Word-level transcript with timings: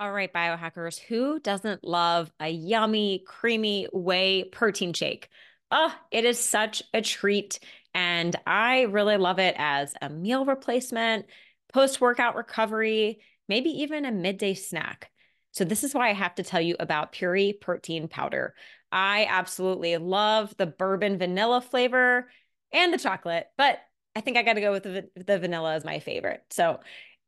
All 0.00 0.12
right, 0.12 0.32
biohackers, 0.32 0.98
who 0.98 1.38
doesn't 1.40 1.84
love 1.84 2.32
a 2.40 2.48
yummy, 2.48 3.22
creamy 3.26 3.86
whey 3.92 4.44
protein 4.44 4.94
shake? 4.94 5.28
Oh, 5.70 5.94
it 6.10 6.24
is 6.24 6.38
such 6.38 6.82
a 6.94 7.02
treat. 7.02 7.58
And 7.92 8.34
I 8.46 8.82
really 8.84 9.18
love 9.18 9.38
it 9.38 9.54
as 9.58 9.92
a 10.00 10.08
meal 10.08 10.46
replacement, 10.46 11.26
post 11.70 12.00
workout 12.00 12.34
recovery, 12.34 13.20
maybe 13.46 13.68
even 13.82 14.06
a 14.06 14.10
midday 14.10 14.54
snack. 14.54 15.10
So, 15.52 15.64
this 15.64 15.84
is 15.84 15.92
why 15.92 16.08
I 16.08 16.14
have 16.14 16.34
to 16.36 16.44
tell 16.44 16.62
you 16.62 16.76
about 16.80 17.12
Puori 17.12 17.60
protein 17.60 18.08
powder. 18.08 18.54
I 18.90 19.26
absolutely 19.28 19.98
love 19.98 20.56
the 20.56 20.66
bourbon 20.66 21.18
vanilla 21.18 21.60
flavor 21.60 22.30
and 22.72 22.90
the 22.94 22.98
chocolate, 22.98 23.48
but 23.58 23.78
I 24.16 24.22
think 24.22 24.38
I 24.38 24.44
got 24.44 24.54
to 24.54 24.60
go 24.62 24.72
with 24.72 24.84
the, 24.84 25.10
the 25.14 25.38
vanilla 25.38 25.74
as 25.74 25.84
my 25.84 25.98
favorite. 25.98 26.42
So, 26.50 26.80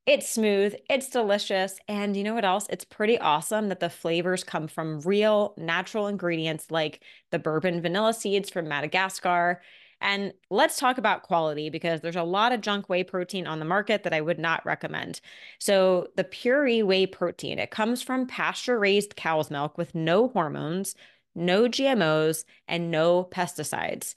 it's 0.06 0.28
smooth, 0.28 0.74
it's 0.90 1.08
delicious, 1.08 1.78
and 1.86 2.16
you 2.16 2.24
know 2.24 2.34
what 2.34 2.44
else? 2.44 2.66
It's 2.70 2.84
pretty 2.84 3.18
awesome 3.18 3.68
that 3.68 3.78
the 3.78 3.88
flavors 3.90 4.42
come 4.42 4.66
from 4.66 5.00
real 5.02 5.54
natural 5.56 6.08
ingredients 6.08 6.70
like 6.70 7.02
the 7.30 7.38
bourbon 7.38 7.80
vanilla 7.80 8.12
seeds 8.12 8.50
from 8.50 8.66
Madagascar. 8.68 9.62
And 10.00 10.32
let's 10.50 10.78
talk 10.78 10.98
about 10.98 11.22
quality 11.22 11.70
because 11.70 12.00
there's 12.00 12.16
a 12.16 12.24
lot 12.24 12.52
of 12.52 12.60
junk 12.60 12.88
whey 12.88 13.04
protein 13.04 13.46
on 13.46 13.60
the 13.60 13.64
market 13.64 14.02
that 14.02 14.12
I 14.12 14.20
would 14.20 14.40
not 14.40 14.66
recommend. 14.66 15.20
So, 15.60 16.08
the 16.16 16.24
Puori 16.24 16.82
whey 16.82 17.06
protein, 17.06 17.60
it 17.60 17.70
comes 17.70 18.02
from 18.02 18.26
pasture 18.26 18.80
raised 18.80 19.14
cow's 19.14 19.50
milk 19.52 19.78
with 19.78 19.94
no 19.94 20.28
hormones, 20.28 20.96
no 21.36 21.68
GMOs, 21.68 22.44
and 22.66 22.90
no 22.90 23.24
pesticides. 23.24 24.14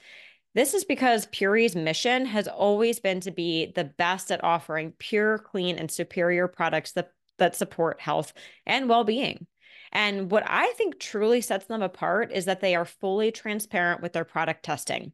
This 0.56 0.74
is 0.74 0.86
because 0.86 1.28
Puori's 1.28 1.76
mission 1.76 2.26
has 2.28 2.48
always 2.48 3.00
been 3.00 3.20
to 3.22 3.32
be 3.32 3.74
the 3.76 3.84
best 3.84 4.32
at 4.32 4.44
offering 4.44 4.94
pure, 4.98 5.38
clean, 5.38 5.78
and 5.78 5.92
superior 5.92 6.48
products 6.48 6.94
that, 6.94 7.12
that 7.38 7.58
support 7.58 8.00
health 8.00 8.34
and 8.66 8.88
well 8.88 9.04
being. 9.04 9.48
And 9.92 10.32
what 10.32 10.44
I 10.48 10.72
think 10.78 10.98
truly 10.98 11.42
sets 11.42 11.66
them 11.66 11.82
apart 11.82 12.32
is 12.32 12.46
that 12.46 12.62
they 12.62 12.74
are 12.74 12.86
fully 12.86 13.32
transparent 13.32 14.02
with 14.02 14.14
their 14.14 14.24
product 14.24 14.64
testing. 14.64 15.12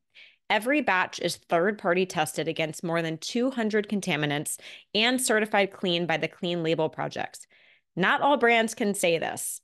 Every 0.49 0.81
batch 0.81 1.19
is 1.19 1.37
third 1.37 1.79
party 1.79 2.05
tested 2.05 2.47
against 2.47 2.83
more 2.83 3.01
than 3.01 3.17
200 3.17 3.87
contaminants 3.89 4.59
and 4.93 5.19
certified 5.19 5.71
clean 5.71 6.05
by 6.05 6.17
the 6.17 6.27
Clean 6.27 6.61
Label 6.61 6.89
Projects. 6.89 7.47
Not 7.95 8.21
all 8.21 8.37
brands 8.37 8.75
can 8.75 8.93
say 8.93 9.17
this. 9.17 9.61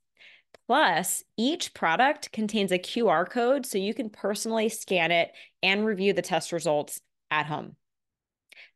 Plus, 0.68 1.24
each 1.38 1.72
product 1.72 2.30
contains 2.30 2.72
a 2.72 2.78
QR 2.78 3.28
code 3.28 3.64
so 3.64 3.78
you 3.78 3.94
can 3.94 4.10
personally 4.10 4.68
scan 4.68 5.10
it 5.10 5.32
and 5.62 5.86
review 5.86 6.12
the 6.12 6.20
test 6.20 6.52
results 6.52 7.00
at 7.30 7.46
home. 7.46 7.74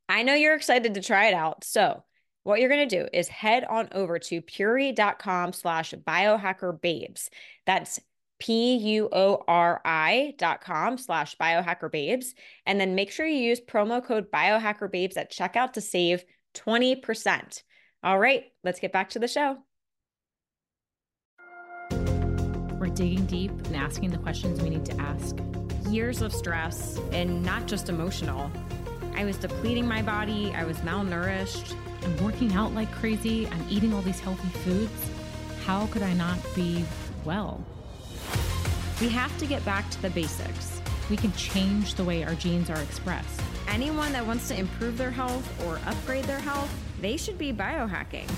I 0.09 0.23
know 0.23 0.33
you're 0.33 0.55
excited 0.55 0.95
to 0.95 1.03
try 1.03 1.27
it 1.27 1.35
out. 1.35 1.65
So, 1.65 2.03
what 2.45 2.61
you're 2.61 2.71
going 2.71 2.89
to 2.89 2.99
do 3.03 3.09
is 3.13 3.29
head 3.29 3.65
on 3.65 3.91
over 3.93 4.19
to 4.19 4.41
puori.com 4.41 5.53
slash 5.53 5.93
biohackerbabes. 5.93 7.29
That's 7.67 8.01
P-U-O-R-I 8.41 10.35
dot 10.39 10.61
com 10.63 10.99
slash 10.99 11.37
biohackerbabes. 11.37 12.35
And 12.67 12.81
then 12.81 12.95
make 12.95 13.13
sure 13.13 13.27
you 13.27 13.37
use 13.37 13.61
promo 13.61 14.03
code 14.03 14.33
biohackerbabes 14.33 15.19
at 15.19 15.31
checkout 15.31 15.75
to 15.75 15.83
save 15.83 16.25
20%. 16.55 17.63
All 18.03 18.19
right, 18.19 18.45
let's 18.65 18.81
get 18.81 18.93
back 18.93 19.11
to 19.11 19.19
the 19.19 19.29
show. 19.29 19.59
We're 22.83 22.89
digging 22.89 23.27
deep 23.27 23.53
and 23.67 23.77
asking 23.77 24.11
the 24.11 24.19
questions 24.19 24.61
we 24.61 24.69
need 24.69 24.85
to 24.87 25.01
ask. 25.01 25.37
Years 25.89 26.21
of 26.21 26.33
stress 26.33 26.99
and 27.13 27.41
not 27.41 27.69
just 27.69 27.89
emotional. 27.89 28.51
I 29.15 29.25
was 29.25 29.37
depleting 29.37 29.87
my 29.87 30.03
body, 30.03 30.53
I 30.53 30.65
was 30.65 30.79
malnourished. 30.79 31.77
I'm 32.03 32.25
working 32.25 32.53
out 32.55 32.75
like 32.75 32.91
crazy. 32.91 33.47
I'm 33.47 33.65
eating 33.71 33.95
all 33.95 34.03
these 34.03 34.19
healthy 34.19 34.49
foods. 34.65 35.11
How 35.65 35.87
could 35.87 36.03
I 36.03 36.13
not 36.15 36.37
be 36.57 36.85
well? 37.25 37.65
We 39.01 39.09
have 39.11 39.39
to 39.39 39.47
get 39.47 39.65
back 39.65 39.89
to 39.91 40.03
the 40.03 40.11
basics. 40.11 40.83
We 41.09 41.17
can 41.17 41.33
change 41.35 41.95
the 41.95 42.03
way 42.03 42.25
our 42.25 42.35
genes 42.35 42.69
are 42.69 42.83
expressed. 42.83 43.41
Anyone 43.69 44.11
that 44.13 44.27
wants 44.27 44.49
to 44.49 44.59
improve 44.59 44.99
their 44.99 45.13
health 45.13 45.65
or 45.69 45.79
upgrade 45.87 46.25
their 46.25 46.41
health, 46.41 46.75
they 47.01 47.17
should 47.17 47.39
be 47.39 47.53
biohacking. 47.53 48.29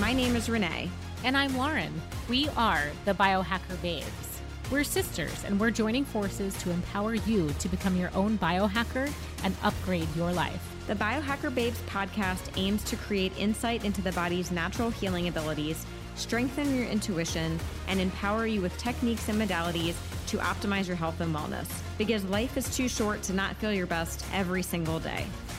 My 0.00 0.12
name 0.12 0.36
is 0.36 0.48
Renee. 0.48 0.88
And 1.24 1.36
I'm 1.36 1.56
Lauren. 1.56 1.92
We 2.28 2.46
are 2.58 2.82
the 3.06 3.14
Biohacker 3.14 3.80
Babes. 3.80 4.42
We're 4.70 4.84
sisters, 4.84 5.44
and 5.44 5.58
we're 5.58 5.70
joining 5.70 6.04
forces 6.04 6.54
to 6.58 6.70
empower 6.70 7.14
you 7.14 7.48
to 7.58 7.68
become 7.70 7.96
your 7.96 8.10
own 8.14 8.36
biohacker 8.36 9.10
and 9.44 9.56
upgrade 9.62 10.14
your 10.14 10.30
life. 10.30 10.62
The 10.88 10.94
Biohacker 10.94 11.54
Babes 11.54 11.80
podcast 11.86 12.50
aims 12.58 12.84
to 12.84 12.96
create 12.96 13.32
insight 13.38 13.82
into 13.86 14.02
the 14.02 14.12
body's 14.12 14.50
natural 14.50 14.90
healing 14.90 15.28
abilities, 15.28 15.86
strengthen 16.16 16.76
your 16.76 16.86
intuition, 16.86 17.58
and 17.86 17.98
empower 17.98 18.46
you 18.46 18.60
with 18.60 18.76
techniques 18.76 19.30
and 19.30 19.40
modalities 19.40 19.94
to 20.26 20.36
optimize 20.36 20.86
your 20.86 20.96
health 20.96 21.22
and 21.22 21.34
wellness. 21.34 21.80
Because 21.96 22.24
life 22.26 22.58
is 22.58 22.76
too 22.76 22.90
short 22.90 23.22
to 23.22 23.32
not 23.32 23.56
feel 23.56 23.72
your 23.72 23.86
best 23.86 24.26
every 24.34 24.62
single 24.62 25.00
day. 25.00 25.24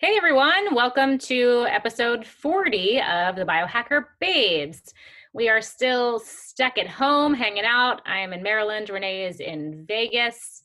Hey 0.00 0.16
everyone, 0.16 0.76
welcome 0.76 1.18
to 1.18 1.66
episode 1.68 2.24
40 2.24 3.00
of 3.00 3.34
the 3.34 3.44
Biohacker 3.44 4.04
Babes. 4.20 4.94
We 5.32 5.48
are 5.48 5.60
still 5.60 6.20
stuck 6.20 6.78
at 6.78 6.86
home 6.86 7.34
hanging 7.34 7.64
out. 7.64 8.00
I 8.06 8.18
am 8.18 8.32
in 8.32 8.40
Maryland, 8.40 8.90
Renee 8.90 9.24
is 9.24 9.40
in 9.40 9.84
Vegas. 9.88 10.62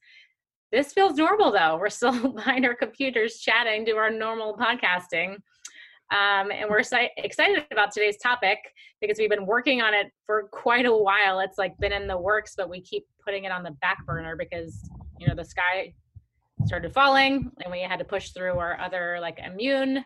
This 0.71 0.93
feels 0.93 1.15
normal 1.15 1.51
though. 1.51 1.77
We're 1.79 1.89
still 1.89 2.31
behind 2.35 2.63
our 2.63 2.75
computers 2.75 3.39
chatting, 3.39 3.85
do 3.85 3.95
our 3.95 4.11
normal 4.11 4.55
podcasting. 4.55 5.37
Um, 6.11 6.51
and 6.51 6.69
we're 6.69 6.83
excited 7.17 7.65
about 7.71 7.91
today's 7.91 8.17
topic 8.17 8.59
because 9.01 9.17
we've 9.17 9.31
been 9.31 9.47
working 9.47 9.81
on 9.81 9.95
it 9.95 10.11
for 10.27 10.47
quite 10.51 10.85
a 10.85 10.95
while. 10.95 11.39
It's 11.39 11.57
like 11.57 11.75
been 11.79 11.91
in 11.91 12.05
the 12.05 12.19
works, 12.19 12.53
but 12.55 12.69
we 12.69 12.81
keep 12.81 13.07
putting 13.25 13.45
it 13.45 13.51
on 13.51 13.63
the 13.63 13.71
back 13.81 14.05
burner 14.05 14.35
because, 14.35 14.87
you 15.17 15.25
know, 15.27 15.33
the 15.33 15.43
sky 15.43 15.95
started 16.65 16.93
falling 16.93 17.51
and 17.63 17.71
we 17.71 17.81
had 17.81 17.99
to 17.99 18.05
push 18.05 18.29
through 18.29 18.57
our 18.57 18.79
other 18.79 19.17
like 19.21 19.39
immune 19.39 20.03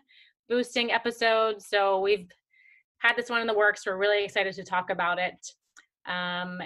boosting 0.49 0.91
episodes. 0.91 1.67
So 1.67 1.99
we've 1.99 2.29
had 2.99 3.15
this 3.15 3.29
one 3.29 3.41
in 3.41 3.47
the 3.47 3.53
works. 3.53 3.85
We're 3.85 3.97
really 3.97 4.23
excited 4.23 4.53
to 4.55 4.63
talk 4.63 4.89
about 4.89 5.19
it. 5.19 5.53
Um, 6.05 6.61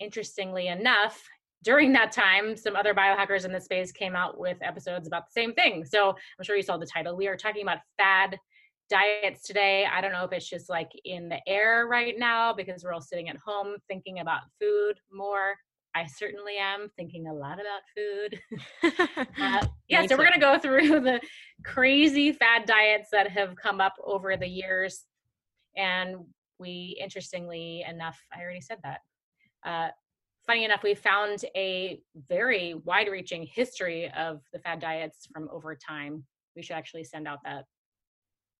interestingly 0.00 0.68
enough, 0.68 1.22
during 1.64 1.92
that 1.92 2.12
time, 2.12 2.56
some 2.56 2.74
other 2.74 2.92
biohackers 2.92 3.44
in 3.44 3.52
the 3.52 3.60
space 3.60 3.92
came 3.92 4.16
out 4.16 4.38
with 4.38 4.58
episodes 4.62 5.06
about 5.06 5.26
the 5.26 5.32
same 5.32 5.54
thing. 5.54 5.84
So 5.84 6.10
I'm 6.10 6.44
sure 6.44 6.56
you 6.56 6.62
saw 6.62 6.76
the 6.76 6.86
title. 6.86 7.16
We 7.16 7.28
are 7.28 7.36
talking 7.36 7.62
about 7.62 7.78
fad 7.96 8.36
diets 8.90 9.42
today. 9.42 9.86
I 9.90 10.00
don't 10.00 10.12
know 10.12 10.24
if 10.24 10.32
it's 10.32 10.48
just 10.48 10.68
like 10.68 10.90
in 11.04 11.28
the 11.28 11.38
air 11.46 11.86
right 11.88 12.14
now 12.18 12.52
because 12.52 12.82
we're 12.82 12.92
all 12.92 13.00
sitting 13.00 13.28
at 13.28 13.36
home 13.36 13.76
thinking 13.88 14.18
about 14.18 14.42
food 14.60 14.94
more. 15.12 15.54
I 15.94 16.06
certainly 16.06 16.56
am 16.56 16.88
thinking 16.96 17.28
a 17.28 17.34
lot 17.34 17.58
about 17.60 17.82
food. 17.94 18.40
uh, 19.40 19.66
yeah, 19.88 20.06
so 20.06 20.16
we're 20.16 20.24
going 20.24 20.32
to 20.34 20.40
go 20.40 20.58
through 20.58 21.00
the 21.00 21.20
crazy 21.64 22.32
fad 22.32 22.64
diets 22.66 23.08
that 23.12 23.30
have 23.30 23.56
come 23.56 23.80
up 23.80 23.94
over 24.02 24.36
the 24.36 24.46
years. 24.46 25.04
And 25.76 26.16
we, 26.58 26.98
interestingly 27.00 27.84
enough, 27.88 28.18
I 28.34 28.42
already 28.42 28.60
said 28.60 28.78
that. 28.84 29.00
Uh, 29.64 29.88
funny 30.46 30.64
enough, 30.64 30.82
we 30.82 30.94
found 30.94 31.44
a 31.54 32.00
very 32.28 32.74
wide 32.84 33.08
reaching 33.08 33.46
history 33.46 34.10
of 34.16 34.40
the 34.52 34.58
fad 34.58 34.80
diets 34.80 35.28
from 35.32 35.48
over 35.52 35.76
time. 35.76 36.24
We 36.56 36.62
should 36.62 36.76
actually 36.76 37.04
send 37.04 37.28
out 37.28 37.38
that 37.44 37.64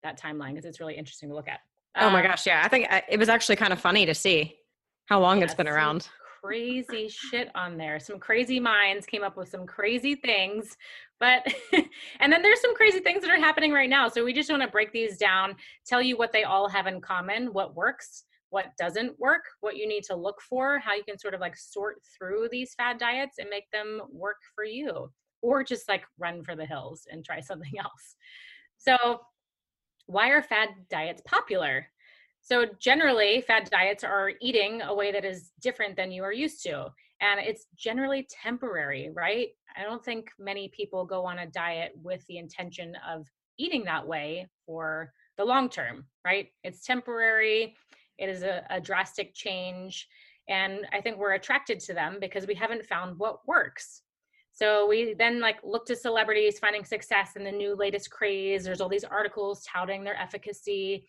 that 0.02 0.20
timeline 0.20 0.50
because 0.50 0.64
it's 0.64 0.80
really 0.80 0.96
interesting 0.96 1.28
to 1.28 1.34
look 1.34 1.46
at. 1.48 1.60
Um, 1.94 2.08
oh 2.08 2.10
my 2.10 2.20
um, 2.20 2.26
gosh, 2.26 2.46
yeah. 2.46 2.62
I 2.64 2.68
think 2.68 2.90
uh, 2.90 3.02
it 3.08 3.18
was 3.18 3.28
actually 3.28 3.56
kind 3.56 3.72
of 3.72 3.80
funny 3.80 4.04
to 4.06 4.14
see 4.14 4.56
how 5.06 5.20
long 5.20 5.38
yeah, 5.38 5.44
it's 5.44 5.54
been 5.54 5.68
around 5.68 6.08
crazy 6.42 7.08
shit 7.08 7.50
on 7.54 7.76
there. 7.76 8.00
Some 8.00 8.18
crazy 8.18 8.58
minds 8.58 9.06
came 9.06 9.22
up 9.22 9.36
with 9.36 9.48
some 9.48 9.66
crazy 9.66 10.16
things, 10.16 10.76
but 11.20 11.46
and 12.20 12.32
then 12.32 12.42
there's 12.42 12.60
some 12.60 12.74
crazy 12.74 13.00
things 13.00 13.22
that 13.22 13.30
are 13.30 13.40
happening 13.40 13.72
right 13.72 13.90
now. 13.90 14.08
So 14.08 14.24
we 14.24 14.32
just 14.32 14.50
want 14.50 14.62
to 14.62 14.68
break 14.68 14.92
these 14.92 15.16
down, 15.18 15.54
tell 15.86 16.02
you 16.02 16.16
what 16.16 16.32
they 16.32 16.44
all 16.44 16.68
have 16.68 16.86
in 16.86 17.00
common, 17.00 17.52
what 17.52 17.76
works, 17.76 18.24
what 18.50 18.66
doesn't 18.78 19.18
work, 19.18 19.44
what 19.60 19.76
you 19.76 19.88
need 19.88 20.04
to 20.04 20.16
look 20.16 20.40
for, 20.42 20.78
how 20.78 20.94
you 20.94 21.04
can 21.04 21.18
sort 21.18 21.34
of 21.34 21.40
like 21.40 21.56
sort 21.56 22.02
through 22.16 22.48
these 22.50 22.74
fad 22.74 22.98
diets 22.98 23.38
and 23.38 23.48
make 23.48 23.70
them 23.70 24.02
work 24.10 24.36
for 24.54 24.64
you 24.64 25.10
or 25.42 25.64
just 25.64 25.88
like 25.88 26.02
run 26.18 26.42
for 26.42 26.54
the 26.56 26.66
hills 26.66 27.06
and 27.10 27.24
try 27.24 27.40
something 27.40 27.72
else. 27.78 28.16
So, 28.78 29.20
why 30.06 30.30
are 30.30 30.42
fad 30.42 30.70
diets 30.90 31.22
popular? 31.24 31.86
So, 32.42 32.66
generally, 32.80 33.40
fad 33.40 33.70
diets 33.70 34.04
are 34.04 34.32
eating 34.40 34.82
a 34.82 34.94
way 34.94 35.12
that 35.12 35.24
is 35.24 35.52
different 35.60 35.96
than 35.96 36.10
you 36.10 36.24
are 36.24 36.32
used 36.32 36.62
to. 36.64 36.92
And 37.20 37.38
it's 37.40 37.66
generally 37.76 38.26
temporary, 38.28 39.10
right? 39.14 39.50
I 39.76 39.84
don't 39.84 40.04
think 40.04 40.30
many 40.40 40.68
people 40.76 41.04
go 41.04 41.24
on 41.24 41.38
a 41.38 41.46
diet 41.46 41.92
with 42.02 42.26
the 42.26 42.38
intention 42.38 42.96
of 43.08 43.28
eating 43.58 43.84
that 43.84 44.06
way 44.06 44.48
for 44.66 45.12
the 45.38 45.44
long 45.44 45.68
term, 45.68 46.04
right? 46.24 46.48
It's 46.64 46.84
temporary, 46.84 47.76
it 48.18 48.28
is 48.28 48.42
a, 48.42 48.64
a 48.70 48.80
drastic 48.80 49.34
change. 49.34 50.08
And 50.48 50.86
I 50.92 51.00
think 51.00 51.18
we're 51.18 51.34
attracted 51.34 51.78
to 51.80 51.94
them 51.94 52.18
because 52.20 52.46
we 52.46 52.54
haven't 52.54 52.86
found 52.86 53.18
what 53.18 53.46
works. 53.46 54.02
So 54.52 54.86
we 54.86 55.14
then 55.14 55.40
like 55.40 55.56
look 55.64 55.86
to 55.86 55.96
celebrities 55.96 56.58
finding 56.58 56.84
success 56.84 57.36
in 57.36 57.44
the 57.44 57.52
new 57.52 57.74
latest 57.74 58.10
craze. 58.10 58.64
There's 58.64 58.80
all 58.80 58.88
these 58.88 59.04
articles 59.04 59.64
touting 59.64 60.04
their 60.04 60.16
efficacy. 60.16 61.06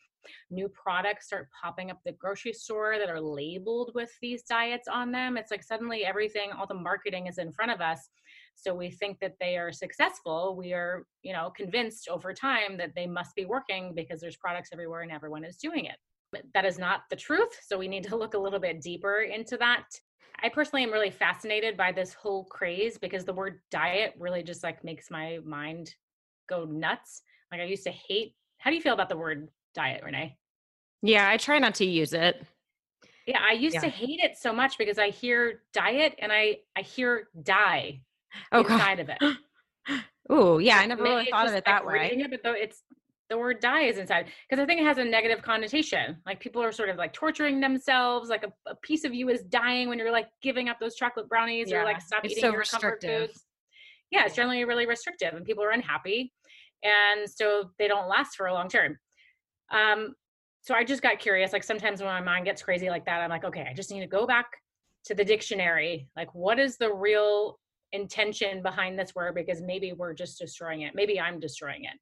New 0.50 0.70
products 0.70 1.28
start 1.28 1.50
popping 1.62 1.92
up 1.92 2.00
the 2.06 2.12
grocery 2.14 2.54
store 2.54 2.98
that 2.98 3.10
are 3.10 3.22
labeled 3.22 3.92
with 3.96 4.12
these 4.22 4.44
diets 4.44 4.88
on 4.88 5.12
them. 5.12 5.38
It's 5.38 5.52
like 5.52 5.64
suddenly 5.64 6.06
everything, 6.06 6.52
all 6.52 6.68
the 6.68 6.74
marketing 6.74 7.28
is 7.28 7.38
in 7.38 7.52
front 7.52 7.72
of 7.72 7.82
us. 7.82 8.10
So 8.56 8.74
we 8.74 8.92
think 8.92 9.20
that 9.20 9.36
they 9.40 9.58
are 9.58 9.72
successful. 9.72 10.56
We 10.58 10.74
are, 10.74 11.06
you 11.24 11.34
know, 11.34 11.52
convinced 11.56 12.08
over 12.10 12.34
time 12.34 12.78
that 12.78 12.92
they 12.96 13.08
must 13.08 13.36
be 13.36 13.46
working 13.46 13.94
because 13.96 14.22
there's 14.22 14.38
products 14.38 14.70
everywhere 14.72 15.02
and 15.02 15.12
everyone 15.12 15.44
is 15.44 15.58
doing 15.58 15.86
it. 15.86 15.98
That 16.54 16.66
is 16.66 16.80
not 16.80 17.02
the 17.10 17.16
truth. 17.16 17.60
So 17.66 17.78
we 17.78 17.88
need 17.88 18.04
to 18.06 18.16
look 18.16 18.34
a 18.34 18.40
little 18.40 18.60
bit 18.60 18.82
deeper 18.82 19.22
into 19.22 19.58
that. 19.58 19.86
I 20.42 20.50
personally 20.50 20.84
am 20.84 20.92
really 20.92 21.12
fascinated 21.12 21.78
by 21.78 21.92
this 21.92 22.14
whole 22.14 22.46
craze 22.46 22.98
because 22.98 23.24
the 23.24 23.34
word 23.34 23.62
diet 23.72 24.14
really 24.18 24.44
just 24.44 24.64
like 24.64 24.84
makes 24.84 25.12
my 25.12 25.40
mind 25.46 25.94
go 26.50 26.66
nuts. 26.66 27.22
Like 27.52 27.62
I 27.62 27.66
used 27.66 27.84
to 27.84 27.92
hate. 27.92 28.36
How 28.58 28.70
do 28.70 28.76
you 28.76 28.82
feel 28.82 28.94
about 28.94 29.10
the 29.10 29.18
word 29.18 29.48
diet, 29.74 30.04
Renee? 30.04 30.38
Yeah, 31.02 31.30
I 31.30 31.38
try 31.38 31.60
not 31.60 31.76
to 31.76 31.86
use 31.86 32.14
it. 32.14 32.46
Yeah, 33.28 33.40
I 33.42 33.54
used 33.54 33.76
yeah. 33.76 33.82
to 33.82 33.90
hate 33.90 34.20
it 34.22 34.38
so 34.38 34.54
much 34.54 34.78
because 34.78 34.98
I 34.98 35.10
hear 35.10 35.62
diet 35.74 36.16
and 36.20 36.32
I 36.32 36.58
I 36.76 36.82
hear 36.82 37.30
die 37.42 38.02
oh, 38.52 38.62
inside 38.62 38.98
God. 38.98 39.00
of 39.00 39.10
it. 39.10 39.38
Oh, 40.30 40.58
yeah, 40.58 40.78
I 40.78 40.86
never 40.86 41.04
really 41.04 41.26
thought 41.30 41.50
of 41.50 41.54
it 41.54 41.66
that 41.66 41.86
way. 41.86 42.18
It, 42.18 42.32
but 42.32 42.42
though 42.44 42.54
it's 42.54 42.82
the 43.30 43.38
word 43.38 43.60
die 43.60 43.82
is 43.82 43.98
inside 43.98 44.28
because 44.48 44.62
I 44.62 44.66
think 44.66 44.80
it 44.80 44.86
has 44.86 44.98
a 44.98 45.04
negative 45.04 45.42
connotation. 45.42 46.18
Like 46.26 46.40
people 46.40 46.64
are 46.64 46.72
sort 46.72 46.88
of 46.88 46.96
like 46.96 47.12
torturing 47.12 47.60
themselves. 47.60 48.30
Like 48.30 48.44
a, 48.44 48.54
a 48.70 48.76
piece 48.76 49.04
of 49.04 49.14
you 49.14 49.28
is 49.30 49.42
dying 49.42 49.90
when 49.90 49.98
you're 49.98 50.12
like 50.12 50.30
giving 50.42 50.70
up 50.70 50.80
those 50.80 50.96
chocolate 50.96 51.28
brownies 51.28 51.72
yeah. 51.72 51.82
or 51.82 51.84
like 51.84 52.02
stop 52.02 52.24
it's 52.24 52.34
eating 52.38 52.44
so 52.44 52.54
your 52.54 52.64
comfort 52.64 53.02
foods. 53.02 53.44
Yeah, 54.12 54.26
it's 54.26 54.36
generally 54.36 54.64
really 54.64 54.86
restrictive 54.86 55.34
and 55.34 55.46
people 55.46 55.64
are 55.64 55.72
unhappy. 55.72 56.32
And 56.84 57.30
so 57.30 57.72
they 57.80 57.88
don't 57.88 58.08
last 58.08 58.36
for 58.36 58.48
a 58.48 58.54
long 58.54 58.70
term. 58.70 58.98
Um, 59.72 60.16
so 60.62 60.74
I 60.74 60.84
just 60.84 61.02
got 61.02 61.20
curious. 61.20 61.52
Like 61.52 61.64
sometimes 61.64 62.00
when 62.00 62.10
my 62.10 62.22
mind 62.22 62.46
gets 62.46 62.64
crazy 62.64 62.90
like 62.90 63.06
that, 63.06 63.22
I'm 63.22 63.30
like, 63.30 63.44
okay, 63.44 63.68
I 63.70 63.74
just 63.74 63.92
need 63.92 64.00
to 64.00 64.08
go 64.08 64.26
back 64.26 64.46
to 65.06 65.14
the 65.14 65.26
dictionary. 65.26 66.08
Like, 66.16 66.34
what 66.34 66.60
is 66.60 66.78
the 66.78 66.94
real 66.94 67.60
intention 67.92 68.62
behind 68.62 68.98
this 68.98 69.14
word? 69.14 69.36
Because 69.36 69.62
maybe 69.62 69.94
we're 69.94 70.14
just 70.14 70.40
destroying 70.40 70.82
it. 70.82 70.96
Maybe 70.96 71.20
I'm 71.20 71.40
destroying 71.40 71.84
it. 71.84 72.00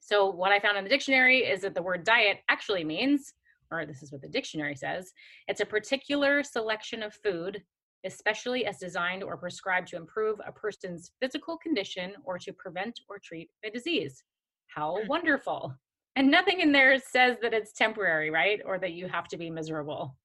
So, 0.00 0.30
what 0.30 0.52
I 0.52 0.60
found 0.60 0.76
in 0.76 0.84
the 0.84 0.90
dictionary 0.90 1.38
is 1.38 1.62
that 1.62 1.74
the 1.74 1.82
word 1.82 2.04
diet 2.04 2.38
actually 2.48 2.84
means, 2.84 3.34
or 3.70 3.86
this 3.86 4.02
is 4.02 4.12
what 4.12 4.22
the 4.22 4.28
dictionary 4.28 4.76
says, 4.76 5.12
it's 5.48 5.60
a 5.60 5.66
particular 5.66 6.42
selection 6.42 7.02
of 7.02 7.14
food, 7.14 7.62
especially 8.04 8.66
as 8.66 8.78
designed 8.78 9.22
or 9.22 9.36
prescribed 9.36 9.88
to 9.88 9.96
improve 9.96 10.38
a 10.46 10.52
person's 10.52 11.12
physical 11.20 11.56
condition 11.56 12.12
or 12.24 12.38
to 12.38 12.52
prevent 12.52 13.00
or 13.08 13.18
treat 13.18 13.50
a 13.64 13.70
disease. 13.70 14.22
How 14.68 15.00
hmm. 15.00 15.08
wonderful. 15.08 15.74
And 16.16 16.30
nothing 16.30 16.60
in 16.60 16.72
there 16.72 16.98
says 16.98 17.36
that 17.42 17.52
it's 17.54 17.72
temporary, 17.72 18.30
right? 18.30 18.60
Or 18.64 18.78
that 18.78 18.92
you 18.92 19.06
have 19.06 19.28
to 19.28 19.36
be 19.36 19.50
miserable. 19.50 20.16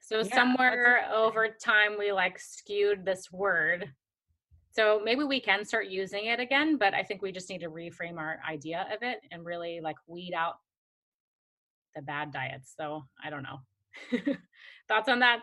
So, 0.00 0.18
yeah, 0.18 0.34
somewhere 0.34 1.08
over 1.14 1.48
time, 1.48 1.96
we 1.98 2.12
like 2.12 2.38
skewed 2.38 3.04
this 3.04 3.32
word 3.32 3.90
so 4.72 5.02
maybe 5.04 5.22
we 5.24 5.40
can 5.40 5.66
start 5.66 5.88
using 5.88 6.26
it 6.26 6.40
again, 6.40 6.78
but 6.78 6.94
I 6.94 7.02
think 7.02 7.20
we 7.20 7.30
just 7.30 7.50
need 7.50 7.60
to 7.60 7.68
reframe 7.68 8.16
our 8.16 8.40
idea 8.48 8.86
of 8.92 9.02
it 9.02 9.20
and 9.30 9.44
really 9.44 9.80
like 9.82 9.96
weed 10.06 10.32
out 10.34 10.54
the 11.94 12.00
bad 12.00 12.32
diets. 12.32 12.72
So 12.74 13.04
I 13.22 13.28
don't 13.28 13.42
know. 13.42 13.60
Thoughts 14.88 15.10
on 15.10 15.18
that? 15.18 15.40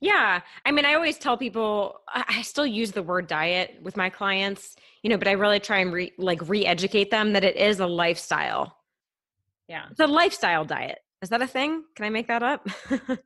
Yeah. 0.00 0.40
I 0.64 0.70
mean, 0.70 0.84
I 0.84 0.94
always 0.94 1.18
tell 1.18 1.36
people 1.36 2.00
I 2.08 2.42
still 2.42 2.66
use 2.66 2.92
the 2.92 3.02
word 3.02 3.26
diet 3.26 3.78
with 3.82 3.96
my 3.96 4.10
clients, 4.10 4.76
you 5.02 5.10
know, 5.10 5.18
but 5.18 5.26
I 5.26 5.32
really 5.32 5.58
try 5.58 5.78
and 5.78 5.92
re, 5.92 6.12
like 6.18 6.48
re-educate 6.48 7.10
them 7.10 7.32
that 7.32 7.44
it 7.44 7.56
is 7.56 7.80
a 7.80 7.86
lifestyle. 7.86 8.76
Yeah. 9.66 9.86
It's 9.90 10.00
a 10.00 10.06
lifestyle 10.06 10.64
diet. 10.64 10.98
Is 11.20 11.30
that 11.30 11.42
a 11.42 11.48
thing? 11.48 11.82
Can 11.96 12.04
I 12.04 12.10
make 12.10 12.28
that 12.28 12.44
up? 12.44 12.68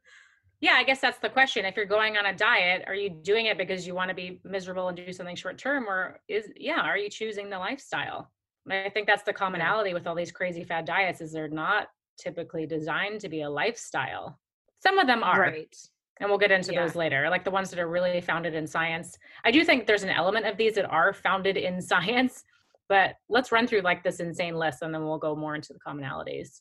yeah 0.62 0.74
i 0.74 0.82
guess 0.82 1.00
that's 1.00 1.18
the 1.18 1.28
question 1.28 1.66
if 1.66 1.76
you're 1.76 1.84
going 1.84 2.16
on 2.16 2.26
a 2.26 2.34
diet 2.34 2.82
are 2.86 2.94
you 2.94 3.10
doing 3.10 3.46
it 3.46 3.58
because 3.58 3.86
you 3.86 3.94
want 3.94 4.08
to 4.08 4.14
be 4.14 4.40
miserable 4.44 4.88
and 4.88 4.96
do 4.96 5.12
something 5.12 5.36
short 5.36 5.58
term 5.58 5.86
or 5.86 6.20
is 6.28 6.46
yeah 6.56 6.80
are 6.80 6.96
you 6.96 7.10
choosing 7.10 7.50
the 7.50 7.58
lifestyle 7.58 8.30
i 8.70 8.88
think 8.88 9.06
that's 9.06 9.24
the 9.24 9.32
commonality 9.32 9.92
with 9.92 10.06
all 10.06 10.14
these 10.14 10.32
crazy 10.32 10.64
fad 10.64 10.86
diets 10.86 11.20
is 11.20 11.32
they're 11.32 11.48
not 11.48 11.88
typically 12.18 12.64
designed 12.64 13.20
to 13.20 13.28
be 13.28 13.42
a 13.42 13.50
lifestyle 13.50 14.38
some 14.80 14.98
of 14.98 15.06
them 15.06 15.22
are 15.22 15.40
right 15.40 15.76
and 16.20 16.28
we'll 16.28 16.38
get 16.38 16.50
into 16.50 16.72
yeah. 16.72 16.84
those 16.84 16.94
later 16.94 17.28
like 17.30 17.44
the 17.44 17.50
ones 17.50 17.70
that 17.70 17.78
are 17.78 17.88
really 17.88 18.20
founded 18.20 18.54
in 18.54 18.66
science 18.66 19.18
i 19.44 19.50
do 19.50 19.64
think 19.64 19.86
there's 19.86 20.02
an 20.02 20.10
element 20.10 20.46
of 20.46 20.56
these 20.56 20.74
that 20.74 20.88
are 20.90 21.12
founded 21.12 21.56
in 21.56 21.80
science 21.92 22.44
but 22.88 23.14
let's 23.28 23.52
run 23.52 23.66
through 23.66 23.80
like 23.80 24.02
this 24.02 24.20
insane 24.20 24.54
list 24.54 24.82
and 24.82 24.94
then 24.94 25.04
we'll 25.04 25.18
go 25.18 25.34
more 25.34 25.54
into 25.54 25.72
the 25.72 25.78
commonalities 25.80 26.60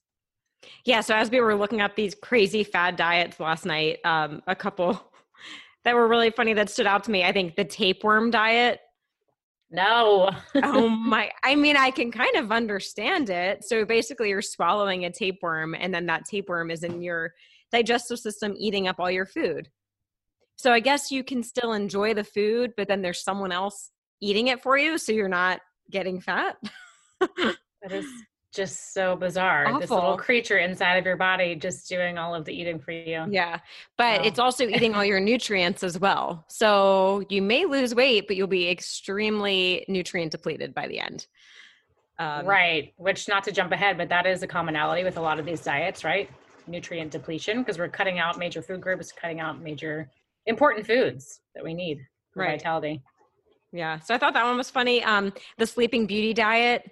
yeah. 0.85 1.01
So 1.01 1.15
as 1.15 1.29
we 1.29 1.41
were 1.41 1.55
looking 1.55 1.81
up 1.81 1.95
these 1.95 2.15
crazy 2.15 2.63
fad 2.63 2.95
diets 2.95 3.39
last 3.39 3.65
night, 3.65 3.99
um, 4.05 4.41
a 4.47 4.55
couple 4.55 5.11
that 5.83 5.95
were 5.95 6.07
really 6.07 6.31
funny 6.31 6.53
that 6.53 6.69
stood 6.69 6.87
out 6.87 7.03
to 7.05 7.11
me. 7.11 7.23
I 7.23 7.31
think 7.31 7.55
the 7.55 7.65
tapeworm 7.65 8.31
diet. 8.31 8.79
No. 9.69 10.29
oh 10.55 10.89
my! 10.89 11.31
I 11.43 11.55
mean, 11.55 11.77
I 11.77 11.91
can 11.91 12.11
kind 12.11 12.35
of 12.35 12.51
understand 12.51 13.29
it. 13.29 13.63
So 13.63 13.85
basically, 13.85 14.29
you're 14.29 14.41
swallowing 14.41 15.05
a 15.05 15.11
tapeworm, 15.11 15.75
and 15.75 15.93
then 15.93 16.05
that 16.07 16.25
tapeworm 16.25 16.71
is 16.71 16.83
in 16.83 17.01
your 17.01 17.33
digestive 17.71 18.19
system, 18.19 18.53
eating 18.57 18.87
up 18.87 18.99
all 18.99 19.11
your 19.11 19.25
food. 19.25 19.69
So 20.57 20.71
I 20.71 20.79
guess 20.79 21.11
you 21.11 21.23
can 21.23 21.41
still 21.43 21.73
enjoy 21.73 22.13
the 22.13 22.23
food, 22.23 22.73
but 22.77 22.87
then 22.87 23.01
there's 23.01 23.23
someone 23.23 23.51
else 23.51 23.91
eating 24.21 24.47
it 24.47 24.61
for 24.61 24.77
you, 24.77 24.97
so 24.97 25.11
you're 25.11 25.27
not 25.27 25.59
getting 25.89 26.19
fat. 26.21 26.57
that 27.19 27.91
is 27.91 28.05
just 28.53 28.93
so 28.93 29.15
bizarre. 29.15 29.65
Awful. 29.67 29.79
This 29.79 29.89
little 29.89 30.17
creature 30.17 30.57
inside 30.57 30.95
of 30.95 31.05
your 31.05 31.15
body 31.15 31.55
just 31.55 31.87
doing 31.87 32.17
all 32.17 32.35
of 32.35 32.45
the 32.45 32.53
eating 32.53 32.79
for 32.79 32.91
you. 32.91 33.25
Yeah. 33.29 33.59
But 33.97 34.25
it's 34.25 34.39
also 34.39 34.67
eating 34.67 34.93
all 34.93 35.05
your 35.05 35.19
nutrients 35.19 35.83
as 35.83 35.97
well. 35.99 36.45
So 36.49 37.23
you 37.29 37.41
may 37.41 37.65
lose 37.65 37.95
weight, 37.95 38.27
but 38.27 38.35
you'll 38.35 38.47
be 38.47 38.69
extremely 38.69 39.85
nutrient 39.87 40.31
depleted 40.31 40.73
by 40.73 40.87
the 40.87 40.99
end. 40.99 41.27
Um, 42.19 42.45
right. 42.45 42.93
Which, 42.97 43.27
not 43.27 43.45
to 43.45 43.51
jump 43.51 43.71
ahead, 43.71 43.97
but 43.97 44.09
that 44.09 44.25
is 44.25 44.43
a 44.43 44.47
commonality 44.47 45.03
with 45.03 45.17
a 45.17 45.21
lot 45.21 45.39
of 45.39 45.45
these 45.45 45.61
diets, 45.61 46.03
right? 46.03 46.29
Nutrient 46.71 47.11
depletion, 47.11 47.59
because 47.59 47.77
we're 47.77 47.89
cutting 47.89 48.19
out 48.19 48.39
major 48.39 48.61
food 48.61 48.81
groups, 48.81 49.11
cutting 49.11 49.39
out 49.39 49.61
major 49.61 50.09
important 50.47 50.87
foods 50.87 51.41
that 51.53 51.63
we 51.63 51.73
need 51.73 51.99
for 52.33 52.41
right. 52.41 52.57
vitality. 52.57 53.03
Yeah. 53.71 53.99
So 53.99 54.15
I 54.15 54.17
thought 54.17 54.33
that 54.33 54.45
one 54.45 54.57
was 54.57 54.69
funny. 54.69 55.03
Um, 55.03 55.33
the 55.57 55.67
sleeping 55.67 56.07
beauty 56.07 56.33
diet 56.33 56.89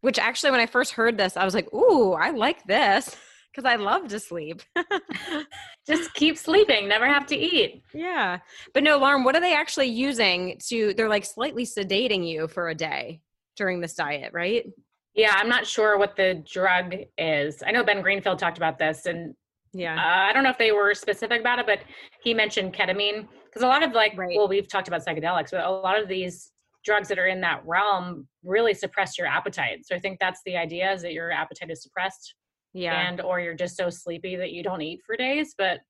which 0.00 0.18
actually, 0.18 0.50
when 0.50 0.60
I 0.60 0.66
first 0.66 0.92
heard 0.92 1.18
this, 1.18 1.36
I 1.36 1.44
was 1.44 1.54
like, 1.54 1.72
ooh, 1.74 2.12
I 2.12 2.30
like 2.30 2.64
this 2.64 3.16
because 3.52 3.70
I 3.70 3.76
love 3.76 4.08
to 4.08 4.20
sleep. 4.20 4.62
Just 5.86 6.14
keep 6.14 6.38
sleeping, 6.38 6.88
never 6.88 7.06
have 7.06 7.26
to 7.26 7.36
eat. 7.36 7.82
Yeah. 7.92 8.38
But 8.72 8.82
no, 8.82 8.98
Lauren, 8.98 9.24
what 9.24 9.34
are 9.34 9.40
they 9.40 9.54
actually 9.54 9.88
using 9.88 10.58
to, 10.68 10.94
they're 10.94 11.08
like 11.08 11.24
slightly 11.24 11.66
sedating 11.66 12.26
you 12.26 12.48
for 12.48 12.68
a 12.68 12.74
day 12.74 13.20
during 13.56 13.80
this 13.80 13.94
diet, 13.94 14.32
right? 14.32 14.66
Yeah, 15.14 15.34
I'm 15.36 15.48
not 15.48 15.66
sure 15.66 15.98
what 15.98 16.16
the 16.16 16.42
drug 16.50 16.94
is. 17.18 17.62
I 17.66 17.72
know 17.72 17.84
Ben 17.84 18.00
Greenfield 18.00 18.38
talked 18.38 18.58
about 18.58 18.78
this 18.78 19.06
and 19.06 19.34
yeah, 19.72 19.94
uh, 19.94 20.28
I 20.28 20.32
don't 20.32 20.42
know 20.42 20.50
if 20.50 20.58
they 20.58 20.72
were 20.72 20.94
specific 20.94 21.40
about 21.40 21.60
it, 21.60 21.66
but 21.66 21.80
he 22.22 22.34
mentioned 22.34 22.74
ketamine 22.74 23.28
because 23.44 23.62
a 23.62 23.66
lot 23.66 23.82
of 23.82 23.92
like, 23.92 24.16
right. 24.16 24.36
well, 24.36 24.48
we've 24.48 24.68
talked 24.68 24.88
about 24.88 25.04
psychedelics, 25.04 25.52
but 25.52 25.64
a 25.64 25.70
lot 25.70 26.00
of 26.00 26.08
these 26.08 26.50
drugs 26.84 27.08
that 27.08 27.18
are 27.18 27.26
in 27.26 27.40
that 27.42 27.62
realm 27.64 28.26
really 28.42 28.74
suppress 28.74 29.18
your 29.18 29.26
appetite. 29.26 29.84
So 29.84 29.94
I 29.94 29.98
think 29.98 30.18
that's 30.18 30.40
the 30.44 30.56
idea 30.56 30.92
is 30.92 31.02
that 31.02 31.12
your 31.12 31.30
appetite 31.30 31.70
is 31.70 31.82
suppressed. 31.82 32.34
Yeah. 32.72 33.08
And 33.08 33.20
or 33.20 33.40
you're 33.40 33.54
just 33.54 33.76
so 33.76 33.90
sleepy 33.90 34.36
that 34.36 34.52
you 34.52 34.62
don't 34.62 34.82
eat 34.82 35.00
for 35.04 35.16
days. 35.16 35.54
But 35.56 35.80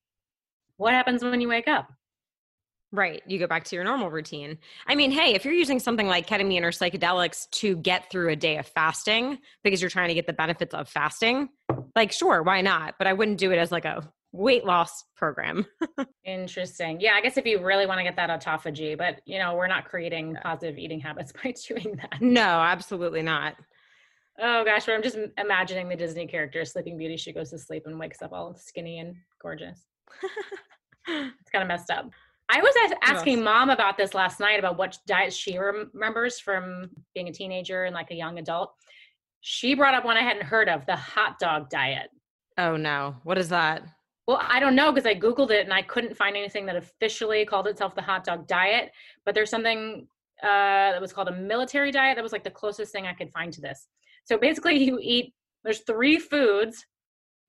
what 0.77 0.93
happens 0.93 1.23
when 1.23 1.39
you 1.39 1.47
wake 1.47 1.67
up? 1.67 1.89
Right. 2.93 3.23
You 3.25 3.39
go 3.39 3.47
back 3.47 3.63
to 3.65 3.75
your 3.75 3.85
normal 3.85 4.09
routine. 4.09 4.57
I 4.85 4.95
mean, 4.95 5.11
hey, 5.11 5.33
if 5.33 5.45
you're 5.45 5.53
using 5.53 5.79
something 5.79 6.07
like 6.07 6.27
ketamine 6.27 6.63
or 6.63 6.71
psychedelics 6.71 7.49
to 7.51 7.77
get 7.77 8.11
through 8.11 8.29
a 8.29 8.35
day 8.35 8.57
of 8.57 8.67
fasting 8.67 9.39
because 9.63 9.81
you're 9.81 9.89
trying 9.89 10.09
to 10.09 10.13
get 10.13 10.27
the 10.27 10.33
benefits 10.33 10.73
of 10.73 10.89
fasting, 10.89 11.49
like, 11.95 12.11
sure, 12.11 12.43
why 12.43 12.61
not? 12.61 12.95
But 12.97 13.07
I 13.07 13.13
wouldn't 13.13 13.37
do 13.37 13.51
it 13.51 13.57
as 13.57 13.71
like 13.71 13.85
a 13.85 14.11
weight 14.33 14.65
loss 14.65 15.05
program. 15.15 15.65
Interesting. 16.25 16.99
Yeah, 16.99 17.13
I 17.13 17.21
guess 17.21 17.37
if 17.37 17.45
you 17.45 17.63
really 17.63 17.85
want 17.85 17.99
to 17.99 18.03
get 18.03 18.15
that 18.17 18.29
autophagy, 18.29 18.97
but 18.97 19.21
you 19.25 19.39
know, 19.39 19.55
we're 19.55 19.67
not 19.67 19.85
creating 19.85 20.37
positive 20.43 20.77
eating 20.77 20.99
habits 20.99 21.31
by 21.43 21.53
doing 21.67 21.97
that. 21.97 22.21
No, 22.21 22.41
absolutely 22.41 23.21
not. 23.21 23.55
Oh 24.39 24.63
gosh, 24.63 24.85
but 24.85 24.95
I'm 24.95 25.03
just 25.03 25.17
imagining 25.37 25.89
the 25.89 25.95
Disney 25.95 26.25
character 26.25 26.63
Sleeping 26.65 26.97
Beauty. 26.97 27.17
She 27.17 27.33
goes 27.33 27.51
to 27.51 27.59
sleep 27.59 27.83
and 27.85 27.99
wakes 27.99 28.21
up 28.21 28.31
all 28.31 28.55
skinny 28.55 28.99
and 28.99 29.15
gorgeous. 29.41 29.85
it's 31.07 31.51
kind 31.51 31.61
of 31.61 31.67
messed 31.67 31.91
up. 31.91 32.09
I 32.53 32.59
was 32.61 32.73
asking 33.01 33.43
mom 33.43 33.69
about 33.69 33.97
this 33.97 34.13
last 34.13 34.41
night 34.41 34.59
about 34.59 34.77
what 34.77 34.97
diet 35.07 35.31
she 35.31 35.57
remembers 35.57 36.37
from 36.37 36.89
being 37.15 37.29
a 37.29 37.31
teenager 37.31 37.85
and 37.85 37.93
like 37.93 38.11
a 38.11 38.15
young 38.15 38.39
adult. 38.39 38.73
She 39.39 39.73
brought 39.73 39.93
up 39.93 40.03
one 40.03 40.17
I 40.17 40.21
hadn't 40.21 40.43
heard 40.43 40.67
of 40.67 40.85
the 40.85 40.95
hot 40.97 41.39
dog 41.39 41.69
diet. 41.69 42.09
Oh 42.57 42.75
no. 42.75 43.15
What 43.23 43.37
is 43.37 43.47
that? 43.49 43.83
Well, 44.27 44.41
I 44.41 44.59
don't 44.59 44.75
know 44.75 44.91
because 44.91 45.07
I 45.07 45.15
Googled 45.15 45.51
it 45.51 45.63
and 45.63 45.73
I 45.73 45.81
couldn't 45.81 46.17
find 46.17 46.35
anything 46.35 46.65
that 46.65 46.75
officially 46.75 47.45
called 47.45 47.67
itself 47.67 47.95
the 47.95 48.01
hot 48.01 48.25
dog 48.25 48.47
diet. 48.47 48.91
But 49.25 49.33
there's 49.33 49.49
something 49.49 50.07
uh, 50.43 50.91
that 50.91 51.01
was 51.01 51.13
called 51.13 51.29
a 51.29 51.35
military 51.35 51.91
diet. 51.91 52.17
That 52.17 52.23
was 52.23 52.33
like 52.33 52.43
the 52.43 52.51
closest 52.51 52.91
thing 52.91 53.07
I 53.07 53.13
could 53.13 53.31
find 53.31 53.53
to 53.53 53.61
this. 53.61 53.87
So 54.25 54.37
basically, 54.37 54.75
you 54.83 54.99
eat, 55.01 55.33
there's 55.63 55.79
three 55.79 56.19
foods 56.19 56.85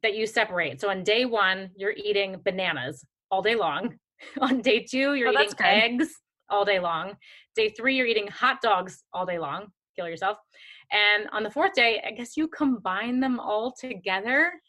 that 0.05 0.15
you 0.15 0.27
separate. 0.29 0.81
So 0.81 0.91
on 0.91 1.03
day 1.03 1.25
one, 1.25 1.71
you're 1.77 1.95
eating 1.97 2.41
bananas 2.45 3.05
all 3.31 3.43
day 3.43 3.57
long. 3.57 3.99
on 4.41 4.61
day 4.61 4.85
two, 4.89 5.15
you're 5.15 5.29
oh, 5.29 5.43
eating 5.43 5.55
eggs 5.61 6.09
all 6.51 6.65
day 6.65 6.79
long. 6.79 7.15
Day 7.57 7.71
three, 7.71 7.97
you're 7.97 8.07
eating 8.07 8.29
hot 8.29 8.59
dogs 8.63 9.05
all 9.13 9.27
day 9.27 9.39
long. 9.39 9.67
Kill 9.97 10.09
yourself. 10.09 10.39
And 10.91 11.29
on 11.33 11.43
the 11.43 11.51
fourth 11.51 11.73
day, 11.75 12.03
I 12.07 12.13
guess 12.13 12.37
you 12.37 12.49
combine 12.49 13.21
them 13.21 13.41
all 13.41 13.73
together. 13.79 14.53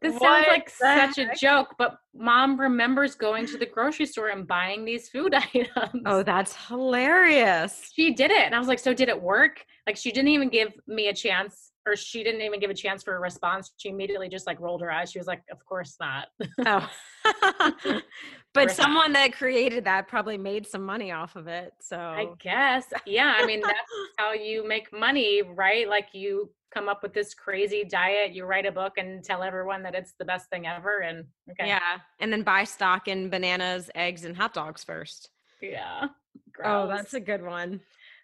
This 0.00 0.14
what 0.14 0.22
sounds 0.22 0.46
like 0.48 0.70
such 0.70 1.16
heck? 1.16 1.34
a 1.34 1.36
joke, 1.36 1.74
but 1.76 1.96
mom 2.14 2.58
remembers 2.58 3.16
going 3.16 3.46
to 3.46 3.58
the 3.58 3.66
grocery 3.66 4.06
store 4.06 4.28
and 4.28 4.46
buying 4.46 4.84
these 4.84 5.08
food 5.08 5.34
items. 5.54 6.02
Oh, 6.06 6.22
that's 6.22 6.54
hilarious. 6.68 7.90
She 7.94 8.14
did 8.14 8.30
it. 8.30 8.42
And 8.42 8.54
I 8.54 8.58
was 8.58 8.68
like, 8.68 8.78
so 8.78 8.94
did 8.94 9.08
it 9.08 9.20
work? 9.20 9.64
Like 9.86 9.96
she 9.96 10.12
didn't 10.12 10.28
even 10.28 10.50
give 10.50 10.72
me 10.86 11.08
a 11.08 11.14
chance 11.14 11.67
or 11.88 11.96
she 11.96 12.22
didn't 12.22 12.42
even 12.42 12.60
give 12.60 12.70
a 12.70 12.74
chance 12.74 13.02
for 13.02 13.16
a 13.16 13.20
response. 13.20 13.72
She 13.78 13.88
immediately 13.88 14.28
just 14.28 14.46
like 14.46 14.60
rolled 14.60 14.82
her 14.82 14.90
eyes. 14.90 15.10
She 15.10 15.18
was 15.18 15.26
like, 15.26 15.42
of 15.50 15.64
course 15.64 15.96
not. 15.98 16.28
oh. 16.66 16.88
but 18.54 18.70
someone 18.70 19.12
that 19.14 19.32
created 19.32 19.84
that 19.84 20.08
probably 20.08 20.36
made 20.36 20.66
some 20.66 20.84
money 20.84 21.10
off 21.12 21.36
of 21.36 21.48
it. 21.48 21.72
So 21.80 21.96
I 21.96 22.28
guess. 22.38 22.86
Yeah. 23.06 23.34
I 23.36 23.46
mean, 23.46 23.60
that's 23.60 23.78
how 24.18 24.32
you 24.32 24.66
make 24.66 24.92
money, 24.92 25.42
right? 25.42 25.88
Like 25.88 26.08
you 26.12 26.50
come 26.72 26.88
up 26.88 27.02
with 27.02 27.14
this 27.14 27.32
crazy 27.34 27.84
diet, 27.84 28.34
you 28.34 28.44
write 28.44 28.66
a 28.66 28.72
book 28.72 28.94
and 28.98 29.24
tell 29.24 29.42
everyone 29.42 29.82
that 29.82 29.94
it's 29.94 30.12
the 30.18 30.24
best 30.24 30.50
thing 30.50 30.66
ever. 30.66 30.98
And 30.98 31.24
okay. 31.50 31.66
Yeah. 31.66 31.98
And 32.20 32.32
then 32.32 32.42
buy 32.42 32.64
stock 32.64 33.08
in 33.08 33.30
bananas, 33.30 33.90
eggs, 33.94 34.24
and 34.24 34.36
hot 34.36 34.52
dogs 34.52 34.84
first. 34.84 35.30
Yeah. 35.62 36.00
Oh, 36.04 36.08
Gross. 36.52 36.68
Oh, 36.68 36.86
that's 36.88 37.14
a 37.14 37.20
good 37.20 37.42
one. 37.42 37.80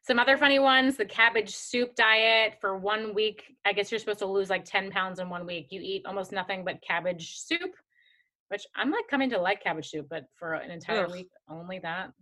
Some 0.06 0.18
other 0.18 0.36
funny 0.36 0.58
ones 0.58 0.96
the 0.96 1.04
cabbage 1.04 1.54
soup 1.54 1.94
diet 1.94 2.54
for 2.60 2.76
one 2.76 3.14
week. 3.14 3.44
I 3.64 3.72
guess 3.72 3.90
you're 3.90 3.98
supposed 3.98 4.18
to 4.20 4.26
lose 4.26 4.50
like 4.50 4.64
10 4.64 4.90
pounds 4.90 5.18
in 5.18 5.28
one 5.28 5.46
week. 5.46 5.68
You 5.70 5.80
eat 5.82 6.04
almost 6.06 6.30
nothing 6.32 6.64
but 6.64 6.82
cabbage 6.82 7.38
soup, 7.38 7.70
which 8.48 8.66
I'm 8.76 8.90
like 8.90 9.08
coming 9.08 9.30
to 9.30 9.38
like 9.38 9.62
cabbage 9.62 9.88
soup, 9.88 10.06
but 10.10 10.24
for 10.38 10.54
an 10.54 10.70
entire 10.70 11.06
Ugh. 11.06 11.12
week, 11.12 11.30
only 11.48 11.78
that. 11.80 12.12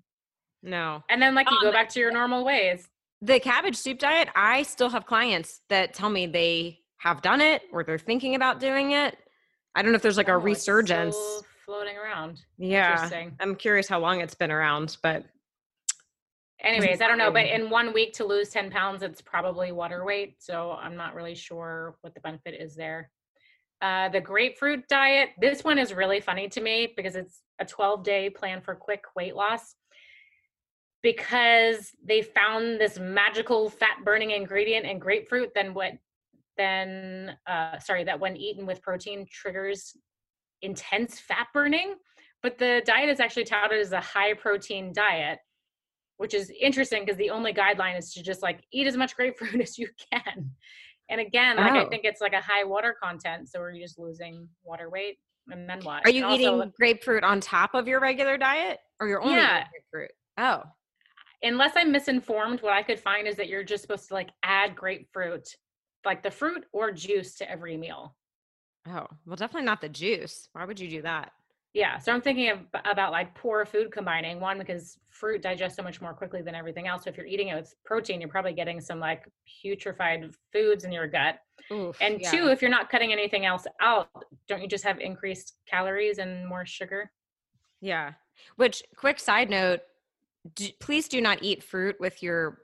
No. 0.62 1.02
And 1.10 1.20
then 1.20 1.34
like 1.34 1.50
you 1.50 1.56
um, 1.56 1.64
go 1.64 1.72
back 1.72 1.88
to 1.90 2.00
your 2.00 2.12
normal 2.12 2.44
ways 2.44 2.88
the 3.22 3.38
cabbage 3.38 3.76
soup 3.76 4.00
diet, 4.00 4.28
I 4.34 4.64
still 4.64 4.90
have 4.90 5.06
clients 5.06 5.60
that 5.68 5.94
tell 5.94 6.10
me 6.10 6.26
they 6.26 6.80
have 6.98 7.22
done 7.22 7.40
it 7.40 7.62
or 7.72 7.84
they're 7.84 7.98
thinking 7.98 8.34
about 8.34 8.58
doing 8.60 8.92
it. 8.92 9.16
I 9.74 9.82
don't 9.82 9.92
know 9.92 9.96
if 9.96 10.02
there's 10.02 10.16
like 10.16 10.28
oh, 10.28 10.34
a 10.34 10.38
resurgence 10.38 11.16
floating 11.64 11.96
around. 11.96 12.42
Yeah. 12.58 13.08
I'm 13.40 13.54
curious 13.54 13.88
how 13.88 14.00
long 14.00 14.20
it's 14.20 14.34
been 14.34 14.50
around, 14.50 14.96
but 15.02 15.24
anyways, 16.62 17.00
I 17.00 17.08
don't 17.08 17.18
know. 17.18 17.30
But 17.30 17.46
in 17.54 17.70
one 17.70 17.92
week 17.92 18.12
to 18.14 18.24
lose 18.24 18.48
10 18.50 18.70
pounds, 18.70 19.02
it's 19.02 19.20
probably 19.20 19.72
water 19.72 20.04
weight. 20.04 20.36
So 20.38 20.72
I'm 20.72 20.96
not 20.96 21.14
really 21.14 21.34
sure 21.34 21.96
what 22.00 22.14
the 22.14 22.20
benefit 22.20 22.60
is 22.60 22.74
there. 22.74 23.10
Uh, 23.80 24.08
the 24.08 24.20
grapefruit 24.20 24.86
diet, 24.88 25.30
this 25.40 25.64
one 25.64 25.76
is 25.76 25.92
really 25.92 26.20
funny 26.20 26.48
to 26.48 26.60
me 26.60 26.92
because 26.96 27.16
it's 27.16 27.42
a 27.58 27.64
12 27.64 28.04
day 28.04 28.30
plan 28.30 28.60
for 28.60 28.74
quick 28.74 29.02
weight 29.16 29.34
loss 29.34 29.74
because 31.02 31.90
they 32.04 32.22
found 32.22 32.80
this 32.80 32.98
magical 32.98 33.68
fat 33.68 33.98
burning 34.04 34.30
ingredient 34.30 34.86
in 34.86 34.98
grapefruit 34.98 35.50
then 35.54 35.74
what 35.74 35.92
then 36.56 37.36
uh, 37.46 37.78
sorry 37.78 38.04
that 38.04 38.20
when 38.20 38.36
eaten 38.36 38.66
with 38.66 38.82
protein 38.82 39.26
triggers 39.30 39.96
intense 40.62 41.18
fat 41.18 41.48
burning 41.52 41.94
but 42.42 42.58
the 42.58 42.82
diet 42.86 43.08
is 43.08 43.20
actually 43.20 43.44
touted 43.44 43.80
as 43.80 43.92
a 43.92 44.00
high 44.00 44.32
protein 44.32 44.92
diet 44.92 45.38
which 46.22 46.34
is 46.34 46.50
interesting 46.58 47.04
because 47.04 47.18
the 47.18 47.28
only 47.30 47.52
guideline 47.52 47.98
is 47.98 48.12
to 48.14 48.22
just 48.22 48.42
like 48.42 48.60
eat 48.72 48.86
as 48.86 48.96
much 48.96 49.14
grapefruit 49.14 49.60
as 49.60 49.76
you 49.78 49.88
can 50.12 50.50
and 51.10 51.20
again 51.20 51.56
like 51.56 51.72
oh. 51.72 51.86
i 51.86 51.88
think 51.88 52.04
it's 52.04 52.20
like 52.20 52.32
a 52.32 52.40
high 52.40 52.64
water 52.64 52.96
content 53.02 53.48
so 53.48 53.58
we're 53.58 53.72
you 53.72 53.82
just 53.82 53.98
losing 53.98 54.48
water 54.64 54.88
weight 54.88 55.18
and 55.50 55.68
then 55.68 55.80
what 55.82 56.06
are 56.06 56.10
you 56.10 56.28
eating 56.30 56.72
grapefruit 56.78 57.24
on 57.24 57.40
top 57.40 57.74
of 57.74 57.86
your 57.86 58.00
regular 58.00 58.38
diet 58.38 58.78
or 59.00 59.08
you're 59.08 59.20
only 59.20 59.34
yeah. 59.34 59.66
grapefruit 59.70 60.12
oh 60.38 60.62
unless 61.42 61.72
I'm 61.76 61.92
misinformed, 61.92 62.62
what 62.62 62.72
I 62.72 62.82
could 62.82 63.00
find 63.00 63.26
is 63.26 63.36
that 63.36 63.48
you're 63.48 63.64
just 63.64 63.82
supposed 63.82 64.08
to 64.08 64.14
like 64.14 64.30
add 64.42 64.76
grapefruit, 64.76 65.48
like 66.04 66.22
the 66.22 66.30
fruit 66.30 66.64
or 66.72 66.92
juice 66.92 67.36
to 67.36 67.50
every 67.50 67.76
meal. 67.76 68.14
Oh, 68.88 69.06
well, 69.26 69.36
definitely 69.36 69.66
not 69.66 69.80
the 69.80 69.88
juice. 69.88 70.48
Why 70.52 70.64
would 70.64 70.80
you 70.80 70.88
do 70.88 71.02
that? 71.02 71.32
Yeah. 71.74 71.98
So 71.98 72.12
I'm 72.12 72.20
thinking 72.20 72.50
of, 72.50 72.58
about 72.84 73.12
like 73.12 73.34
poor 73.34 73.64
food 73.64 73.90
combining. 73.90 74.40
One, 74.40 74.58
because 74.58 74.98
fruit 75.08 75.40
digests 75.40 75.76
so 75.76 75.82
much 75.82 76.02
more 76.02 76.12
quickly 76.12 76.42
than 76.42 76.54
everything 76.54 76.86
else. 76.86 77.04
So 77.04 77.10
if 77.10 77.16
you're 77.16 77.26
eating 77.26 77.48
it 77.48 77.54
with 77.54 77.74
protein, 77.84 78.20
you're 78.20 78.28
probably 78.28 78.52
getting 78.52 78.80
some 78.80 79.00
like 79.00 79.24
putrefied 79.64 80.34
foods 80.52 80.84
in 80.84 80.92
your 80.92 81.06
gut. 81.06 81.38
Oof, 81.70 81.96
and 82.00 82.20
yeah. 82.20 82.30
two, 82.30 82.48
if 82.48 82.60
you're 82.60 82.70
not 82.70 82.90
cutting 82.90 83.12
anything 83.12 83.46
else 83.46 83.66
out, 83.80 84.08
don't 84.48 84.60
you 84.60 84.68
just 84.68 84.84
have 84.84 85.00
increased 85.00 85.54
calories 85.66 86.18
and 86.18 86.46
more 86.46 86.66
sugar? 86.66 87.10
Yeah. 87.80 88.12
Which, 88.56 88.82
quick 88.96 89.18
side 89.18 89.48
note, 89.48 89.80
do, 90.54 90.68
please 90.78 91.08
do 91.08 91.20
not 91.20 91.38
eat 91.42 91.62
fruit 91.62 91.96
with 92.00 92.22
your 92.22 92.58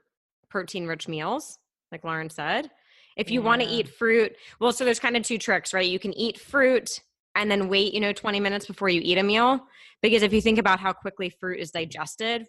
protein 0.49 0.85
rich 0.85 1.07
meals, 1.07 1.57
like 1.91 2.03
Lauren 2.03 2.29
said. 2.29 2.69
If 3.17 3.31
you 3.31 3.41
yeah. 3.41 3.45
want 3.47 3.61
to 3.61 3.67
eat 3.67 3.89
fruit, 3.89 4.35
well, 4.59 4.71
so 4.71 4.85
there's 4.85 4.99
kind 4.99 5.17
of 5.17 5.23
two 5.23 5.37
tricks, 5.37 5.73
right? 5.73 5.89
You 5.89 5.99
can 5.99 6.13
eat 6.13 6.39
fruit 6.39 7.01
and 7.39 7.49
then 7.49 7.69
wait, 7.69 7.93
you 7.93 8.01
know, 8.01 8.11
20 8.11 8.39
minutes 8.39 8.65
before 8.65 8.89
you 8.89 9.01
eat 9.03 9.17
a 9.17 9.23
meal. 9.23 9.61
Because 10.01 10.23
if 10.23 10.33
you 10.33 10.41
think 10.41 10.59
about 10.59 10.79
how 10.79 10.93
quickly 10.93 11.29
fruit 11.29 11.59
is 11.59 11.71
digested, 11.71 12.45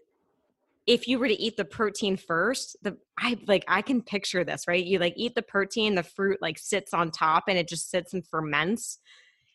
if 0.87 1.07
you 1.07 1.19
were 1.19 1.29
to 1.29 1.41
eat 1.41 1.57
the 1.57 1.65
protein 1.65 2.17
first, 2.17 2.77
the 2.83 2.97
I 3.19 3.39
like 3.47 3.65
I 3.69 3.83
can 3.83 4.03
picture 4.03 4.45
this, 4.45 4.67
right? 4.67 4.85
You 4.85 4.99
like 4.99 5.15
eat 5.17 5.35
the 5.35 5.43
protein, 5.43 5.95
the 5.95 6.03
fruit 6.03 6.39
like 6.41 6.59
sits 6.59 6.93
on 6.93 7.11
top 7.11 7.45
and 7.49 7.57
it 7.57 7.69
just 7.69 7.91
sits 7.91 8.15
and 8.15 8.27
ferments. 8.27 8.99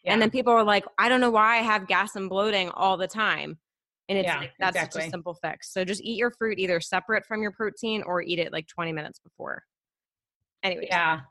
Yeah. 0.04 0.14
And 0.14 0.22
then 0.22 0.30
people 0.30 0.54
are 0.54 0.64
like, 0.64 0.86
I 0.98 1.10
don't 1.10 1.20
know 1.20 1.32
why 1.32 1.58
I 1.58 1.62
have 1.62 1.88
gas 1.88 2.16
and 2.16 2.30
bloating 2.30 2.70
all 2.70 2.96
the 2.96 3.08
time. 3.08 3.58
And 4.08 4.20
it's 4.20 4.28
yeah, 4.28 4.40
like 4.40 4.52
that's 4.60 4.76
exactly. 4.76 5.02
such 5.02 5.08
a 5.08 5.12
simple 5.12 5.34
fix. 5.34 5.74
So 5.74 5.84
just 5.84 6.02
eat 6.04 6.18
your 6.18 6.32
fruit 6.32 6.60
either 6.60 6.80
separate 6.80 7.26
from 7.26 7.42
your 7.42 7.52
protein 7.52 8.04
or 8.04 8.22
eat 8.22 8.40
it 8.40 8.54
like 8.54 8.68
20 8.68 8.94
minutes 8.94 9.20
before. 9.20 9.64
Anyway. 10.64 10.88
Yeah. 10.90 11.22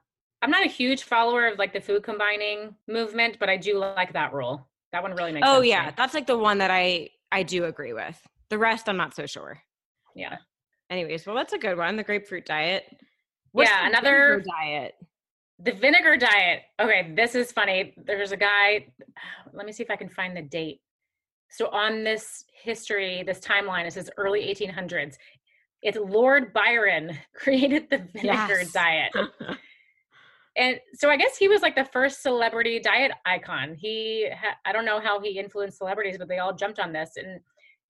I'm 0.44 0.50
not 0.50 0.62
a 0.62 0.68
huge 0.68 1.04
follower 1.04 1.46
of 1.46 1.58
like 1.58 1.72
the 1.72 1.80
food 1.80 2.02
combining 2.02 2.74
movement, 2.86 3.38
but 3.40 3.48
I 3.48 3.56
do 3.56 3.78
like 3.78 4.12
that 4.12 4.34
rule. 4.34 4.68
That 4.92 5.02
one 5.02 5.14
really 5.14 5.32
makes 5.32 5.48
oh, 5.48 5.54
sense. 5.54 5.58
oh, 5.58 5.62
yeah. 5.62 5.90
That's 5.96 6.12
like 6.12 6.26
the 6.26 6.36
one 6.36 6.58
that 6.58 6.70
I 6.70 7.08
I 7.32 7.44
do 7.44 7.64
agree 7.64 7.94
with. 7.94 8.20
The 8.50 8.58
rest 8.58 8.86
I'm 8.86 8.98
not 8.98 9.14
so 9.14 9.24
sure. 9.24 9.58
Yeah. 10.14 10.36
Anyways, 10.90 11.24
well 11.24 11.34
that's 11.34 11.54
a 11.54 11.58
good 11.58 11.78
one. 11.78 11.96
The 11.96 12.04
grapefruit 12.04 12.44
diet. 12.44 12.84
What's 13.52 13.70
yeah, 13.70 13.86
another 13.86 14.44
diet. 14.60 14.96
The 15.60 15.72
vinegar 15.72 16.18
diet. 16.18 16.64
Okay, 16.78 17.14
this 17.16 17.34
is 17.34 17.50
funny. 17.50 17.94
There's 18.04 18.32
a 18.32 18.36
guy. 18.36 18.88
Let 19.54 19.64
me 19.64 19.72
see 19.72 19.82
if 19.82 19.90
I 19.90 19.96
can 19.96 20.10
find 20.10 20.36
the 20.36 20.42
date. 20.42 20.82
So 21.48 21.68
on 21.68 22.04
this 22.04 22.44
history, 22.52 23.22
this 23.26 23.40
timeline, 23.40 23.86
it 23.86 23.94
says 23.94 24.10
early 24.18 24.42
1800s. 24.54 25.14
It's 25.80 25.96
Lord 25.96 26.52
Byron 26.52 27.16
created 27.34 27.88
the 27.88 28.06
vinegar 28.12 28.58
yes. 28.58 28.72
diet. 28.72 29.12
and 30.56 30.78
so 30.94 31.10
I 31.10 31.16
guess 31.16 31.36
he 31.36 31.48
was 31.48 31.62
like 31.62 31.74
the 31.74 31.84
first 31.84 32.22
celebrity 32.22 32.78
diet 32.78 33.12
icon. 33.26 33.74
He, 33.74 34.28
ha- 34.30 34.56
I 34.64 34.72
don't 34.72 34.84
know 34.84 35.00
how 35.00 35.20
he 35.20 35.38
influenced 35.38 35.78
celebrities, 35.78 36.16
but 36.18 36.28
they 36.28 36.38
all 36.38 36.52
jumped 36.54 36.78
on 36.78 36.92
this. 36.92 37.12
And 37.16 37.40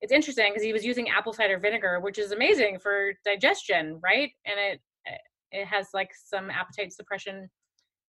it's 0.00 0.12
interesting 0.12 0.46
because 0.50 0.62
he 0.62 0.72
was 0.72 0.84
using 0.84 1.08
apple 1.10 1.32
cider 1.32 1.58
vinegar, 1.58 2.00
which 2.00 2.18
is 2.18 2.32
amazing 2.32 2.78
for 2.78 3.12
digestion, 3.24 4.00
right? 4.02 4.30
And 4.46 4.58
it 4.58 4.80
it 5.54 5.66
has 5.66 5.88
like 5.94 6.10
some 6.12 6.50
appetite 6.50 6.92
suppression 6.92 7.48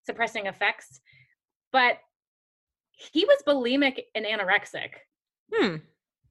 suppressing 0.06 0.46
effects. 0.46 1.00
But 1.72 1.98
he 2.92 3.24
was 3.24 3.38
bulimic 3.46 4.00
and 4.14 4.24
anorexic. 4.24 4.90
Hmm. 5.52 5.76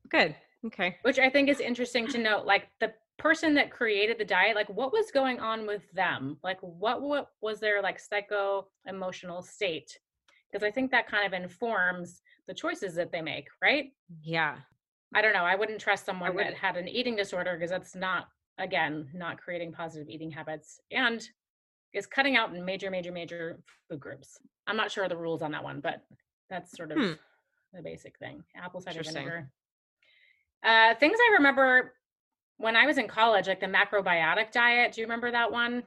Good. 0.09 0.35
Okay. 0.65 0.97
Which 1.03 1.19
I 1.19 1.29
think 1.29 1.49
is 1.49 1.59
interesting 1.59 2.07
to 2.07 2.17
note. 2.17 2.45
Like 2.45 2.69
the 2.79 2.93
person 3.17 3.53
that 3.55 3.71
created 3.71 4.17
the 4.17 4.25
diet, 4.25 4.55
like 4.55 4.69
what 4.69 4.91
was 4.91 5.11
going 5.11 5.39
on 5.39 5.65
with 5.67 5.89
them? 5.93 6.37
Like 6.43 6.59
what 6.61 7.01
what 7.01 7.29
was 7.41 7.59
their 7.59 7.81
like 7.81 7.99
psycho 7.99 8.67
emotional 8.87 9.41
state? 9.41 9.99
Because 10.51 10.63
I 10.65 10.71
think 10.71 10.91
that 10.91 11.07
kind 11.07 11.25
of 11.25 11.33
informs 11.33 12.21
the 12.47 12.53
choices 12.53 12.95
that 12.95 13.11
they 13.11 13.21
make, 13.21 13.47
right? 13.61 13.91
Yeah. 14.21 14.57
I 15.15 15.21
don't 15.21 15.33
know. 15.33 15.45
I 15.45 15.55
wouldn't 15.55 15.79
trust 15.79 16.05
someone 16.05 16.35
that 16.37 16.53
had 16.55 16.75
an 16.75 16.87
eating 16.87 17.15
disorder 17.15 17.53
because 17.55 17.69
that's 17.69 17.95
not 17.95 18.27
again 18.59 19.09
not 19.13 19.37
creating 19.39 19.71
positive 19.71 20.09
eating 20.09 20.31
habits 20.31 20.79
and 20.91 21.27
is 21.93 22.07
cutting 22.07 22.35
out 22.35 22.51
major, 22.53 22.89
major, 22.89 23.11
major 23.11 23.59
food 23.87 23.99
groups. 23.99 24.39
I'm 24.65 24.77
not 24.77 24.91
sure 24.91 25.03
of 25.03 25.09
the 25.11 25.17
rules 25.17 25.41
on 25.43 25.51
that 25.51 25.63
one, 25.63 25.79
but 25.79 26.03
that's 26.49 26.75
sort 26.75 26.91
of 26.91 26.97
Hmm. 26.97 27.11
the 27.73 27.81
basic 27.83 28.17
thing. 28.17 28.43
Apple 28.55 28.81
cider 28.81 29.03
vinegar. 29.03 29.51
Uh, 30.63 30.95
things 30.95 31.17
I 31.19 31.33
remember 31.33 31.93
when 32.57 32.75
I 32.75 32.85
was 32.85 32.97
in 32.97 33.07
college, 33.07 33.47
like 33.47 33.59
the 33.59 33.65
macrobiotic 33.67 34.51
diet. 34.51 34.93
Do 34.93 35.01
you 35.01 35.05
remember 35.05 35.31
that 35.31 35.51
one? 35.51 35.83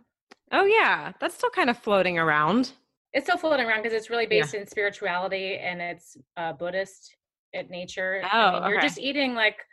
Oh 0.52 0.64
yeah, 0.64 1.12
that's 1.20 1.35
still 1.35 1.50
kind 1.50 1.70
of 1.70 1.78
floating 1.78 2.18
around. 2.18 2.73
It's 3.12 3.26
still 3.26 3.38
floating 3.38 3.66
around 3.66 3.82
because 3.82 3.94
it's 3.96 4.11
really 4.11 4.25
Yeah. 4.30 4.40
based 4.42 4.54
in 4.54 4.66
spirituality 4.66 5.56
and 5.58 5.80
it's 5.80 6.16
uh, 6.37 6.52
Buddhist 6.52 7.16
at 7.54 7.70
nature. 7.70 8.23
Oh, 8.30 8.68
you're 8.68 8.80
just 8.80 8.99
eating 8.99 9.35
like 9.35 9.64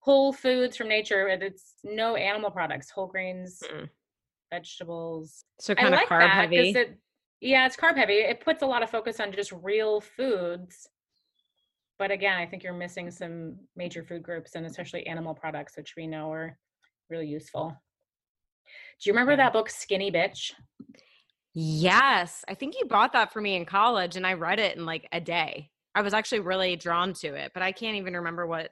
whole 0.00 0.32
foods 0.32 0.76
from 0.76 0.88
nature. 0.88 1.26
and 1.26 1.42
It's 1.42 1.74
no 1.82 2.14
animal 2.16 2.50
products, 2.50 2.90
whole 2.90 3.06
grains, 3.06 3.62
Mm. 3.72 3.88
vegetables. 4.52 5.44
So 5.58 5.72
I 5.72 5.76
kind 5.76 5.94
of 5.94 6.00
like 6.00 6.08
carb 6.08 6.28
heavy. 6.30 6.70
It, 6.70 6.98
yeah, 7.40 7.66
it's 7.66 7.76
carb 7.76 7.96
heavy. 7.96 8.14
It 8.14 8.40
puts 8.40 8.62
a 8.62 8.66
lot 8.66 8.82
of 8.82 8.90
focus 8.90 9.18
on 9.20 9.32
just 9.32 9.52
real 9.52 10.00
foods. 10.00 10.88
But 11.98 12.10
again, 12.10 12.38
I 12.38 12.46
think 12.46 12.62
you're 12.62 12.72
missing 12.72 13.10
some 13.10 13.56
major 13.76 14.02
food 14.02 14.22
groups 14.22 14.56
and 14.56 14.66
especially 14.66 15.06
animal 15.06 15.34
products, 15.34 15.76
which 15.76 15.94
we 15.96 16.06
know 16.06 16.32
are 16.32 16.58
really 17.08 17.28
useful. 17.28 17.76
Do 19.00 19.08
you 19.08 19.12
remember 19.12 19.36
that 19.36 19.52
book, 19.52 19.70
Skinny 19.70 20.10
Bitch? 20.10 20.52
Yes, 21.54 22.44
I 22.48 22.54
think 22.54 22.74
you 22.78 22.86
bought 22.86 23.12
that 23.12 23.32
for 23.32 23.40
me 23.40 23.54
in 23.54 23.64
college, 23.64 24.16
and 24.16 24.26
I 24.26 24.32
read 24.32 24.58
it 24.58 24.76
in 24.76 24.84
like 24.84 25.06
a 25.12 25.20
day. 25.20 25.70
I 25.94 26.02
was 26.02 26.12
actually 26.12 26.40
really 26.40 26.74
drawn 26.74 27.12
to 27.14 27.34
it, 27.34 27.52
but 27.54 27.62
I 27.62 27.70
can't 27.70 27.96
even 27.96 28.14
remember 28.14 28.46
what 28.46 28.70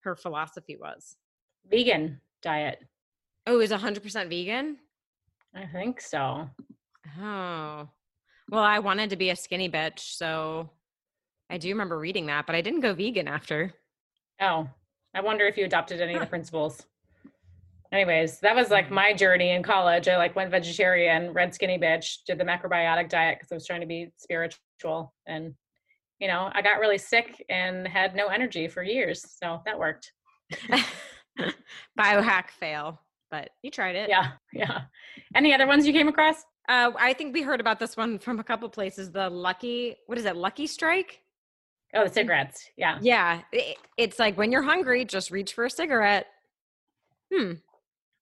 her 0.00 0.16
philosophy 0.16 0.76
was. 0.76 1.16
Vegan 1.70 2.20
diet. 2.42 2.80
Oh, 3.46 3.58
was 3.58 3.70
100% 3.70 4.28
vegan? 4.28 4.78
I 5.54 5.66
think 5.66 6.00
so. 6.00 6.48
Oh. 7.20 7.88
Well, 8.50 8.62
I 8.62 8.80
wanted 8.80 9.10
to 9.10 9.16
be 9.16 9.30
a 9.30 9.36
skinny 9.36 9.68
bitch, 9.68 10.00
so 10.00 10.70
I 11.50 11.58
do 11.58 11.68
remember 11.70 11.98
reading 11.98 12.26
that, 12.26 12.46
but 12.46 12.54
I 12.54 12.60
didn't 12.60 12.80
go 12.80 12.94
vegan 12.94 13.28
after. 13.28 13.72
Oh, 14.40 14.68
I 15.14 15.20
wonder 15.20 15.46
if 15.46 15.56
you 15.56 15.64
adopted 15.64 16.00
any 16.00 16.14
of 16.14 16.20
the 16.20 16.26
principles. 16.36 16.84
Anyways, 17.90 18.40
that 18.40 18.54
was 18.54 18.68
Mm. 18.68 18.72
like 18.72 18.90
my 18.90 19.14
journey 19.14 19.50
in 19.52 19.62
college. 19.62 20.08
I 20.08 20.16
like 20.18 20.36
went 20.36 20.50
vegetarian, 20.50 21.32
read 21.32 21.54
Skinny 21.54 21.78
Bitch, 21.78 22.18
did 22.26 22.36
the 22.38 22.44
macrobiotic 22.44 23.08
diet 23.08 23.38
because 23.38 23.50
I 23.50 23.54
was 23.54 23.66
trying 23.66 23.80
to 23.80 23.86
be 23.86 24.12
spiritual. 24.18 25.14
And, 25.26 25.54
you 26.18 26.28
know, 26.28 26.50
I 26.52 26.60
got 26.60 26.80
really 26.80 26.98
sick 26.98 27.42
and 27.48 27.88
had 27.88 28.14
no 28.14 28.26
energy 28.26 28.68
for 28.68 28.82
years. 28.82 29.24
So 29.42 29.62
that 29.64 29.78
worked. 29.78 30.12
Biohack 31.98 32.50
fail, 32.50 33.00
but 33.30 33.50
you 33.62 33.70
tried 33.70 33.96
it. 33.96 34.08
Yeah. 34.08 34.32
Yeah. 34.52 34.82
Any 35.34 35.54
other 35.54 35.66
ones 35.66 35.86
you 35.86 35.92
came 35.92 36.08
across? 36.08 36.42
Uh, 36.68 36.90
I 36.98 37.12
think 37.12 37.32
we 37.32 37.42
heard 37.42 37.60
about 37.60 37.78
this 37.78 37.96
one 37.96 38.18
from 38.18 38.38
a 38.40 38.44
couple 38.44 38.68
places. 38.68 39.10
The 39.12 39.30
Lucky, 39.30 39.96
what 40.06 40.18
is 40.18 40.24
it? 40.24 40.36
Lucky 40.36 40.66
Strike? 40.66 41.20
Oh, 41.94 42.04
the 42.06 42.12
cigarettes. 42.12 42.68
Yeah. 42.76 42.98
Yeah, 43.00 43.40
it's 43.96 44.18
like 44.18 44.36
when 44.36 44.52
you're 44.52 44.62
hungry, 44.62 45.04
just 45.04 45.30
reach 45.30 45.54
for 45.54 45.64
a 45.64 45.70
cigarette. 45.70 46.26
Hmm. 47.34 47.52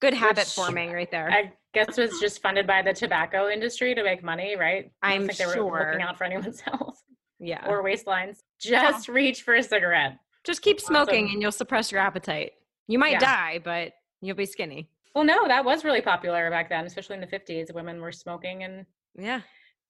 Good 0.00 0.14
habit 0.14 0.44
Which 0.44 0.48
forming 0.54 0.92
right 0.92 1.10
there. 1.10 1.30
I 1.30 1.52
guess 1.72 1.96
it 1.98 2.10
was 2.10 2.20
just 2.20 2.42
funded 2.42 2.66
by 2.66 2.82
the 2.82 2.92
tobacco 2.92 3.48
industry 3.48 3.94
to 3.94 4.02
make 4.02 4.22
money, 4.22 4.56
right? 4.56 4.90
I'm 5.02 5.26
think 5.26 5.38
they 5.38 5.46
were 5.46 5.54
sure. 5.54 5.86
looking 5.90 6.02
out 6.06 6.18
for 6.18 6.24
anyone's 6.24 6.60
health 6.62 7.02
yeah. 7.40 7.66
or 7.66 7.82
waistlines. 7.82 8.38
Just 8.60 9.08
reach 9.08 9.42
for 9.42 9.54
a 9.54 9.62
cigarette. 9.62 10.18
just 10.44 10.62
keep 10.62 10.80
smoking 10.80 11.24
awesome. 11.24 11.34
and 11.34 11.42
you'll 11.42 11.52
suppress 11.52 11.90
your 11.90 12.00
appetite. 12.00 12.52
You 12.88 12.98
might 12.98 13.12
Yeah. 13.12 13.18
die, 13.20 13.60
but 13.64 13.92
you'll 14.20 14.36
be 14.36 14.46
skinny. 14.46 14.88
Well, 15.14 15.24
no, 15.24 15.48
that 15.48 15.64
was 15.64 15.82
really 15.82 16.02
popular 16.02 16.50
back 16.50 16.68
then, 16.68 16.84
especially 16.84 17.14
in 17.14 17.20
the 17.22 17.26
50s. 17.26 17.72
Women 17.74 18.00
were 18.00 18.12
smoking 18.12 18.62
and 18.64 18.84
Yeah. 19.18 19.40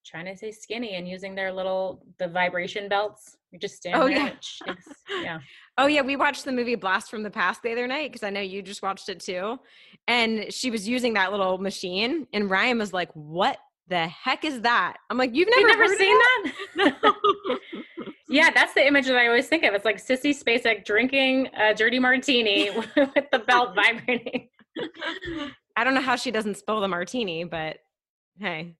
Trying 0.06 0.26
to 0.26 0.36
stay 0.36 0.52
skinny 0.52 0.94
and 0.94 1.08
using 1.08 1.34
their 1.34 1.52
little 1.52 2.04
the 2.18 2.28
vibration 2.28 2.88
belts. 2.88 3.36
You 3.50 3.58
just 3.58 3.76
stand 3.76 3.96
Oh, 4.00 4.06
yeah. 4.06 4.30
yeah. 5.22 5.38
Oh 5.78 5.86
yeah, 5.86 6.02
we 6.02 6.16
watched 6.16 6.44
the 6.44 6.52
movie 6.52 6.74
Blast 6.74 7.10
from 7.10 7.22
the 7.22 7.30
Past 7.30 7.62
the 7.62 7.72
other 7.72 7.86
night 7.86 8.12
because 8.12 8.22
I 8.22 8.30
know 8.30 8.40
you 8.40 8.62
just 8.62 8.82
watched 8.82 9.08
it 9.08 9.20
too. 9.20 9.58
And 10.08 10.52
she 10.52 10.70
was 10.70 10.88
using 10.88 11.14
that 11.14 11.32
little 11.32 11.58
machine, 11.58 12.26
and 12.32 12.48
Ryan 12.48 12.78
was 12.78 12.92
like, 12.92 13.10
"What 13.14 13.58
the 13.88 14.06
heck 14.06 14.44
is 14.44 14.60
that?" 14.62 14.96
I'm 15.10 15.18
like, 15.18 15.34
"You've 15.34 15.48
never, 15.48 15.68
You've 15.68 15.78
never 15.78 15.94
seen 15.96 16.18
that? 16.18 16.52
that?" 16.76 17.14
yeah, 18.28 18.50
that's 18.50 18.74
the 18.74 18.86
image 18.86 19.06
that 19.06 19.16
I 19.16 19.26
always 19.26 19.48
think 19.48 19.64
of. 19.64 19.74
It's 19.74 19.84
like 19.84 19.96
Sissy 19.96 20.30
Spacek 20.30 20.84
drinking 20.84 21.48
a 21.56 21.74
dirty 21.74 21.98
martini 21.98 22.70
with 22.70 23.30
the 23.32 23.40
belt 23.46 23.74
vibrating. 23.74 24.48
I 25.76 25.84
don't 25.84 25.94
know 25.94 26.00
how 26.00 26.16
she 26.16 26.30
doesn't 26.30 26.56
spill 26.56 26.80
the 26.80 26.88
martini, 26.88 27.44
but 27.44 27.78
hey. 28.38 28.74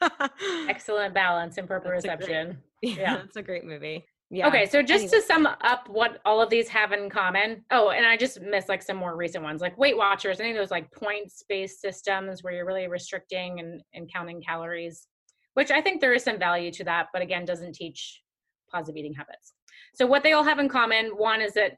Excellent 0.68 1.14
balance 1.14 1.58
and 1.58 1.68
That's 1.68 1.84
great- 1.84 2.02
proprioception. 2.02 2.56
yeah, 2.82 3.22
it's 3.24 3.36
a 3.36 3.42
great 3.42 3.64
movie. 3.64 4.04
Yeah. 4.32 4.46
Okay, 4.46 4.66
so 4.66 4.80
just 4.80 5.04
Anyway. 5.04 5.20
to 5.20 5.22
sum 5.26 5.46
up 5.46 5.88
what 5.88 6.20
all 6.24 6.40
of 6.40 6.50
these 6.50 6.68
have 6.68 6.92
in 6.92 7.10
common. 7.10 7.64
Oh, 7.72 7.90
and 7.90 8.06
I 8.06 8.16
just 8.16 8.40
missed 8.40 8.68
like 8.68 8.80
some 8.80 8.96
more 8.96 9.16
recent 9.16 9.42
ones, 9.42 9.60
like 9.60 9.76
Weight 9.76 9.96
Watchers. 9.96 10.38
Any 10.38 10.50
of 10.52 10.56
those 10.56 10.70
like 10.70 10.88
points-based 10.92 11.80
systems 11.80 12.44
where 12.44 12.52
you're 12.52 12.64
really 12.64 12.86
restricting 12.86 13.58
and, 13.58 13.82
and 13.92 14.08
counting 14.12 14.40
calories, 14.40 15.08
which 15.54 15.72
I 15.72 15.80
think 15.80 16.00
there 16.00 16.12
is 16.14 16.22
some 16.22 16.38
value 16.38 16.70
to 16.72 16.84
that, 16.84 17.08
but 17.12 17.22
again, 17.22 17.44
doesn't 17.44 17.74
teach 17.74 18.22
positive 18.70 18.96
eating 18.98 19.14
habits. 19.14 19.52
So 19.94 20.06
what 20.06 20.22
they 20.22 20.32
all 20.32 20.44
have 20.44 20.60
in 20.60 20.68
common, 20.68 21.06
one 21.16 21.40
is 21.40 21.54
that 21.54 21.72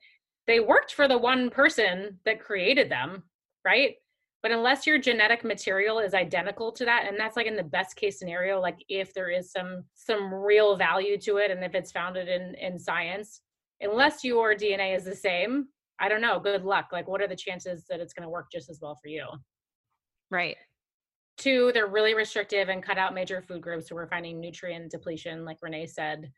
they 0.46 0.60
worked 0.60 0.92
for 0.92 1.08
the 1.08 1.16
one 1.16 1.48
person 1.48 2.18
that 2.26 2.38
created 2.38 2.90
them, 2.90 3.22
right? 3.64 3.94
But 4.42 4.50
unless 4.50 4.86
your 4.86 4.98
genetic 4.98 5.44
material 5.44 6.00
is 6.00 6.14
identical 6.14 6.72
to 6.72 6.84
that, 6.84 7.06
and 7.06 7.18
that's 7.18 7.36
like 7.36 7.46
in 7.46 7.54
the 7.54 7.62
best 7.62 7.94
case 7.94 8.18
scenario, 8.18 8.60
like 8.60 8.78
if 8.88 9.14
there 9.14 9.30
is 9.30 9.52
some 9.52 9.84
some 9.94 10.34
real 10.34 10.76
value 10.76 11.16
to 11.18 11.36
it, 11.36 11.50
and 11.50 11.62
if 11.62 11.74
it's 11.74 11.92
founded 11.92 12.28
in 12.28 12.54
in 12.56 12.78
science, 12.78 13.42
unless 13.80 14.24
your 14.24 14.54
DNA 14.54 14.96
is 14.96 15.04
the 15.04 15.14
same, 15.14 15.68
I 16.00 16.08
don't 16.08 16.20
know. 16.20 16.40
Good 16.40 16.64
luck. 16.64 16.88
Like, 16.90 17.06
what 17.06 17.22
are 17.22 17.28
the 17.28 17.36
chances 17.36 17.84
that 17.88 18.00
it's 18.00 18.12
going 18.12 18.24
to 18.24 18.30
work 18.30 18.46
just 18.50 18.68
as 18.68 18.80
well 18.82 18.98
for 19.00 19.08
you? 19.08 19.26
right. 20.30 20.56
Two, 21.38 21.70
they're 21.72 21.86
really 21.86 22.14
restrictive 22.14 22.68
and 22.68 22.82
cut 22.82 22.98
out 22.98 23.14
major 23.14 23.42
food 23.42 23.62
groups. 23.62 23.88
So 23.88 23.94
we're 23.94 24.06
finding 24.06 24.38
nutrient 24.40 24.90
depletion, 24.90 25.44
like 25.44 25.58
Renee 25.62 25.86
said, 25.86 26.30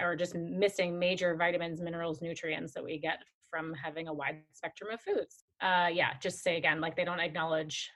or 0.00 0.16
just 0.16 0.34
missing 0.34 0.98
major 0.98 1.36
vitamins, 1.36 1.80
minerals, 1.80 2.22
nutrients 2.22 2.72
that 2.74 2.84
we 2.84 2.98
get 2.98 3.18
from 3.50 3.74
having 3.74 4.08
a 4.08 4.14
wide 4.14 4.42
spectrum 4.52 4.90
of 4.92 5.00
foods. 5.00 5.44
Uh, 5.60 5.88
yeah, 5.92 6.14
just 6.20 6.42
say 6.42 6.56
again, 6.56 6.80
like 6.80 6.96
they 6.96 7.04
don't 7.04 7.20
acknowledge 7.20 7.90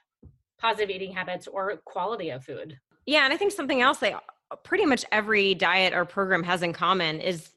positive 0.59 0.89
eating 0.89 1.11
habits 1.11 1.47
or 1.47 1.77
quality 1.85 2.29
of 2.29 2.43
food. 2.43 2.77
Yeah, 3.05 3.23
and 3.25 3.33
I 3.33 3.37
think 3.37 3.51
something 3.51 3.81
else 3.81 3.99
they 3.99 4.15
pretty 4.63 4.85
much 4.85 5.03
every 5.11 5.55
diet 5.55 5.93
or 5.93 6.05
program 6.05 6.43
has 6.43 6.61
in 6.61 6.73
common 6.73 7.19
is 7.19 7.49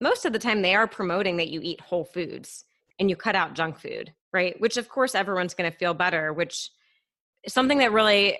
most 0.00 0.24
of 0.24 0.32
the 0.32 0.38
time 0.38 0.62
they 0.62 0.74
are 0.74 0.86
promoting 0.86 1.36
that 1.36 1.48
you 1.48 1.60
eat 1.62 1.80
whole 1.80 2.04
foods 2.04 2.64
and 2.98 3.08
you 3.08 3.16
cut 3.16 3.36
out 3.36 3.54
junk 3.54 3.78
food, 3.78 4.12
right? 4.32 4.60
Which 4.60 4.76
of 4.76 4.88
course 4.88 5.14
everyone's 5.14 5.54
going 5.54 5.70
to 5.70 5.76
feel 5.76 5.94
better, 5.94 6.32
which 6.32 6.70
something 7.46 7.78
that 7.78 7.92
really 7.92 8.38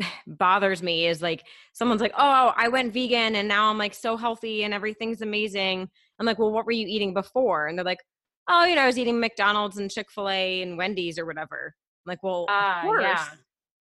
bothers 0.26 0.82
me 0.82 1.06
is 1.06 1.22
like 1.22 1.44
someone's 1.72 2.00
like, 2.00 2.14
"Oh, 2.16 2.52
I 2.56 2.68
went 2.68 2.92
vegan 2.92 3.36
and 3.36 3.48
now 3.48 3.70
I'm 3.70 3.78
like 3.78 3.94
so 3.94 4.16
healthy 4.16 4.64
and 4.64 4.74
everything's 4.74 5.22
amazing." 5.22 5.88
I'm 6.18 6.26
like, 6.26 6.38
"Well, 6.38 6.52
what 6.52 6.66
were 6.66 6.72
you 6.72 6.86
eating 6.86 7.14
before?" 7.14 7.66
And 7.68 7.78
they're 7.78 7.84
like, 7.84 8.00
"Oh, 8.48 8.64
you 8.64 8.74
know, 8.74 8.82
I 8.82 8.86
was 8.86 8.98
eating 8.98 9.20
McDonald's 9.20 9.78
and 9.78 9.90
Chick-fil-A 9.90 10.62
and 10.62 10.76
Wendy's 10.78 11.18
or 11.18 11.26
whatever." 11.26 11.74
I'm 12.06 12.10
like, 12.10 12.22
"Well, 12.22 12.46
Ah, 12.48 12.78
of 12.80 12.84
course." 12.84 13.02
yeah. 13.02 13.24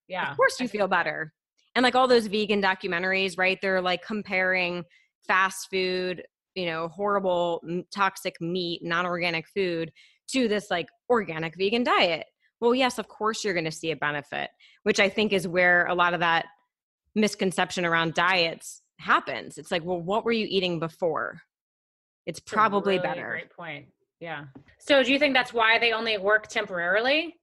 Yeah. 0.07 0.31
Of 0.31 0.37
course 0.37 0.59
you 0.59 0.67
feel 0.67 0.87
better. 0.87 1.33
And 1.75 1.83
like 1.83 1.95
all 1.95 2.07
those 2.07 2.27
vegan 2.27 2.61
documentaries, 2.61 3.37
right? 3.37 3.59
They're 3.61 3.81
like 3.81 4.03
comparing 4.05 4.83
fast 5.27 5.67
food, 5.69 6.23
you 6.55 6.65
know, 6.65 6.87
horrible 6.87 7.61
toxic 7.93 8.39
meat, 8.39 8.83
non-organic 8.83 9.47
food 9.49 9.91
to 10.31 10.47
this 10.47 10.71
like 10.71 10.87
organic 11.09 11.55
vegan 11.57 11.83
diet. 11.83 12.25
Well, 12.61 12.73
yes, 12.73 12.97
of 12.97 13.07
course 13.07 13.43
you're 13.43 13.53
going 13.53 13.65
to 13.65 13.71
see 13.71 13.91
a 13.91 13.95
benefit, 13.95 14.49
which 14.83 14.99
I 14.99 15.09
think 15.09 15.33
is 15.33 15.47
where 15.47 15.85
a 15.85 15.93
lot 15.93 16.13
of 16.13 16.21
that 16.21 16.45
misconception 17.13 17.85
around 17.85 18.13
diets 18.13 18.81
happens. 18.99 19.57
It's 19.57 19.71
like, 19.71 19.83
well, 19.83 20.01
what 20.01 20.25
were 20.25 20.31
you 20.31 20.47
eating 20.49 20.79
before? 20.79 21.41
It's 22.25 22.39
a 22.39 22.43
probably 22.43 22.95
really 22.97 23.07
better. 23.07 23.29
Great 23.29 23.51
point. 23.55 23.85
Yeah. 24.19 24.45
So 24.79 25.03
do 25.03 25.11
you 25.11 25.19
think 25.19 25.33
that's 25.33 25.53
why 25.53 25.79
they 25.79 25.93
only 25.93 26.17
work 26.17 26.47
temporarily? 26.47 27.35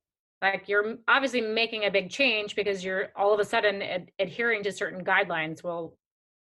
Like 0.43 0.69
you're 0.69 0.97
obviously 1.09 1.41
making 1.41 1.85
a 1.85 1.91
big 1.91 2.11
change 2.11 2.55
because 2.57 2.85
you're 2.85 3.09
all 3.17 3.33
of 3.33 3.41
a 3.41 3.45
sudden 3.45 3.81
ad- 3.83 4.11
adhering 4.19 4.63
to 4.65 4.73
certain 4.73 5.05
guidelines. 5.05 5.63
Well, 5.63 5.97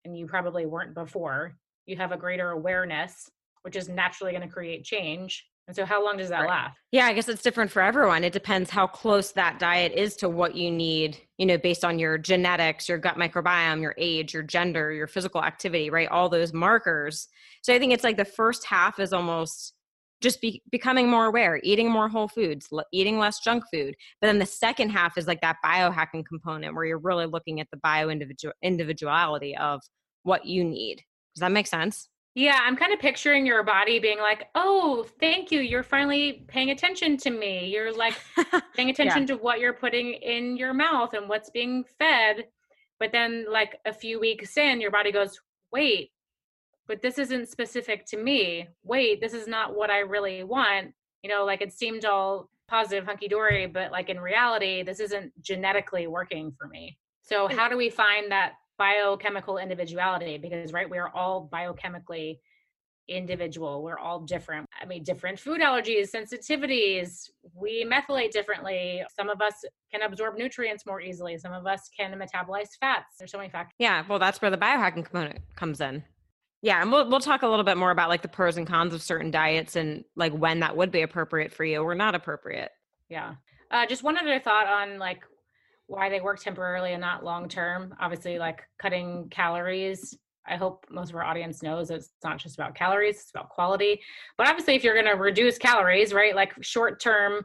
and 0.04 0.16
you 0.16 0.26
probably 0.26 0.66
weren't 0.66 0.94
before. 0.94 1.56
You 1.86 1.96
have 1.96 2.12
a 2.12 2.16
greater 2.16 2.50
awareness, 2.50 3.28
which 3.62 3.76
is 3.76 3.88
naturally 3.88 4.32
going 4.32 4.46
to 4.46 4.52
create 4.52 4.84
change. 4.84 5.44
And 5.66 5.76
so, 5.76 5.84
how 5.84 6.02
long 6.04 6.16
does 6.16 6.30
that 6.30 6.40
Right. 6.40 6.48
last? 6.48 6.78
Yeah, 6.90 7.06
I 7.06 7.12
guess 7.12 7.28
it's 7.28 7.42
different 7.42 7.70
for 7.70 7.82
everyone. 7.82 8.24
It 8.24 8.32
depends 8.32 8.70
how 8.70 8.86
close 8.86 9.32
that 9.32 9.58
diet 9.58 9.92
is 9.92 10.16
to 10.16 10.28
what 10.28 10.56
you 10.56 10.70
need, 10.70 11.18
you 11.38 11.46
know, 11.46 11.58
based 11.58 11.84
on 11.84 11.98
your 11.98 12.18
genetics, 12.18 12.88
your 12.88 12.98
gut 12.98 13.16
microbiome, 13.16 13.80
your 13.80 13.94
age, 13.98 14.34
your 14.34 14.42
gender, 14.42 14.90
your 14.92 15.06
physical 15.06 15.44
activity, 15.44 15.90
right? 15.90 16.08
All 16.08 16.28
those 16.28 16.52
markers. 16.52 17.28
So 17.62 17.74
I 17.74 17.78
think 17.78 17.92
it's 17.92 18.02
like 18.02 18.16
the 18.16 18.24
first 18.24 18.64
half 18.66 18.98
is 18.98 19.12
almost 19.12 19.74
just 20.20 20.40
be, 20.40 20.62
becoming 20.70 21.08
more 21.08 21.26
aware, 21.26 21.60
eating 21.62 21.90
more 21.90 22.08
whole 22.08 22.28
foods, 22.28 22.68
l- 22.72 22.84
eating 22.92 23.18
less 23.18 23.40
junk 23.40 23.64
food. 23.72 23.94
But 24.20 24.28
then 24.28 24.38
the 24.38 24.46
second 24.46 24.90
half 24.90 25.16
is 25.16 25.26
like 25.26 25.40
that 25.40 25.56
biohacking 25.64 26.26
component 26.26 26.74
where 26.74 26.84
you're 26.84 26.98
really 26.98 27.26
looking 27.26 27.60
at 27.60 27.68
the 27.70 27.78
bio 27.78 28.08
individual 28.08 28.54
individuality 28.62 29.56
of 29.56 29.80
what 30.22 30.44
you 30.44 30.64
need. 30.64 31.02
Does 31.34 31.40
that 31.40 31.52
make 31.52 31.66
sense? 31.66 32.08
Yeah, 32.34 32.60
I'm 32.62 32.76
kind 32.76 32.92
of 32.92 33.00
picturing 33.00 33.44
your 33.44 33.64
body 33.64 33.98
being 33.98 34.18
like, 34.18 34.48
"Oh, 34.54 35.04
thank 35.18 35.50
you. 35.50 35.60
You're 35.60 35.82
finally 35.82 36.44
paying 36.46 36.70
attention 36.70 37.16
to 37.18 37.30
me. 37.30 37.66
You're 37.66 37.92
like 37.92 38.14
paying 38.76 38.90
attention 38.90 39.22
yeah. 39.22 39.26
to 39.26 39.36
what 39.36 39.58
you're 39.58 39.72
putting 39.72 40.14
in 40.14 40.56
your 40.56 40.72
mouth 40.72 41.14
and 41.14 41.28
what's 41.28 41.50
being 41.50 41.84
fed." 41.98 42.46
But 43.00 43.10
then 43.12 43.46
like 43.50 43.80
a 43.84 43.92
few 43.92 44.20
weeks 44.20 44.56
in, 44.56 44.80
your 44.80 44.92
body 44.92 45.10
goes, 45.10 45.40
"Wait, 45.72 46.12
but 46.90 47.02
this 47.02 47.18
isn't 47.18 47.48
specific 47.48 48.04
to 48.04 48.16
me. 48.16 48.66
Wait, 48.82 49.20
this 49.20 49.32
is 49.32 49.46
not 49.46 49.76
what 49.76 49.90
I 49.90 50.00
really 50.00 50.42
want. 50.42 50.88
You 51.22 51.30
know, 51.30 51.44
like 51.44 51.62
it 51.62 51.72
seemed 51.72 52.04
all 52.04 52.50
positive, 52.68 53.04
hunky 53.04 53.28
dory, 53.28 53.68
but 53.68 53.92
like 53.92 54.08
in 54.08 54.18
reality, 54.18 54.82
this 54.82 54.98
isn't 54.98 55.32
genetically 55.40 56.08
working 56.08 56.52
for 56.58 56.66
me. 56.66 56.98
So, 57.22 57.46
how 57.46 57.68
do 57.68 57.76
we 57.76 57.90
find 57.90 58.32
that 58.32 58.54
biochemical 58.76 59.58
individuality? 59.58 60.36
Because, 60.36 60.72
right, 60.72 60.90
we're 60.90 61.10
all 61.14 61.48
biochemically 61.52 62.38
individual. 63.08 63.84
We're 63.84 63.98
all 63.98 64.22
different. 64.22 64.66
I 64.82 64.84
mean, 64.84 65.04
different 65.04 65.38
food 65.38 65.60
allergies, 65.60 66.10
sensitivities. 66.10 67.30
We 67.54 67.84
methylate 67.84 68.32
differently. 68.32 69.04
Some 69.16 69.28
of 69.28 69.40
us 69.40 69.54
can 69.92 70.02
absorb 70.02 70.36
nutrients 70.36 70.84
more 70.86 71.00
easily. 71.00 71.38
Some 71.38 71.52
of 71.52 71.68
us 71.68 71.88
can 71.96 72.18
metabolize 72.18 72.70
fats. 72.80 73.14
There's 73.16 73.30
so 73.30 73.38
many 73.38 73.50
factors. 73.50 73.76
Yeah, 73.78 74.02
well, 74.08 74.18
that's 74.18 74.42
where 74.42 74.50
the 74.50 74.58
biohacking 74.58 75.04
component 75.04 75.38
comes 75.54 75.80
in. 75.80 76.02
Yeah, 76.62 76.82
and 76.82 76.92
we'll 76.92 77.08
we'll 77.08 77.20
talk 77.20 77.42
a 77.42 77.48
little 77.48 77.64
bit 77.64 77.76
more 77.78 77.90
about 77.90 78.08
like 78.08 78.22
the 78.22 78.28
pros 78.28 78.56
and 78.56 78.66
cons 78.66 78.92
of 78.92 79.02
certain 79.02 79.30
diets 79.30 79.76
and 79.76 80.04
like 80.14 80.32
when 80.32 80.60
that 80.60 80.76
would 80.76 80.90
be 80.90 81.02
appropriate 81.02 81.52
for 81.52 81.64
you 81.64 81.82
or 81.82 81.94
not 81.94 82.14
appropriate. 82.14 82.70
Yeah. 83.08 83.34
Uh, 83.70 83.86
just 83.86 84.02
one 84.02 84.18
other 84.18 84.38
thought 84.38 84.66
on 84.66 84.98
like 84.98 85.22
why 85.86 86.08
they 86.08 86.20
work 86.20 86.40
temporarily 86.40 86.92
and 86.92 87.00
not 87.00 87.24
long 87.24 87.48
term. 87.48 87.94
Obviously, 88.00 88.38
like 88.38 88.62
cutting 88.78 89.28
calories. 89.30 90.16
I 90.46 90.56
hope 90.56 90.86
most 90.90 91.10
of 91.10 91.16
our 91.16 91.24
audience 91.24 91.62
knows 91.62 91.90
it's 91.90 92.10
not 92.24 92.38
just 92.38 92.56
about 92.58 92.74
calories; 92.74 93.16
it's 93.16 93.30
about 93.30 93.48
quality. 93.48 94.00
But 94.36 94.48
obviously, 94.48 94.74
if 94.74 94.84
you're 94.84 94.94
going 94.94 95.06
to 95.06 95.20
reduce 95.20 95.58
calories, 95.58 96.12
right, 96.12 96.34
like 96.34 96.52
short 96.62 97.00
term 97.00 97.42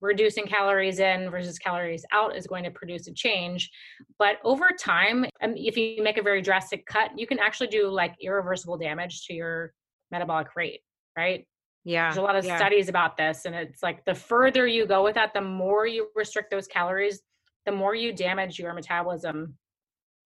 reducing 0.00 0.46
calories 0.46 0.98
in 0.98 1.30
versus 1.30 1.58
calories 1.58 2.04
out 2.12 2.36
is 2.36 2.46
going 2.46 2.64
to 2.64 2.70
produce 2.70 3.06
a 3.06 3.12
change. 3.12 3.70
But 4.18 4.36
over 4.44 4.70
time, 4.78 5.24
um, 5.42 5.54
if 5.56 5.76
you 5.76 6.02
make 6.02 6.18
a 6.18 6.22
very 6.22 6.42
drastic 6.42 6.86
cut, 6.86 7.10
you 7.16 7.26
can 7.26 7.38
actually 7.38 7.68
do 7.68 7.88
like 7.88 8.14
irreversible 8.20 8.78
damage 8.78 9.26
to 9.26 9.34
your 9.34 9.72
metabolic 10.10 10.48
rate, 10.56 10.80
right? 11.16 11.46
Yeah. 11.84 12.08
There's 12.08 12.18
a 12.18 12.22
lot 12.22 12.36
of 12.36 12.44
yeah. 12.44 12.56
studies 12.56 12.88
about 12.88 13.16
this. 13.16 13.44
And 13.44 13.54
it's 13.54 13.82
like 13.82 14.04
the 14.04 14.14
further 14.14 14.66
you 14.66 14.86
go 14.86 15.02
with 15.02 15.14
that, 15.14 15.32
the 15.34 15.40
more 15.40 15.86
you 15.86 16.08
restrict 16.14 16.50
those 16.50 16.66
calories, 16.66 17.20
the 17.66 17.72
more 17.72 17.94
you 17.94 18.12
damage 18.12 18.58
your 18.58 18.74
metabolism 18.74 19.54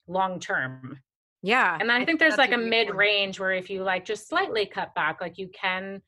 long 0.06 0.40
term. 0.40 0.98
Yeah. 1.42 1.76
And 1.78 1.92
I 1.92 2.04
think 2.04 2.20
there's 2.20 2.38
like 2.38 2.52
a 2.52 2.58
mid 2.58 2.90
range 2.90 3.38
where 3.38 3.52
if 3.52 3.68
you 3.68 3.82
like 3.82 4.04
just 4.04 4.28
slightly 4.28 4.66
cut 4.66 4.94
back, 4.94 5.20
like 5.20 5.36
you 5.36 5.48
can 5.48 6.00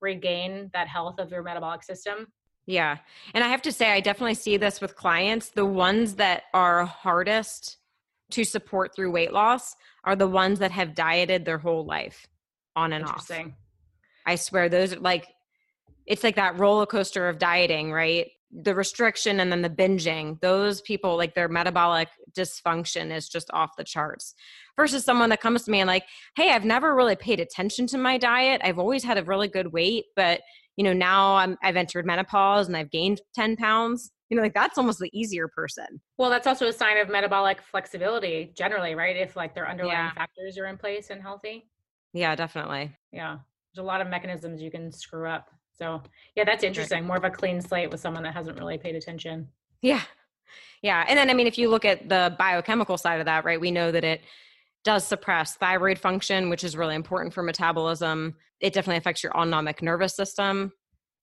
regain 0.00 0.70
that 0.72 0.86
health 0.86 1.18
of 1.18 1.30
your 1.30 1.42
metabolic 1.42 1.82
system. 1.82 2.28
Yeah. 2.68 2.98
And 3.32 3.42
I 3.42 3.48
have 3.48 3.62
to 3.62 3.72
say, 3.72 3.90
I 3.90 4.00
definitely 4.00 4.34
see 4.34 4.58
this 4.58 4.78
with 4.78 4.94
clients. 4.94 5.48
The 5.48 5.64
ones 5.64 6.16
that 6.16 6.42
are 6.52 6.84
hardest 6.84 7.78
to 8.32 8.44
support 8.44 8.94
through 8.94 9.10
weight 9.10 9.32
loss 9.32 9.74
are 10.04 10.14
the 10.14 10.28
ones 10.28 10.58
that 10.58 10.70
have 10.70 10.94
dieted 10.94 11.46
their 11.46 11.56
whole 11.56 11.86
life 11.86 12.26
on 12.76 12.92
and 12.92 13.06
off. 13.06 13.30
I 14.26 14.34
swear, 14.34 14.68
those 14.68 14.92
are 14.92 15.00
like, 15.00 15.26
it's 16.04 16.22
like 16.22 16.36
that 16.36 16.58
roller 16.58 16.84
coaster 16.84 17.30
of 17.30 17.38
dieting, 17.38 17.90
right? 17.90 18.26
The 18.52 18.74
restriction 18.74 19.40
and 19.40 19.50
then 19.50 19.62
the 19.62 19.70
binging, 19.70 20.38
those 20.42 20.82
people, 20.82 21.16
like 21.16 21.34
their 21.34 21.48
metabolic 21.48 22.08
dysfunction 22.36 23.10
is 23.16 23.30
just 23.30 23.50
off 23.54 23.76
the 23.78 23.84
charts. 23.84 24.34
Versus 24.76 25.06
someone 25.06 25.30
that 25.30 25.40
comes 25.40 25.62
to 25.64 25.70
me 25.70 25.80
and, 25.80 25.88
like, 25.88 26.04
hey, 26.36 26.50
I've 26.50 26.66
never 26.66 26.94
really 26.94 27.16
paid 27.16 27.40
attention 27.40 27.86
to 27.86 27.98
my 27.98 28.18
diet. 28.18 28.60
I've 28.62 28.78
always 28.78 29.04
had 29.04 29.16
a 29.16 29.24
really 29.24 29.48
good 29.48 29.72
weight, 29.72 30.04
but 30.14 30.42
you 30.78 30.84
know, 30.84 30.92
now 30.92 31.34
I'm, 31.34 31.58
I've 31.60 31.74
entered 31.74 32.06
menopause 32.06 32.68
and 32.68 32.76
I've 32.76 32.90
gained 32.92 33.20
10 33.34 33.56
pounds. 33.56 34.12
You 34.30 34.36
know, 34.36 34.44
like 34.44 34.54
that's 34.54 34.78
almost 34.78 35.00
the 35.00 35.10
easier 35.12 35.48
person. 35.48 36.00
Well, 36.18 36.30
that's 36.30 36.46
also 36.46 36.68
a 36.68 36.72
sign 36.72 36.98
of 36.98 37.08
metabolic 37.08 37.60
flexibility 37.60 38.52
generally, 38.54 38.94
right? 38.94 39.16
If 39.16 39.34
like 39.34 39.56
their 39.56 39.68
underlying 39.68 39.96
yeah. 39.96 40.12
factors 40.12 40.56
are 40.56 40.66
in 40.66 40.76
place 40.76 41.10
and 41.10 41.20
healthy. 41.20 41.66
Yeah, 42.12 42.36
definitely. 42.36 42.94
Yeah. 43.10 43.38
There's 43.74 43.82
a 43.82 43.86
lot 43.86 44.00
of 44.00 44.06
mechanisms 44.06 44.62
you 44.62 44.70
can 44.70 44.92
screw 44.92 45.26
up. 45.28 45.50
So, 45.72 46.00
yeah, 46.36 46.44
that's 46.44 46.62
interesting. 46.62 47.04
More 47.04 47.16
of 47.16 47.24
a 47.24 47.30
clean 47.30 47.60
slate 47.60 47.90
with 47.90 47.98
someone 47.98 48.22
that 48.22 48.34
hasn't 48.34 48.56
really 48.56 48.78
paid 48.78 48.94
attention. 48.94 49.48
Yeah. 49.82 50.02
Yeah. 50.82 51.04
And 51.08 51.18
then, 51.18 51.28
I 51.28 51.34
mean, 51.34 51.48
if 51.48 51.58
you 51.58 51.70
look 51.70 51.84
at 51.84 52.08
the 52.08 52.36
biochemical 52.38 52.98
side 52.98 53.18
of 53.18 53.26
that, 53.26 53.44
right, 53.44 53.60
we 53.60 53.72
know 53.72 53.90
that 53.90 54.04
it 54.04 54.20
does 54.84 55.06
suppress 55.06 55.56
thyroid 55.56 55.98
function, 55.98 56.48
which 56.50 56.64
is 56.64 56.76
really 56.76 56.94
important 56.94 57.34
for 57.34 57.42
metabolism. 57.42 58.34
It 58.60 58.72
definitely 58.72 58.98
affects 58.98 59.22
your 59.22 59.36
autonomic 59.36 59.82
nervous 59.82 60.14
system 60.14 60.72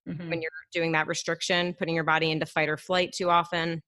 mm-hmm. 0.08 0.30
when 0.30 0.40
you're 0.40 0.50
doing 0.72 0.92
that 0.92 1.06
restriction, 1.06 1.74
putting 1.74 1.94
your 1.94 2.04
body 2.04 2.30
into 2.30 2.46
fight 2.46 2.68
or 2.68 2.76
flight 2.76 3.12
too 3.12 3.30
often. 3.30 3.82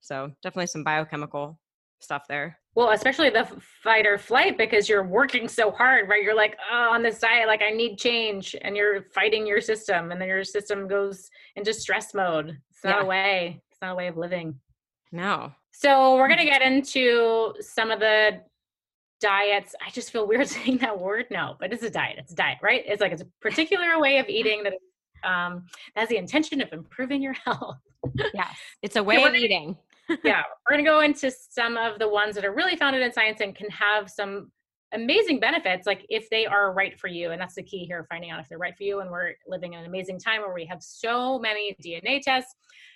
So, 0.00 0.30
definitely 0.42 0.68
some 0.68 0.84
biochemical 0.84 1.58
stuff 2.00 2.24
there. 2.28 2.58
Well, 2.74 2.90
especially 2.90 3.30
the 3.30 3.48
fight 3.82 4.06
or 4.06 4.18
flight 4.18 4.56
because 4.56 4.88
you're 4.88 5.04
working 5.04 5.48
so 5.48 5.70
hard, 5.72 6.08
right? 6.08 6.22
You're 6.22 6.36
like, 6.36 6.56
oh, 6.70 6.90
on 6.92 7.02
this 7.02 7.18
diet, 7.18 7.48
like 7.48 7.62
I 7.62 7.70
need 7.70 7.96
change, 7.98 8.54
and 8.62 8.76
you're 8.76 9.02
fighting 9.12 9.46
your 9.46 9.60
system, 9.60 10.12
and 10.12 10.20
then 10.20 10.28
your 10.28 10.44
system 10.44 10.86
goes 10.86 11.28
into 11.56 11.74
stress 11.74 12.14
mode. 12.14 12.56
It's 12.70 12.84
not 12.84 12.98
yeah. 12.98 13.02
a 13.02 13.06
way. 13.06 13.62
It's 13.70 13.80
not 13.82 13.92
a 13.92 13.96
way 13.96 14.06
of 14.06 14.16
living. 14.16 14.54
No. 15.10 15.52
So 15.72 16.16
we're 16.16 16.28
gonna 16.28 16.44
get 16.44 16.62
into 16.62 17.54
some 17.60 17.90
of 17.90 17.98
the 17.98 18.42
diets 19.20 19.74
i 19.84 19.90
just 19.90 20.10
feel 20.10 20.26
weird 20.26 20.48
saying 20.56 20.78
that 20.78 20.98
word 20.98 21.26
no 21.30 21.56
but 21.60 21.72
it's 21.72 21.82
a 21.82 21.90
diet 21.90 22.16
it's 22.18 22.32
a 22.32 22.36
diet 22.36 22.58
right? 22.62 22.82
It's 22.86 23.00
like 23.00 23.12
it's 23.12 23.22
a 23.22 23.28
particular 23.40 23.98
way 23.98 24.18
of 24.18 24.28
eating 24.28 24.64
that 24.64 24.74
um, 25.28 25.64
has 25.96 26.08
the 26.08 26.16
intention 26.16 26.60
of 26.60 26.72
improving 26.72 27.20
your 27.20 27.32
health. 27.44 27.78
Yes 28.34 28.56
it's 28.82 28.96
a 28.96 29.02
way 29.02 29.16
of 29.16 29.24
gonna, 29.24 29.38
eating. 29.38 29.76
Yeah 30.24 30.42
we're 30.68 30.76
going 30.76 30.84
to 30.84 30.90
go 30.90 31.00
into 31.00 31.30
some 31.30 31.76
of 31.76 31.98
the 31.98 32.08
ones 32.08 32.34
that 32.34 32.44
are 32.44 32.54
really 32.54 32.76
founded 32.76 33.02
in 33.02 33.12
science 33.12 33.40
and 33.40 33.54
can 33.54 33.68
have 33.70 34.08
some 34.08 34.50
amazing 34.92 35.38
benefits 35.38 35.86
like 35.86 36.06
if 36.08 36.30
they 36.30 36.46
are 36.46 36.72
right 36.72 36.98
for 36.98 37.08
you 37.08 37.30
and 37.32 37.40
that's 37.40 37.56
the 37.56 37.62
key 37.62 37.84
here 37.84 38.06
finding 38.08 38.30
out 38.30 38.40
if 38.40 38.48
they're 38.48 38.56
right 38.56 38.74
for 38.74 38.84
you 38.84 39.00
and 39.00 39.10
we're 39.10 39.32
living 39.46 39.74
in 39.74 39.80
an 39.80 39.86
amazing 39.86 40.18
time 40.18 40.40
where 40.40 40.54
we 40.54 40.64
have 40.64 40.82
so 40.82 41.38
many 41.38 41.76
dna 41.84 42.22
tests. 42.22 42.54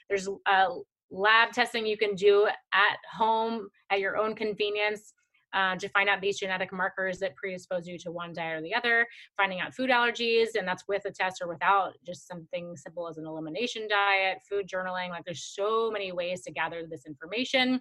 There's 0.09 0.29
uh, 0.47 0.69
lab 1.11 1.53
testing 1.53 1.85
you 1.85 1.99
can 1.99 2.15
do 2.15 2.47
at 2.73 2.97
home 3.13 3.69
at 3.91 4.01
your 4.01 4.17
own 4.17 4.35
convenience 4.35 5.13
uh, 5.55 5.77
to 5.77 5.89
find 5.89 6.09
out 6.09 6.21
these 6.21 6.39
genetic 6.39 6.73
markers 6.73 7.19
that 7.19 7.37
predispose 7.37 7.87
you 7.87 7.99
to 7.99 8.11
one 8.11 8.33
diet 8.33 8.59
or 8.59 8.63
the 8.63 8.75
other, 8.75 9.07
finding 9.37 9.61
out 9.61 9.75
food 9.75 9.91
allergies, 9.91 10.49
and 10.59 10.67
that's 10.67 10.85
with 10.89 11.05
a 11.05 11.11
test 11.11 11.43
or 11.43 11.49
without, 11.49 11.93
just 12.07 12.27
something 12.27 12.77
simple 12.77 13.09
as 13.09 13.19
an 13.19 13.27
elimination 13.27 13.87
diet, 13.89 14.39
food 14.49 14.69
journaling. 14.69 15.11
Like 15.11 15.25
there's 15.25 15.45
so 15.45 15.91
many 15.91 16.13
ways 16.13 16.43
to 16.43 16.53
gather 16.53 16.85
this 16.89 17.07
information 17.07 17.81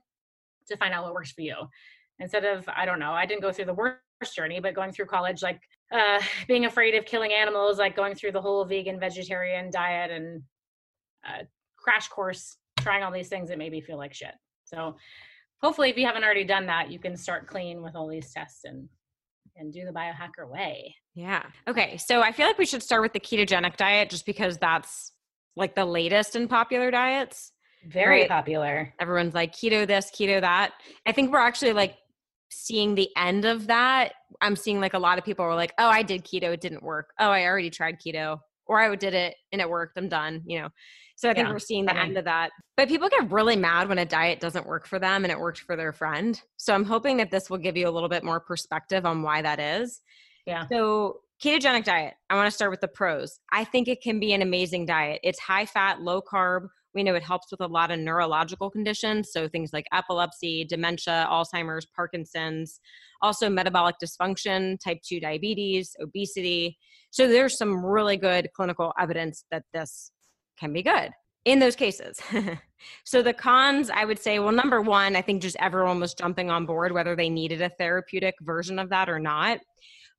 to 0.67 0.77
find 0.77 0.93
out 0.93 1.03
what 1.03 1.13
works 1.13 1.31
for 1.31 1.41
you. 1.41 1.55
Instead 2.19 2.45
of, 2.45 2.67
I 2.67 2.85
don't 2.85 2.99
know, 2.99 3.11
I 3.11 3.25
didn't 3.25 3.41
go 3.41 3.51
through 3.51 3.65
the 3.65 3.73
worst 3.73 4.35
journey, 4.35 4.59
but 4.59 4.75
going 4.75 4.91
through 4.91 5.05
college, 5.05 5.41
like 5.41 5.59
uh, 5.91 6.21
being 6.47 6.65
afraid 6.65 6.95
of 6.95 7.05
killing 7.05 7.33
animals, 7.33 7.79
like 7.79 7.95
going 7.95 8.15
through 8.15 8.33
the 8.33 8.41
whole 8.41 8.65
vegan, 8.65 8.99
vegetarian 8.99 9.71
diet 9.71 10.11
and 10.11 10.43
uh, 11.27 11.43
crash 11.77 12.07
course, 12.09 12.57
trying 12.79 13.03
all 13.03 13.11
these 13.11 13.29
things 13.29 13.49
that 13.49 13.57
made 13.57 13.71
me 13.71 13.81
feel 13.81 13.97
like 13.97 14.13
shit. 14.13 14.33
So 14.65 14.95
hopefully 15.61 15.89
if 15.89 15.97
you 15.97 16.05
haven't 16.05 16.23
already 16.23 16.43
done 16.43 16.65
that 16.65 16.91
you 16.91 16.99
can 16.99 17.15
start 17.15 17.47
clean 17.47 17.81
with 17.81 17.95
all 17.95 18.07
these 18.07 18.31
tests 18.31 18.63
and 18.63 18.87
and 19.57 19.73
do 19.73 19.85
the 19.85 19.91
biohacker 19.91 20.49
way. 20.49 20.95
Yeah. 21.13 21.43
Okay 21.67 21.97
so 21.97 22.21
i 22.21 22.31
feel 22.31 22.47
like 22.47 22.57
we 22.57 22.65
should 22.65 22.83
start 22.83 23.01
with 23.01 23.13
the 23.13 23.19
ketogenic 23.19 23.77
diet 23.77 24.09
just 24.09 24.25
because 24.25 24.57
that's 24.57 25.11
like 25.55 25.75
the 25.75 25.85
latest 25.85 26.35
in 26.35 26.47
popular 26.47 26.89
diets 26.91 27.51
very 27.87 28.21
right? 28.21 28.29
popular. 28.29 28.93
Everyone's 28.99 29.33
like 29.33 29.53
keto 29.53 29.87
this 29.87 30.11
keto 30.11 30.39
that. 30.41 30.73
I 31.05 31.11
think 31.11 31.31
we're 31.31 31.39
actually 31.39 31.73
like 31.73 31.95
seeing 32.51 32.95
the 32.95 33.09
end 33.17 33.45
of 33.45 33.67
that. 33.67 34.13
I'm 34.39 34.55
seeing 34.55 34.79
like 34.79 34.93
a 34.93 34.99
lot 34.99 35.17
of 35.17 35.25
people 35.25 35.45
are 35.45 35.55
like 35.55 35.73
oh 35.77 35.87
i 35.89 36.03
did 36.03 36.23
keto 36.23 36.53
it 36.53 36.61
didn't 36.61 36.83
work. 36.83 37.09
Oh 37.19 37.31
i 37.31 37.45
already 37.45 37.69
tried 37.69 37.99
keto 37.99 38.39
or 38.67 38.79
i 38.79 38.95
did 38.95 39.13
it 39.13 39.35
and 39.51 39.61
it 39.61 39.69
worked 39.69 39.97
i'm 39.97 40.09
done 40.09 40.41
you 40.45 40.59
know 40.59 40.69
so 41.21 41.29
I 41.29 41.35
think 41.35 41.45
yeah. 41.45 41.53
we're 41.53 41.59
seeing 41.59 41.85
the 41.85 41.95
end 41.95 42.17
of 42.17 42.25
that. 42.25 42.49
But 42.75 42.87
people 42.87 43.07
get 43.07 43.29
really 43.29 43.55
mad 43.55 43.87
when 43.87 43.99
a 43.99 44.05
diet 44.05 44.39
doesn't 44.39 44.65
work 44.65 44.87
for 44.87 44.97
them 44.97 45.23
and 45.23 45.31
it 45.31 45.39
worked 45.39 45.59
for 45.59 45.75
their 45.75 45.93
friend. 45.93 46.41
So 46.57 46.73
I'm 46.73 46.83
hoping 46.83 47.17
that 47.17 47.29
this 47.29 47.47
will 47.47 47.59
give 47.59 47.77
you 47.77 47.87
a 47.87 47.91
little 47.91 48.09
bit 48.09 48.23
more 48.23 48.39
perspective 48.39 49.05
on 49.05 49.21
why 49.21 49.43
that 49.43 49.59
is. 49.59 50.01
Yeah. 50.47 50.65
So 50.71 51.19
ketogenic 51.39 51.83
diet, 51.83 52.15
I 52.31 52.35
want 52.35 52.47
to 52.47 52.51
start 52.51 52.71
with 52.71 52.81
the 52.81 52.87
pros. 52.87 53.39
I 53.51 53.65
think 53.65 53.87
it 53.87 54.01
can 54.01 54.19
be 54.19 54.33
an 54.33 54.41
amazing 54.41 54.87
diet. 54.87 55.19
It's 55.23 55.39
high 55.39 55.67
fat, 55.67 56.01
low 56.01 56.23
carb. 56.23 56.69
We 56.93 57.03
know 57.03 57.15
it 57.15 57.23
helps 57.23 57.51
with 57.51 57.61
a 57.61 57.67
lot 57.67 57.91
of 57.91 57.99
neurological 57.99 58.69
conditions. 58.69 59.31
So 59.31 59.47
things 59.47 59.71
like 59.73 59.87
epilepsy, 59.93 60.65
dementia, 60.65 61.27
Alzheimer's, 61.29 61.85
Parkinson's, 61.95 62.79
also 63.21 63.49
metabolic 63.49 63.95
dysfunction, 64.03 64.77
type 64.79 64.99
2 65.03 65.19
diabetes, 65.19 65.95
obesity. 66.01 66.77
So 67.11 67.27
there's 67.27 67.57
some 67.57 67.85
really 67.85 68.17
good 68.17 68.49
clinical 68.55 68.93
evidence 68.99 69.45
that 69.51 69.63
this 69.73 70.11
can 70.59 70.73
be 70.73 70.83
good 70.83 71.11
in 71.45 71.59
those 71.59 71.75
cases. 71.75 72.19
so 73.05 73.21
the 73.21 73.33
cons, 73.33 73.89
I 73.89 74.05
would 74.05 74.19
say, 74.19 74.39
well, 74.39 74.51
number 74.51 74.81
one, 74.81 75.15
I 75.15 75.21
think 75.21 75.41
just 75.41 75.57
everyone 75.59 75.99
was 75.99 76.13
jumping 76.13 76.51
on 76.51 76.65
board, 76.65 76.91
whether 76.91 77.15
they 77.15 77.29
needed 77.29 77.61
a 77.61 77.69
therapeutic 77.69 78.35
version 78.41 78.79
of 78.79 78.89
that 78.89 79.09
or 79.09 79.19
not. 79.19 79.59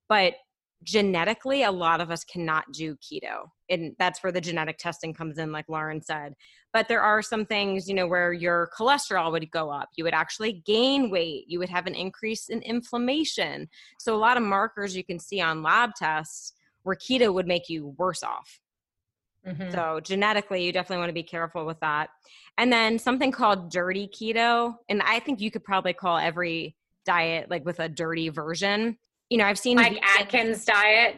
But 0.09 0.35
genetically, 0.83 1.63
a 1.63 1.71
lot 1.71 2.01
of 2.01 2.11
us 2.11 2.25
cannot 2.25 2.65
do 2.73 2.97
keto. 2.97 3.51
And 3.69 3.95
that's 3.99 4.23
where 4.23 4.33
the 4.33 4.41
genetic 4.41 4.79
testing 4.79 5.15
comes 5.15 5.39
in, 5.39 5.53
like 5.53 5.69
Lauren 5.69 6.03
said. 6.03 6.35
But 6.73 6.89
there 6.89 7.03
are 7.03 7.23
some 7.23 7.45
things, 7.45 7.89
you 7.89 7.95
know, 7.95 8.07
where 8.07 8.33
your 8.33 8.71
cholesterol 8.77 9.33
would 9.33 9.51
go 9.51 9.71
up. 9.71 9.91
You 9.97 10.05
would 10.05 10.15
actually 10.15 10.63
gain 10.65 11.11
weight. 11.11 11.45
You 11.47 11.59
would 11.59 11.69
have 11.69 11.87
an 11.87 11.95
increase 11.95 12.49
in 12.49 12.61
inflammation. 12.63 13.69
So, 13.99 14.15
a 14.15 14.19
lot 14.19 14.37
of 14.37 14.43
markers 14.43 14.97
you 14.97 15.05
can 15.05 15.19
see 15.19 15.41
on 15.41 15.63
lab 15.63 15.95
tests 15.95 16.55
where 16.83 16.97
keto 16.97 17.33
would 17.33 17.47
make 17.47 17.69
you 17.69 17.95
worse 17.99 18.23
off. 18.23 18.61
Mm-hmm. 19.47 19.73
So, 19.73 20.01
genetically, 20.03 20.65
you 20.65 20.73
definitely 20.73 20.99
want 20.99 21.11
to 21.11 21.15
be 21.15 21.23
careful 21.23 21.67
with 21.67 21.81
that. 21.81 22.11
And 22.59 22.73
then 22.73 22.99
something 22.99 23.33
called 23.33 23.71
dirty 23.71 24.09
keto. 24.09 24.75
And 24.89 25.03
I 25.03 25.21
think 25.21 25.41
you 25.41 25.51
could 25.51 25.65
probably 25.65 25.93
call 25.93 26.17
every 26.17 26.77
diet 27.05 27.51
like 27.51 27.65
with 27.65 27.81
a 27.81 27.89
dirty 27.89 28.29
version 28.29 28.97
you 29.33 29.39
know, 29.39 29.47
I've 29.47 29.59
seen 29.59 29.79
like 29.79 29.99
Atkins 30.21 30.63
diet, 30.67 31.17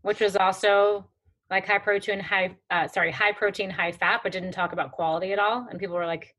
which 0.00 0.18
was 0.18 0.34
also 0.34 1.06
like 1.48 1.64
high 1.64 1.78
protein, 1.78 2.18
high 2.18 2.56
uh, 2.72 2.88
sorry, 2.88 3.12
high 3.12 3.30
protein, 3.30 3.70
high 3.70 3.92
fat, 3.92 4.22
but 4.24 4.32
didn't 4.32 4.50
talk 4.50 4.72
about 4.72 4.90
quality 4.90 5.32
at 5.32 5.38
all. 5.38 5.68
And 5.70 5.78
people 5.78 5.94
were 5.94 6.06
like 6.06 6.34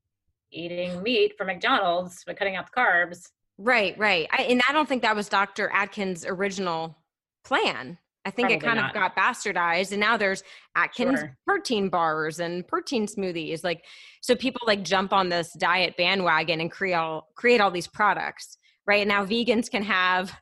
eating 0.52 1.02
meat 1.02 1.38
from 1.38 1.48
McDonald's 1.48 2.26
but 2.28 2.36
cutting 2.38 2.58
out 2.58 2.66
the 2.66 2.78
carbs. 2.78 3.30
Right, 3.58 3.98
right. 3.98 4.28
I, 4.34 4.44
and 4.44 4.62
I 4.68 4.74
don't 4.74 4.90
think 4.90 5.02
that 5.04 5.16
was 5.16 5.30
Dr. 5.30 5.70
Atkins' 5.70 6.26
original 6.26 6.98
plan. 7.46 7.98
I 8.26 8.30
think 8.30 8.50
Probably 8.50 8.56
it 8.56 8.68
kind 8.68 8.80
not. 8.80 8.90
of 8.90 8.94
got 8.94 9.16
bastardized, 9.16 9.92
and 9.92 10.02
now 10.02 10.18
there's 10.18 10.44
Atkins 10.76 11.22
sure. 11.22 11.38
protein 11.48 11.88
bars 11.88 12.42
and 12.42 12.68
protein 12.68 13.08
smoothies. 13.08 13.64
Like, 13.64 13.86
so 14.22 14.36
people 14.36 14.62
like 14.68 14.84
jump 14.84 15.14
on 15.14 15.30
this 15.30 15.54
diet 15.54 15.96
bandwagon 15.96 16.60
and 16.60 16.70
create 16.70 16.96
all 16.96 17.30
create 17.36 17.62
all 17.62 17.72
these 17.72 17.88
products. 17.88 18.58
Right 18.86 19.08
now, 19.08 19.26
vegans 19.26 19.72
can 19.72 19.84
have 19.84 20.34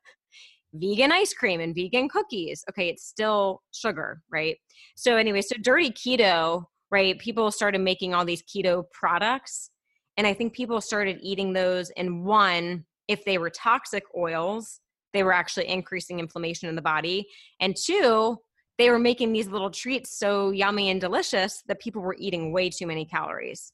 vegan 0.74 1.12
ice 1.12 1.34
cream 1.34 1.60
and 1.60 1.76
vegan 1.76 2.10
cookies. 2.10 2.64
Okay, 2.70 2.90
it's 2.90 3.06
still 3.06 3.62
sugar, 3.72 4.22
right? 4.32 4.58
So, 4.96 5.18
anyway, 5.18 5.42
so 5.42 5.56
dirty 5.62 5.92
keto, 5.92 6.66
right? 6.90 7.18
People 7.20 7.52
started 7.52 7.80
making 7.80 8.14
all 8.14 8.26
these 8.26 8.44
keto 8.44 8.84
products. 8.92 9.70
And 10.18 10.28
I 10.28 10.34
think 10.34 10.54
people 10.54 10.82
started 10.82 11.18
eating 11.22 11.54
those. 11.54 11.90
And 11.92 12.24
one, 12.26 12.86
if 13.08 13.24
they 13.26 13.38
were 13.38 13.50
toxic 13.50 14.04
oils, 14.16 14.82
they 15.14 15.24
were 15.24 15.34
actually 15.34 15.68
increasing 15.68 16.20
inflammation 16.20 16.70
in 16.70 16.76
the 16.76 16.82
body. 16.82 17.28
And 17.60 17.76
two, 17.76 18.38
they 18.78 18.90
were 18.90 19.00
making 19.00 19.34
these 19.34 19.48
little 19.48 19.72
treats 19.72 20.18
so 20.18 20.52
yummy 20.52 20.90
and 20.90 21.00
delicious 21.00 21.64
that 21.68 21.80
people 21.80 22.02
were 22.02 22.16
eating 22.20 22.52
way 22.52 22.70
too 22.70 22.88
many 22.88 23.06
calories. 23.06 23.72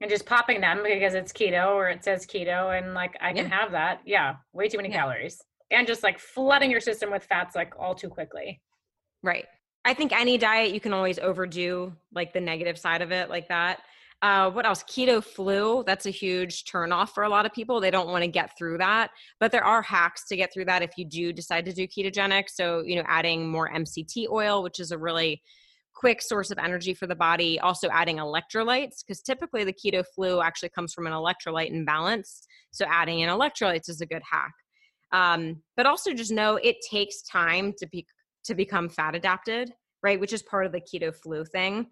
And 0.00 0.10
just 0.10 0.26
popping 0.26 0.60
them 0.60 0.82
because 0.84 1.14
it's 1.14 1.32
keto 1.32 1.74
or 1.74 1.88
it 1.88 2.04
says 2.04 2.24
keto 2.24 2.78
and 2.78 2.94
like 2.94 3.16
I 3.20 3.32
can 3.32 3.48
yeah. 3.48 3.60
have 3.60 3.72
that. 3.72 4.00
Yeah, 4.04 4.36
way 4.52 4.68
too 4.68 4.76
many 4.76 4.90
yeah. 4.90 5.00
calories 5.00 5.42
and 5.70 5.86
just 5.86 6.02
like 6.02 6.18
flooding 6.18 6.70
your 6.70 6.80
system 6.80 7.10
with 7.10 7.24
fats 7.24 7.54
like 7.54 7.74
all 7.78 7.94
too 7.94 8.08
quickly. 8.08 8.60
Right. 9.22 9.46
I 9.84 9.94
think 9.94 10.12
any 10.12 10.38
diet 10.38 10.74
you 10.74 10.80
can 10.80 10.92
always 10.92 11.18
overdo 11.18 11.92
like 12.12 12.32
the 12.32 12.40
negative 12.40 12.78
side 12.78 13.02
of 13.02 13.12
it 13.12 13.30
like 13.30 13.48
that. 13.48 13.80
Uh, 14.20 14.50
what 14.50 14.66
else? 14.66 14.82
Keto 14.82 15.22
flu. 15.22 15.84
That's 15.86 16.06
a 16.06 16.10
huge 16.10 16.64
turnoff 16.64 17.10
for 17.10 17.22
a 17.22 17.28
lot 17.28 17.46
of 17.46 17.52
people. 17.52 17.80
They 17.80 17.90
don't 17.90 18.08
want 18.08 18.24
to 18.24 18.28
get 18.28 18.56
through 18.58 18.78
that, 18.78 19.10
but 19.38 19.52
there 19.52 19.64
are 19.64 19.80
hacks 19.80 20.26
to 20.26 20.36
get 20.36 20.52
through 20.52 20.64
that 20.64 20.82
if 20.82 20.90
you 20.96 21.04
do 21.04 21.32
decide 21.32 21.64
to 21.66 21.72
do 21.72 21.86
ketogenic. 21.86 22.44
So, 22.48 22.82
you 22.84 22.96
know, 22.96 23.04
adding 23.06 23.48
more 23.48 23.70
MCT 23.70 24.28
oil, 24.28 24.64
which 24.64 24.80
is 24.80 24.90
a 24.90 24.98
really 24.98 25.40
quick 25.94 26.20
source 26.20 26.50
of 26.50 26.58
energy 26.58 26.94
for 26.94 27.06
the 27.06 27.14
body. 27.14 27.60
Also, 27.60 27.88
adding 27.90 28.16
electrolytes, 28.16 29.04
because 29.06 29.22
typically 29.22 29.62
the 29.62 29.72
keto 29.72 30.04
flu 30.14 30.40
actually 30.40 30.70
comes 30.70 30.92
from 30.92 31.06
an 31.06 31.12
electrolyte 31.12 31.70
imbalance. 31.70 32.44
So, 32.72 32.86
adding 32.90 33.20
in 33.20 33.28
electrolytes 33.28 33.88
is 33.88 34.00
a 34.00 34.06
good 34.06 34.22
hack. 34.28 34.52
Um, 35.12 35.62
but 35.76 35.86
also 35.86 36.12
just 36.12 36.32
know 36.32 36.56
it 36.56 36.76
takes 36.88 37.22
time 37.22 37.72
to 37.78 37.86
be 37.86 38.06
to 38.44 38.54
become 38.54 38.88
fat 38.88 39.14
adapted, 39.14 39.72
right? 40.02 40.20
Which 40.20 40.32
is 40.32 40.42
part 40.42 40.66
of 40.66 40.72
the 40.72 40.80
keto 40.80 41.14
flu 41.14 41.44
thing. 41.44 41.86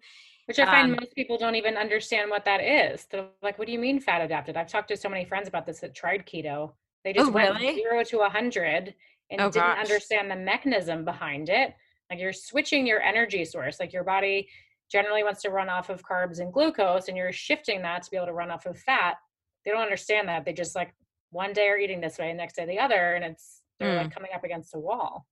Which 0.47 0.59
I 0.59 0.65
find 0.65 0.91
um, 0.91 0.97
most 1.01 1.13
people 1.13 1.37
don't 1.37 1.55
even 1.55 1.75
understand 1.75 2.29
what 2.29 2.45
that 2.45 2.61
is. 2.61 3.05
They're 3.11 3.27
like, 3.41 3.59
"What 3.59 3.65
do 3.65 3.73
you 3.73 3.79
mean 3.79 3.99
fat 3.99 4.21
adapted?" 4.21 4.55
I've 4.55 4.69
talked 4.69 4.87
to 4.89 4.97
so 4.97 5.09
many 5.09 5.25
friends 5.25 5.47
about 5.47 5.65
this 5.65 5.79
that 5.79 5.93
tried 5.93 6.25
keto. 6.25 6.71
They 7.03 7.13
just 7.13 7.29
oh, 7.29 7.31
went 7.31 7.59
really? 7.59 7.75
zero 7.75 8.03
to 8.03 8.19
a 8.19 8.29
hundred 8.29 8.93
and 9.29 9.41
oh, 9.41 9.51
didn't 9.51 9.67
gosh. 9.67 9.79
understand 9.79 10.31
the 10.31 10.35
mechanism 10.35 11.03
behind 11.03 11.49
it. 11.49 11.73
Like 12.09 12.19
you're 12.19 12.33
switching 12.33 12.87
your 12.87 13.01
energy 13.01 13.43
source. 13.43 13.79
Like 13.79 13.91
your 13.91 14.05
body 14.05 14.47
generally 14.89 15.23
wants 15.23 15.41
to 15.41 15.49
run 15.49 15.67
off 15.67 15.89
of 15.89 16.01
carbs 16.03 16.39
and 16.39 16.53
glucose, 16.53 17.09
and 17.09 17.17
you're 17.17 17.33
shifting 17.33 17.81
that 17.81 18.03
to 18.03 18.11
be 18.11 18.17
able 18.17 18.27
to 18.27 18.33
run 18.33 18.51
off 18.51 18.65
of 18.65 18.77
fat. 18.79 19.15
They 19.65 19.71
don't 19.71 19.81
understand 19.81 20.29
that. 20.29 20.45
They 20.45 20.53
just 20.53 20.75
like 20.75 20.93
one 21.31 21.53
day 21.53 21.67
are 21.67 21.77
eating 21.77 22.01
this 22.01 22.17
way, 22.17 22.33
next 22.33 22.55
day 22.55 22.65
the 22.65 22.79
other, 22.79 23.13
and 23.13 23.23
it's 23.23 23.61
they're 23.79 23.93
mm. 23.93 24.03
like 24.03 24.13
coming 24.13 24.31
up 24.33 24.43
against 24.43 24.75
a 24.75 24.79
wall. 24.79 25.25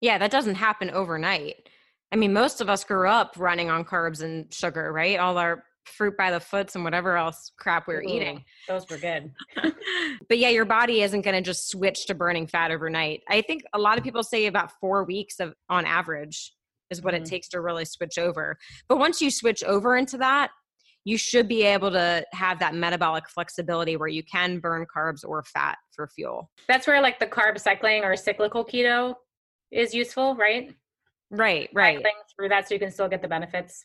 Yeah, 0.00 0.18
that 0.18 0.30
doesn't 0.30 0.56
happen 0.56 0.90
overnight. 0.90 1.68
I 2.12 2.16
mean, 2.16 2.32
most 2.32 2.60
of 2.60 2.68
us 2.68 2.84
grew 2.84 3.08
up 3.08 3.34
running 3.38 3.70
on 3.70 3.84
carbs 3.84 4.22
and 4.22 4.52
sugar, 4.52 4.92
right? 4.92 5.18
All 5.18 5.38
our 5.38 5.64
fruit 5.86 6.16
by 6.16 6.30
the 6.30 6.40
foots 6.40 6.74
and 6.74 6.84
whatever 6.84 7.16
else 7.16 7.52
crap 7.58 7.88
we 7.88 7.94
were 7.94 8.02
Ooh, 8.02 8.08
eating. 8.08 8.44
Those 8.68 8.88
were 8.88 8.98
good. 8.98 9.32
but 10.28 10.38
yeah, 10.38 10.48
your 10.48 10.64
body 10.64 11.02
isn't 11.02 11.22
going 11.22 11.34
to 11.34 11.40
just 11.40 11.70
switch 11.70 12.06
to 12.06 12.14
burning 12.14 12.46
fat 12.46 12.70
overnight. 12.70 13.22
I 13.28 13.42
think 13.42 13.62
a 13.72 13.78
lot 13.78 13.98
of 13.98 14.04
people 14.04 14.22
say 14.22 14.46
about 14.46 14.72
four 14.80 15.04
weeks 15.04 15.40
of 15.40 15.54
on 15.68 15.86
average 15.86 16.52
is 16.90 17.02
what 17.02 17.14
mm-hmm. 17.14 17.24
it 17.24 17.28
takes 17.28 17.48
to 17.48 17.60
really 17.60 17.84
switch 17.84 18.18
over. 18.18 18.58
But 18.88 18.98
once 18.98 19.20
you 19.20 19.30
switch 19.30 19.64
over 19.64 19.96
into 19.96 20.18
that, 20.18 20.50
you 21.04 21.16
should 21.16 21.48
be 21.48 21.62
able 21.64 21.90
to 21.90 22.24
have 22.32 22.58
that 22.60 22.74
metabolic 22.74 23.28
flexibility 23.28 23.96
where 23.96 24.08
you 24.08 24.22
can 24.22 24.58
burn 24.60 24.86
carbs 24.86 25.24
or 25.26 25.42
fat 25.42 25.78
for 25.90 26.06
fuel. 26.06 26.50
That's 26.68 26.86
where 26.86 27.00
like 27.00 27.18
the 27.18 27.26
carb 27.26 27.58
cycling 27.58 28.04
or 28.04 28.16
cyclical 28.16 28.64
keto 28.64 29.14
is 29.70 29.94
useful, 29.94 30.36
right? 30.36 30.74
Right, 31.30 31.70
right. 31.74 31.96
Cycling 31.96 32.12
through 32.36 32.48
that 32.50 32.68
so 32.68 32.74
you 32.74 32.80
can 32.80 32.90
still 32.90 33.08
get 33.08 33.22
the 33.22 33.28
benefits. 33.28 33.84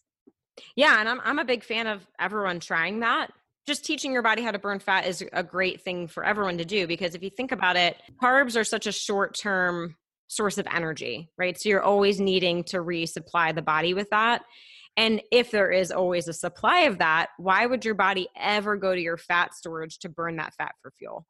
Yeah, 0.75 0.99
and 0.99 1.08
I'm 1.08 1.21
I'm 1.23 1.39
a 1.39 1.45
big 1.45 1.63
fan 1.63 1.88
of 1.88 2.06
everyone 2.19 2.60
trying 2.60 2.99
that. 3.01 3.32
Just 3.67 3.86
teaching 3.86 4.12
your 4.12 4.21
body 4.21 4.41
how 4.43 4.51
to 4.51 4.60
burn 4.60 4.80
fat 4.80 5.06
is 5.06 5.23
a 5.34 5.43
great 5.43 5.82
thing 5.82 6.08
for 6.08 6.23
everyone 6.23 6.58
to 6.58 6.65
do 6.65 6.88
because 6.88 7.15
if 7.15 7.23
you 7.23 7.30
think 7.30 7.51
about 7.51 7.75
it, 7.75 7.97
carbs 8.21 8.60
are 8.60 8.63
such 8.63 8.88
a 8.88 8.93
short-term 8.93 9.95
source 10.30 10.58
of 10.58 10.67
energy, 10.73 11.30
right? 11.38 11.60
So 11.60 11.69
you're 11.69 11.84
always 11.84 12.19
needing 12.19 12.63
to 12.65 12.77
resupply 12.77 13.53
the 13.53 13.62
body 13.62 13.93
with 13.93 14.10
that. 14.12 14.43
And 14.97 15.21
if 15.31 15.51
there 15.51 15.71
is 15.71 15.91
always 15.91 16.27
a 16.27 16.33
supply 16.33 16.81
of 16.81 16.97
that, 16.97 17.27
why 17.38 17.67
would 17.67 17.86
your 17.86 17.93
body 17.93 18.27
ever 18.36 18.75
go 18.75 18.95
to 18.95 19.01
your 19.01 19.17
fat 19.17 19.53
storage 19.53 19.99
to 19.99 20.10
burn 20.10 20.36
that 20.38 20.55
fat 20.55 20.73
for 20.81 20.91
fuel? 20.91 21.27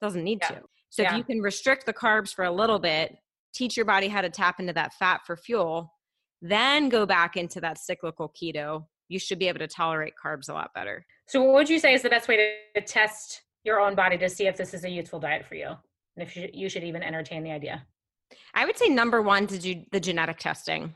It 0.00 0.04
Doesn't 0.04 0.24
need 0.24 0.38
yeah. 0.42 0.48
to. 0.48 0.62
So 0.88 1.02
yeah. 1.02 1.12
if 1.12 1.18
you 1.18 1.24
can 1.24 1.40
restrict 1.40 1.86
the 1.86 1.92
carbs 1.92 2.34
for 2.34 2.44
a 2.44 2.50
little 2.50 2.78
bit, 2.78 3.14
teach 3.54 3.76
your 3.76 3.84
body 3.84 4.08
how 4.08 4.22
to 4.22 4.30
tap 4.30 4.58
into 4.58 4.72
that 4.72 4.94
fat 4.94 5.20
for 5.26 5.36
fuel, 5.36 5.92
then 6.40 6.88
go 6.88 7.04
back 7.04 7.36
into 7.36 7.60
that 7.60 7.78
cyclical 7.78 8.32
keto, 8.40 8.84
you 9.08 9.18
should 9.18 9.38
be 9.38 9.48
able 9.48 9.58
to 9.58 9.68
tolerate 9.68 10.14
carbs 10.22 10.48
a 10.48 10.52
lot 10.52 10.70
better. 10.74 11.04
So 11.28 11.42
what 11.42 11.54
would 11.54 11.68
you 11.68 11.78
say 11.78 11.94
is 11.94 12.02
the 12.02 12.10
best 12.10 12.26
way 12.26 12.56
to 12.74 12.80
test 12.80 13.42
your 13.64 13.80
own 13.80 13.94
body 13.94 14.16
to 14.18 14.28
see 14.28 14.46
if 14.46 14.56
this 14.56 14.72
is 14.74 14.84
a 14.84 14.90
useful 14.90 15.20
diet 15.20 15.44
for 15.46 15.56
you? 15.56 15.68
And 16.16 16.28
if 16.28 16.36
you 16.54 16.68
should 16.68 16.84
even 16.84 17.02
entertain 17.02 17.42
the 17.42 17.50
idea? 17.50 17.86
I 18.54 18.64
would 18.64 18.78
say 18.78 18.88
number 18.88 19.20
one 19.20 19.46
to 19.48 19.58
do 19.58 19.82
the 19.92 20.00
genetic 20.00 20.38
testing. 20.38 20.94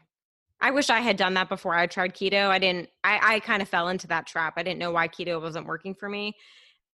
I 0.60 0.70
wish 0.72 0.90
I 0.90 1.00
had 1.00 1.16
done 1.16 1.34
that 1.34 1.48
before 1.48 1.74
I 1.74 1.86
tried 1.86 2.14
keto. 2.14 2.48
I 2.48 2.58
didn't, 2.58 2.88
I, 3.04 3.34
I 3.34 3.40
kind 3.40 3.62
of 3.62 3.68
fell 3.68 3.88
into 3.88 4.08
that 4.08 4.26
trap. 4.26 4.54
I 4.56 4.62
didn't 4.62 4.78
know 4.78 4.90
why 4.90 5.08
keto 5.08 5.40
wasn't 5.40 5.66
working 5.66 5.94
for 5.94 6.08
me. 6.08 6.34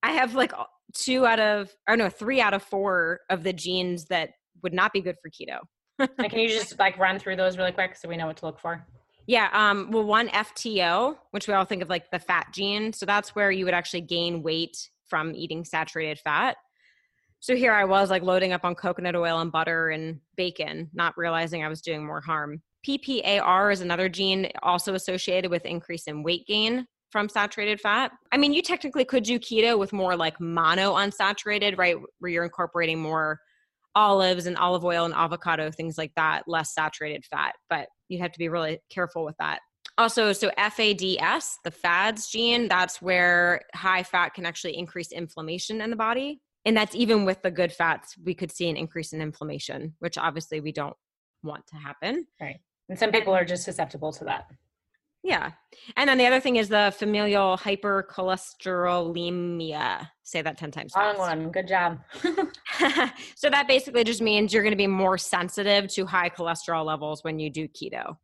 I 0.03 0.12
have 0.12 0.35
like 0.35 0.53
two 0.92 1.24
out 1.24 1.40
of, 1.40 1.70
or 1.88 1.96
no, 1.96 2.11
three 2.11 2.40
out 2.40 2.53
of 2.53 2.62
four 2.62 3.20
of 3.31 3.42
the 3.42 3.55
genes 3.55 4.05
that 4.07 4.31
would 4.62 4.74
not 4.74 4.92
be 4.92 5.00
good 5.00 5.16
for 5.22 5.31
keto. 5.31 5.61
can 6.29 6.40
you 6.40 6.48
just 6.48 6.79
like 6.79 6.98
run 6.98 7.18
through 7.18 7.37
those 7.37 7.57
really 7.57 7.72
quick 7.72 7.96
so 7.96 8.09
we 8.09 8.16
know 8.16 8.27
what 8.27 8.37
to 8.38 8.46
look 8.46 8.61
for? 8.61 8.87
Yeah. 9.27 9.48
Um, 9.53 9.90
well, 9.90 10.05
one 10.05 10.29
FTO, 10.29 11.16
which 11.31 11.48
we 11.48 11.55
all 11.55 11.64
think 11.64 11.83
of 11.83 11.88
like 11.88 12.11
the 12.11 12.18
fat 12.18 12.48
gene. 12.53 12.92
So 12.92 13.07
that's 13.07 13.35
where 13.35 13.50
you 13.50 13.64
would 13.64 13.72
actually 13.72 14.03
gain 14.03 14.42
weight 14.42 14.77
from 15.09 15.35
eating 15.35 15.64
saturated 15.64 16.18
fat. 16.18 16.57
So 17.40 17.55
here 17.55 17.72
I 17.72 17.85
was 17.85 18.11
like 18.11 18.22
loading 18.22 18.53
up 18.53 18.64
on 18.64 18.74
coconut 18.74 19.16
oil 19.16 19.40
and 19.40 19.53
butter 19.53 19.88
and 19.88 20.20
bacon, 20.37 20.90
not 20.92 21.14
realizing 21.16 21.62
I 21.62 21.68
was 21.68 21.81
doing 21.81 22.05
more 22.05 22.20
harm. 22.20 22.62
PPAR 22.87 23.73
is 23.73 23.81
another 23.81 24.09
gene 24.09 24.51
also 24.62 24.94
associated 24.94 25.51
with 25.51 25.64
increase 25.64 26.07
in 26.07 26.23
weight 26.23 26.47
gain 26.47 26.87
from 27.11 27.29
saturated 27.29 27.81
fat. 27.81 28.11
I 28.33 28.37
mean, 28.37 28.53
you 28.53 28.61
technically 28.61 29.05
could 29.05 29.23
do 29.23 29.38
keto 29.38 29.79
with 29.79 29.92
more 29.92 30.16
like 30.16 30.40
mono 30.40 30.94
unsaturated, 30.94 31.79
right? 31.79 31.97
Where 32.18 32.31
you're 32.31 32.44
incorporating 32.44 33.01
more 33.01 33.38
olives 33.94 34.47
and 34.47 34.57
olive 34.57 34.85
oil 34.85 35.05
and 35.05 35.14
avocado, 35.14 35.70
things 35.70 35.97
like 35.97 36.12
that, 36.16 36.42
less 36.49 36.75
saturated 36.75 37.25
fat, 37.25 37.55
but 37.70 37.87
you 38.09 38.18
have 38.18 38.33
to 38.33 38.38
be 38.38 38.49
really 38.49 38.81
careful 38.90 39.25
with 39.25 39.37
that. 39.38 39.61
Also, 39.97 40.33
so 40.33 40.51
FADS, 40.59 41.59
the 41.62 41.70
FADS 41.70 42.29
gene, 42.29 42.66
that's 42.66 43.01
where 43.01 43.61
high 43.75 44.03
fat 44.03 44.35
can 44.35 44.44
actually 44.44 44.77
increase 44.77 45.12
inflammation 45.12 45.81
in 45.81 45.90
the 45.90 45.97
body. 45.97 46.40
And 46.64 46.77
that's 46.77 46.97
even 46.97 47.25
with 47.25 47.42
the 47.42 47.51
good 47.51 47.73
fats, 47.73 48.16
we 48.25 48.35
could 48.35 48.51
see 48.51 48.68
an 48.68 48.77
increase 48.77 49.12
in 49.12 49.20
inflammation, 49.20 49.94
which 50.01 50.18
obviously 50.18 50.61
we 50.61 50.73
don't 50.73 50.97
want 51.44 51.64
to 51.68 51.77
happen. 51.77 52.27
Right. 52.40 52.59
And 52.88 52.99
some 52.99 53.12
people 53.12 53.35
are 53.35 53.44
just 53.44 53.64
susceptible 53.64 54.12
to 54.12 54.25
that. 54.25 54.47
Yeah. 55.25 55.51
And 55.97 56.09
then 56.09 56.18
the 56.18 56.27
other 56.27 56.40
thing 56.40 56.57
is 56.57 56.68
the 56.68 56.94
familial 56.99 57.57
hypercholesterolemia. 57.57 60.09
Say 60.23 60.42
that 60.42 60.59
10 60.59 60.70
times. 60.70 60.92
Long 60.94 61.16
one. 61.16 61.51
Good 61.51 61.66
job. 61.66 62.01
so 63.35 63.49
that 63.49 63.66
basically 63.66 64.05
just 64.05 64.20
means 64.20 64.53
you're 64.53 64.62
going 64.62 64.73
to 64.73 64.77
be 64.77 64.87
more 64.87 65.16
sensitive 65.16 65.88
to 65.94 66.05
high 66.05 66.29
cholesterol 66.29 66.85
levels 66.85 67.25
when 67.25 67.38
you 67.38 67.49
do 67.49 67.66
keto. 67.68 68.16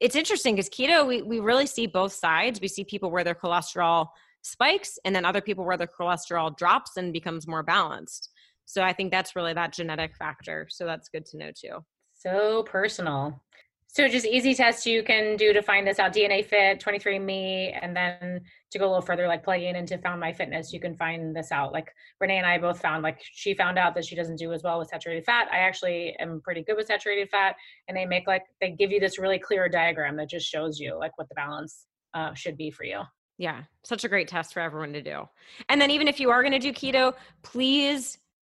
It's 0.00 0.16
interesting 0.16 0.54
because 0.54 0.70
keto, 0.70 1.06
we, 1.06 1.20
we 1.20 1.40
really 1.40 1.66
see 1.66 1.86
both 1.86 2.14
sides. 2.14 2.58
We 2.58 2.68
see 2.68 2.84
people 2.84 3.10
where 3.10 3.24
their 3.24 3.34
cholesterol 3.34 4.08
spikes 4.40 4.98
and 5.04 5.14
then 5.14 5.26
other 5.26 5.42
people 5.42 5.66
where 5.66 5.76
their 5.76 5.86
cholesterol 5.86 6.56
drops 6.56 6.96
and 6.96 7.12
becomes 7.12 7.46
more 7.46 7.62
balanced. 7.62 8.30
So 8.64 8.82
I 8.82 8.94
think 8.94 9.10
that's 9.10 9.36
really 9.36 9.52
that 9.52 9.74
genetic 9.74 10.16
factor. 10.16 10.68
So 10.70 10.86
that's 10.86 11.10
good 11.10 11.26
to 11.26 11.36
know 11.36 11.50
too. 11.54 11.84
So 12.14 12.62
personal. 12.62 13.42
So 13.88 14.06
just 14.08 14.26
easy 14.26 14.54
tests 14.54 14.84
you 14.86 15.02
can 15.02 15.36
do 15.36 15.54
to 15.54 15.62
find 15.62 15.86
this 15.86 15.98
out 15.98 16.12
DNA 16.12 16.44
Fit, 16.44 16.80
23andMe, 16.80 17.78
and 17.80 17.96
then 17.96 18.42
to 18.70 18.78
go 18.78 18.84
a 18.84 18.88
little 18.88 19.00
further, 19.00 19.26
like 19.26 19.42
plugging 19.42 19.74
into 19.74 19.96
Found 19.98 20.20
My 20.20 20.32
Fitness, 20.34 20.72
you 20.72 20.80
can 20.80 20.94
find 20.94 21.34
this 21.34 21.50
out. 21.50 21.72
Like 21.72 21.90
Renee 22.20 22.36
and 22.36 22.46
I 22.46 22.58
both 22.58 22.78
found, 22.80 23.02
like 23.02 23.18
she 23.22 23.54
found 23.54 23.78
out 23.78 23.94
that 23.94 24.04
she 24.04 24.14
doesn't 24.14 24.36
do 24.36 24.52
as 24.52 24.62
well 24.62 24.78
with 24.78 24.88
saturated 24.88 25.24
fat. 25.24 25.48
I 25.50 25.58
actually 25.58 26.14
am 26.18 26.42
pretty 26.42 26.62
good 26.62 26.76
with 26.76 26.88
saturated 26.88 27.30
fat, 27.30 27.56
and 27.88 27.96
they 27.96 28.04
make 28.04 28.26
like 28.26 28.42
they 28.60 28.72
give 28.72 28.90
you 28.90 29.00
this 29.00 29.18
really 29.18 29.38
clear 29.38 29.66
diagram 29.68 30.16
that 30.16 30.28
just 30.28 30.46
shows 30.46 30.78
you 30.78 30.98
like 30.98 31.16
what 31.16 31.28
the 31.30 31.34
balance 31.34 31.86
uh, 32.12 32.34
should 32.34 32.58
be 32.58 32.70
for 32.70 32.84
you. 32.84 33.00
Yeah, 33.38 33.62
such 33.82 34.04
a 34.04 34.08
great 34.08 34.28
test 34.28 34.52
for 34.52 34.60
everyone 34.60 34.92
to 34.94 35.02
do. 35.02 35.28
And 35.68 35.80
then 35.80 35.90
even 35.90 36.08
if 36.08 36.20
you 36.20 36.30
are 36.30 36.42
going 36.42 36.52
to 36.52 36.58
do 36.58 36.72
keto, 36.72 37.14
please 37.42 38.18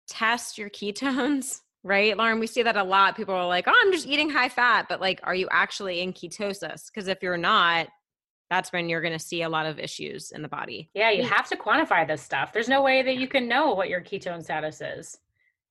test 0.08 0.56
your 0.56 0.70
ketones 0.70 1.60
right 1.86 2.16
lauren? 2.16 2.40
We 2.40 2.46
see 2.46 2.62
that 2.62 2.76
a 2.76 2.82
lot. 2.82 3.16
People 3.16 3.34
are 3.34 3.46
like 3.46 3.66
oh 3.66 3.82
i'm 3.82 3.92
just 3.92 4.06
eating 4.06 4.30
high 4.30 4.48
fat 4.48 4.86
but 4.88 5.00
like 5.00 5.20
are 5.22 5.34
you 5.34 5.48
actually 5.50 6.00
in 6.00 6.12
ketosis? 6.12 6.86
Because 6.86 7.08
if 7.08 7.22
you're 7.22 7.36
not 7.36 7.88
that's 8.50 8.72
when 8.72 8.88
you're 8.88 9.00
going 9.00 9.12
to 9.12 9.24
see 9.24 9.42
a 9.42 9.48
lot 9.48 9.66
of 9.66 9.80
issues 9.80 10.30
in 10.30 10.42
the 10.42 10.48
body. 10.48 10.90
Yeah 10.94 11.10
you 11.10 11.24
have 11.24 11.48
to 11.48 11.56
quantify 11.56 12.06
this 12.06 12.22
stuff. 12.22 12.52
There's 12.52 12.68
no 12.68 12.82
way 12.82 13.02
that 13.02 13.16
you 13.16 13.28
can 13.28 13.48
know 13.48 13.74
what 13.74 13.88
your 13.88 14.00
ketone 14.00 14.42
status 14.42 14.80
is. 14.80 15.18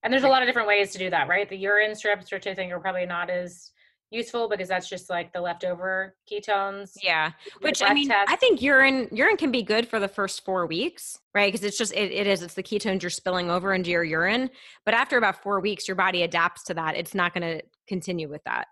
And 0.03 0.13
there's 0.13 0.23
a 0.23 0.27
lot 0.27 0.43
of 0.43 0.47
different 0.47 0.67
ways 0.67 0.91
to 0.91 0.99
do 0.99 1.09
that 1.09 1.27
right? 1.27 1.49
The 1.49 1.57
urine 1.57 1.95
strips 1.95 2.31
which 2.31 2.47
i 2.47 2.53
think 2.53 2.71
are 2.71 2.79
probably 2.79 3.05
not 3.05 3.29
as 3.29 3.71
useful 4.15 4.49
because 4.49 4.67
that's 4.67 4.89
just 4.89 5.09
like 5.09 5.33
the 5.33 5.41
leftover 5.41 6.15
ketones. 6.31 6.91
Yeah. 7.01 7.31
Which 7.61 7.83
I 7.83 7.93
mean, 7.93 8.07
test. 8.07 8.31
I 8.31 8.35
think 8.35 8.61
urine 8.61 9.07
urine 9.11 9.37
can 9.37 9.51
be 9.51 9.61
good 9.61 9.87
for 9.87 9.99
the 9.99 10.07
first 10.07 10.45
4 10.45 10.65
weeks, 10.65 11.19
right? 11.33 11.51
Because 11.51 11.65
it's 11.65 11.77
just 11.77 11.93
it, 11.93 12.11
it 12.11 12.27
is 12.27 12.41
it's 12.41 12.53
the 12.53 12.63
ketones 12.63 13.01
you're 13.01 13.09
spilling 13.09 13.51
over 13.51 13.73
into 13.73 13.91
your 13.91 14.03
urine, 14.03 14.49
but 14.85 14.93
after 14.93 15.17
about 15.17 15.43
4 15.43 15.59
weeks 15.59 15.87
your 15.87 15.95
body 15.95 16.23
adapts 16.23 16.63
to 16.65 16.73
that. 16.75 16.95
It's 16.95 17.13
not 17.13 17.33
going 17.33 17.59
to 17.59 17.63
continue 17.87 18.29
with 18.29 18.43
that. 18.45 18.67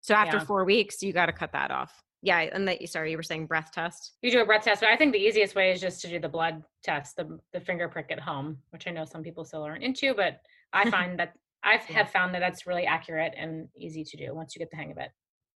So 0.00 0.14
after 0.14 0.38
yeah. 0.38 0.44
4 0.44 0.64
weeks 0.64 1.02
you 1.02 1.12
got 1.12 1.26
to 1.26 1.32
cut 1.32 1.52
that 1.52 1.70
off. 1.70 2.02
Yeah, 2.20 2.40
and 2.40 2.66
that 2.66 2.86
sorry, 2.88 3.12
you 3.12 3.16
were 3.16 3.22
saying 3.22 3.46
breath 3.46 3.70
test. 3.72 4.14
You 4.22 4.32
do 4.32 4.40
a 4.40 4.46
breath 4.46 4.64
test, 4.64 4.80
but 4.80 4.90
I 4.90 4.96
think 4.96 5.12
the 5.12 5.20
easiest 5.20 5.54
way 5.54 5.70
is 5.70 5.80
just 5.80 6.00
to 6.00 6.08
do 6.08 6.18
the 6.18 6.28
blood 6.28 6.64
test, 6.82 7.16
the 7.16 7.38
the 7.52 7.60
finger 7.60 7.88
prick 7.88 8.06
at 8.10 8.18
home, 8.18 8.58
which 8.70 8.88
I 8.88 8.90
know 8.90 9.04
some 9.04 9.22
people 9.22 9.44
still 9.44 9.62
aren't 9.62 9.84
into, 9.84 10.14
but 10.14 10.40
I 10.72 10.90
find 10.96 11.18
that 11.20 11.34
I 11.68 11.92
have 11.92 12.10
found 12.10 12.34
that 12.34 12.40
that's 12.40 12.66
really 12.66 12.86
accurate 12.86 13.34
and 13.36 13.68
easy 13.76 14.04
to 14.04 14.16
do 14.16 14.34
once 14.34 14.54
you 14.54 14.58
get 14.58 14.70
the 14.70 14.76
hang 14.76 14.90
of 14.90 14.98
it. 14.98 15.10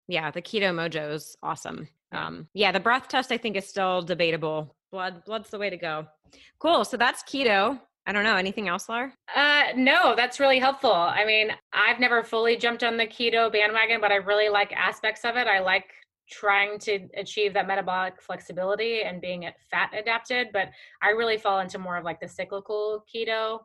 Yeah, 0.08 0.30
the 0.30 0.42
keto 0.42 0.74
mojo 0.74 1.12
is 1.12 1.36
awesome. 1.42 1.86
Um, 2.12 2.48
yeah, 2.52 2.72
the 2.72 2.80
breath 2.80 3.06
test 3.08 3.30
I 3.30 3.38
think 3.38 3.56
is 3.56 3.68
still 3.68 4.02
debatable. 4.02 4.74
Blood, 4.90 5.24
blood's 5.24 5.50
the 5.50 5.58
way 5.58 5.70
to 5.70 5.76
go. 5.76 6.06
Cool. 6.58 6.84
So 6.84 6.96
that's 6.96 7.22
keto. 7.22 7.80
I 8.06 8.12
don't 8.12 8.24
know. 8.24 8.34
Anything 8.34 8.66
else, 8.66 8.88
Laura? 8.88 9.12
Uh, 9.36 9.66
no, 9.76 10.16
that's 10.16 10.40
really 10.40 10.58
helpful. 10.58 10.92
I 10.92 11.24
mean, 11.24 11.52
I've 11.72 12.00
never 12.00 12.24
fully 12.24 12.56
jumped 12.56 12.82
on 12.82 12.96
the 12.96 13.06
keto 13.06 13.52
bandwagon, 13.52 14.00
but 14.00 14.10
I 14.10 14.16
really 14.16 14.48
like 14.48 14.72
aspects 14.72 15.24
of 15.24 15.36
it. 15.36 15.46
I 15.46 15.60
like 15.60 15.84
trying 16.28 16.78
to 16.80 17.06
achieve 17.16 17.54
that 17.54 17.66
metabolic 17.66 18.20
flexibility 18.20 19.02
and 19.02 19.20
being 19.20 19.48
fat 19.70 19.90
adapted, 19.96 20.48
but 20.52 20.70
I 21.02 21.10
really 21.10 21.36
fall 21.36 21.60
into 21.60 21.78
more 21.78 21.96
of 21.96 22.04
like 22.04 22.20
the 22.20 22.28
cyclical 22.28 23.04
keto 23.14 23.60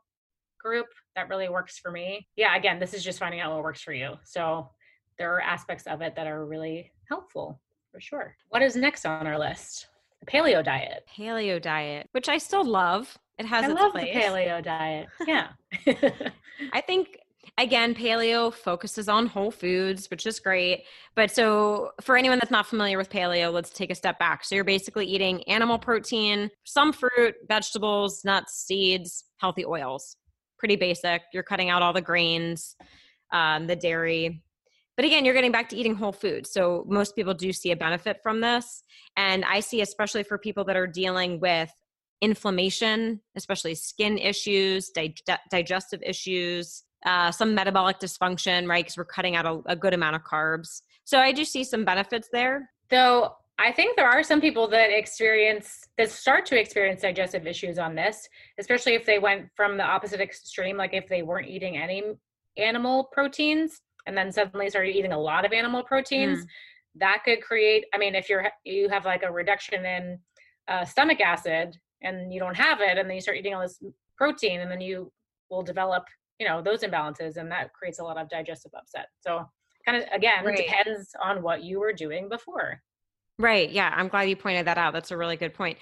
group 0.65 0.87
that 1.15 1.29
really 1.29 1.47
works 1.47 1.77
for 1.77 1.91
me. 1.91 2.27
Yeah, 2.35 2.55
again, 2.55 2.79
this 2.79 2.93
is 2.93 3.03
just 3.03 3.19
finding 3.19 3.39
out 3.39 3.53
what 3.53 3.63
works 3.63 3.81
for 3.81 3.93
you. 3.93 4.15
So 4.23 4.69
there 5.19 5.33
are 5.35 5.41
aspects 5.41 5.85
of 5.85 6.01
it 6.01 6.15
that 6.15 6.25
are 6.25 6.45
really 6.45 6.91
helpful 7.07 7.61
for 7.91 8.01
sure. 8.01 8.35
What 8.49 8.63
is 8.63 8.75
next 8.75 9.05
on 9.05 9.27
our 9.27 9.37
list? 9.37 9.87
The 10.21 10.25
paleo 10.25 10.63
diet. 10.65 11.05
Paleo 11.17 11.61
diet, 11.61 12.09
which 12.13 12.29
I 12.29 12.39
still 12.39 12.65
love. 12.65 13.15
It 13.37 13.45
has 13.45 13.65
I 13.65 13.71
its 13.71 13.79
love 13.79 13.91
place. 13.91 14.13
the 14.13 14.19
paleo 14.19 14.63
diet. 14.63 15.07
Yeah. 15.27 15.49
I 16.73 16.81
think 16.81 17.19
again 17.59 17.93
paleo 17.93 18.51
focuses 18.51 19.07
on 19.07 19.27
whole 19.27 19.51
foods 19.51 20.09
which 20.09 20.25
is 20.25 20.39
great 20.39 20.83
but 21.15 21.29
so 21.29 21.91
for 22.01 22.17
anyone 22.17 22.39
that's 22.39 22.51
not 22.51 22.65
familiar 22.65 22.97
with 22.97 23.07
paleo 23.07 23.53
let's 23.53 23.69
take 23.69 23.91
a 23.91 23.95
step 23.95 24.17
back 24.17 24.43
so 24.43 24.55
you're 24.55 24.63
basically 24.63 25.05
eating 25.05 25.43
animal 25.43 25.77
protein 25.77 26.49
some 26.63 26.91
fruit 26.91 27.35
vegetables 27.47 28.25
nuts 28.25 28.65
seeds 28.65 29.25
healthy 29.37 29.63
oils 29.63 30.17
pretty 30.65 30.75
basic. 30.77 31.21
You're 31.31 31.43
cutting 31.43 31.69
out 31.69 31.83
all 31.83 31.93
the 31.93 32.01
grains, 32.01 32.75
um, 33.31 33.67
the 33.67 33.75
dairy. 33.75 34.41
But 34.95 35.05
again, 35.05 35.23
you're 35.23 35.35
getting 35.35 35.51
back 35.51 35.69
to 35.69 35.77
eating 35.77 35.93
whole 35.93 36.11
food. 36.11 36.47
So 36.47 36.85
most 36.87 37.15
people 37.15 37.35
do 37.35 37.53
see 37.53 37.69
a 37.69 37.75
benefit 37.75 38.17
from 38.23 38.41
this. 38.41 38.81
And 39.15 39.45
I 39.45 39.59
see, 39.59 39.81
especially 39.81 40.23
for 40.23 40.39
people 40.39 40.63
that 40.63 40.75
are 40.75 40.87
dealing 40.87 41.39
with 41.39 41.71
inflammation, 42.19 43.21
especially 43.35 43.75
skin 43.75 44.17
issues, 44.17 44.89
dig- 44.89 45.19
digestive 45.51 46.01
issues, 46.01 46.81
uh, 47.05 47.29
some 47.29 47.53
metabolic 47.53 47.99
dysfunction, 47.99 48.67
right? 48.67 48.83
Because 48.83 48.97
we're 48.97 49.05
cutting 49.05 49.35
out 49.35 49.45
a, 49.45 49.61
a 49.67 49.75
good 49.75 49.93
amount 49.93 50.15
of 50.15 50.23
carbs. 50.23 50.81
So 51.03 51.19
I 51.19 51.31
do 51.31 51.45
see 51.45 51.63
some 51.63 51.85
benefits 51.85 52.29
there. 52.33 52.71
So 52.89 53.35
I 53.57 53.71
think 53.71 53.95
there 53.95 54.09
are 54.09 54.23
some 54.23 54.41
people 54.41 54.67
that 54.69 54.89
experience 54.89 55.81
that 55.97 56.11
start 56.11 56.45
to 56.47 56.59
experience 56.59 57.01
digestive 57.01 57.47
issues 57.47 57.79
on 57.79 57.95
this, 57.95 58.27
especially 58.59 58.95
if 58.95 59.05
they 59.05 59.17
went 59.17 59.47
from 59.55 59.77
the 59.77 59.83
opposite 59.83 60.19
extreme, 60.19 60.75
like 60.75 60.93
if 60.93 61.07
they 61.07 61.21
weren't 61.21 61.47
eating 61.47 61.77
any 61.77 62.03
animal 62.57 63.09
proteins 63.11 63.81
and 64.07 64.17
then 64.17 64.31
suddenly 64.31 64.69
started 64.69 64.95
eating 64.95 65.13
a 65.13 65.19
lot 65.19 65.45
of 65.45 65.53
animal 65.53 65.83
proteins. 65.83 66.43
Mm. 66.43 66.47
That 66.95 67.21
could 67.25 67.41
create. 67.41 67.85
I 67.93 67.97
mean, 67.97 68.15
if 68.15 68.29
you're 68.29 68.47
you 68.63 68.89
have 68.89 69.05
like 69.05 69.23
a 69.23 69.31
reduction 69.31 69.85
in 69.85 70.19
uh, 70.67 70.85
stomach 70.85 71.19
acid 71.21 71.77
and 72.01 72.33
you 72.33 72.39
don't 72.39 72.55
have 72.55 72.81
it, 72.81 72.97
and 72.97 73.09
then 73.09 73.15
you 73.15 73.21
start 73.21 73.37
eating 73.37 73.53
all 73.53 73.61
this 73.61 73.81
protein, 74.17 74.61
and 74.61 74.71
then 74.71 74.81
you 74.81 75.11
will 75.49 75.63
develop, 75.63 76.05
you 76.39 76.47
know, 76.47 76.61
those 76.61 76.83
imbalances, 76.83 77.37
and 77.37 77.51
that 77.51 77.73
creates 77.73 77.99
a 77.99 78.03
lot 78.03 78.17
of 78.17 78.29
digestive 78.29 78.71
upset. 78.77 79.07
So, 79.19 79.45
kind 79.85 80.01
of 80.01 80.09
again, 80.13 80.45
right. 80.45 80.55
depends 80.55 81.09
on 81.21 81.41
what 81.41 81.63
you 81.63 81.79
were 81.79 81.93
doing 81.93 82.29
before. 82.29 82.81
Right. 83.37 83.69
Yeah. 83.69 83.91
I'm 83.95 84.07
glad 84.07 84.29
you 84.29 84.35
pointed 84.35 84.67
that 84.67 84.77
out. 84.77 84.93
That's 84.93 85.11
a 85.11 85.17
really 85.17 85.35
good 85.35 85.53
point. 85.53 85.77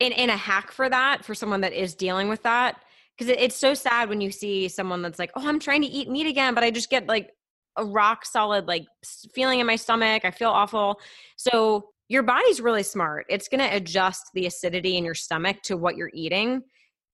In 0.00 0.12
in 0.12 0.30
a 0.30 0.36
hack 0.36 0.70
for 0.70 0.88
that, 0.88 1.24
for 1.24 1.34
someone 1.34 1.62
that 1.62 1.72
is 1.72 1.94
dealing 1.94 2.28
with 2.28 2.42
that, 2.44 2.80
because 3.16 3.30
it, 3.30 3.40
it's 3.40 3.56
so 3.56 3.74
sad 3.74 4.08
when 4.08 4.20
you 4.20 4.30
see 4.30 4.68
someone 4.68 5.02
that's 5.02 5.18
like, 5.18 5.32
oh, 5.34 5.46
I'm 5.46 5.58
trying 5.58 5.82
to 5.82 5.88
eat 5.88 6.08
meat 6.08 6.26
again, 6.26 6.54
but 6.54 6.62
I 6.62 6.70
just 6.70 6.88
get 6.88 7.08
like 7.08 7.30
a 7.76 7.84
rock 7.84 8.24
solid 8.24 8.66
like 8.66 8.86
feeling 9.34 9.60
in 9.60 9.66
my 9.66 9.76
stomach. 9.76 10.24
I 10.24 10.30
feel 10.30 10.50
awful. 10.50 11.00
So 11.36 11.90
your 12.08 12.22
body's 12.22 12.60
really 12.60 12.82
smart. 12.82 13.26
It's 13.28 13.48
going 13.48 13.60
to 13.60 13.76
adjust 13.76 14.30
the 14.34 14.46
acidity 14.46 14.96
in 14.96 15.04
your 15.04 15.14
stomach 15.14 15.62
to 15.64 15.76
what 15.76 15.96
you're 15.96 16.10
eating. 16.14 16.62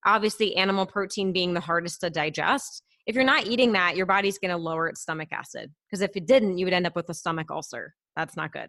Obviously, 0.06 0.56
animal 0.56 0.86
protein 0.86 1.32
being 1.32 1.54
the 1.54 1.60
hardest 1.60 2.00
to 2.02 2.10
digest. 2.10 2.82
If 3.06 3.14
you're 3.14 3.24
not 3.24 3.46
eating 3.46 3.72
that, 3.72 3.96
your 3.96 4.06
body's 4.06 4.38
going 4.38 4.50
to 4.50 4.56
lower 4.56 4.88
its 4.88 5.00
stomach 5.02 5.28
acid. 5.32 5.72
Because 5.86 6.00
if 6.00 6.16
it 6.16 6.26
didn't, 6.26 6.58
you 6.58 6.66
would 6.66 6.72
end 6.74 6.86
up 6.86 6.96
with 6.96 7.08
a 7.08 7.14
stomach 7.14 7.50
ulcer. 7.50 7.94
That's 8.16 8.36
not 8.36 8.52
good. 8.52 8.68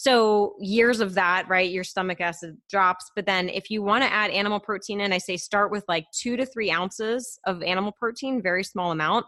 So 0.00 0.54
years 0.58 1.00
of 1.00 1.12
that, 1.16 1.46
right? 1.46 1.70
Your 1.70 1.84
stomach 1.84 2.22
acid 2.22 2.56
drops. 2.70 3.10
But 3.14 3.26
then 3.26 3.50
if 3.50 3.68
you 3.68 3.82
want 3.82 4.02
to 4.02 4.10
add 4.10 4.30
animal 4.30 4.58
protein 4.58 4.98
in, 4.98 5.12
I 5.12 5.18
say 5.18 5.36
start 5.36 5.70
with 5.70 5.84
like 5.88 6.06
two 6.10 6.38
to 6.38 6.46
three 6.46 6.70
ounces 6.70 7.38
of 7.44 7.62
animal 7.62 7.92
protein, 7.92 8.40
very 8.40 8.64
small 8.64 8.92
amount, 8.92 9.26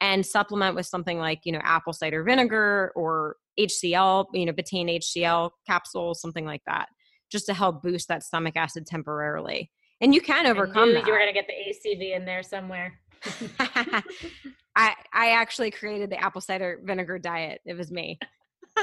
and 0.00 0.24
supplement 0.24 0.74
with 0.74 0.86
something 0.86 1.18
like, 1.18 1.40
you 1.44 1.52
know, 1.52 1.60
apple 1.62 1.92
cider 1.92 2.24
vinegar 2.24 2.92
or 2.96 3.36
HCl, 3.60 4.28
you 4.32 4.46
know, 4.46 4.54
betaine 4.54 4.98
HCl 4.98 5.50
capsules, 5.66 6.22
something 6.22 6.46
like 6.46 6.62
that, 6.66 6.88
just 7.30 7.44
to 7.44 7.52
help 7.52 7.82
boost 7.82 8.08
that 8.08 8.22
stomach 8.22 8.56
acid 8.56 8.86
temporarily. 8.86 9.70
And 10.00 10.14
you 10.14 10.22
can 10.22 10.46
overcome. 10.46 10.88
You 10.88 10.94
were 10.94 11.02
going 11.02 11.26
to 11.26 11.34
get 11.34 11.46
the 11.46 11.90
ACV 11.90 12.16
in 12.16 12.24
there 12.24 12.42
somewhere. 12.42 12.98
I 13.58 14.94
I 15.12 15.30
actually 15.32 15.72
created 15.72 16.08
the 16.08 16.24
apple 16.24 16.40
cider 16.40 16.80
vinegar 16.84 17.18
diet. 17.18 17.60
It 17.66 17.76
was 17.76 17.90
me. 17.90 18.18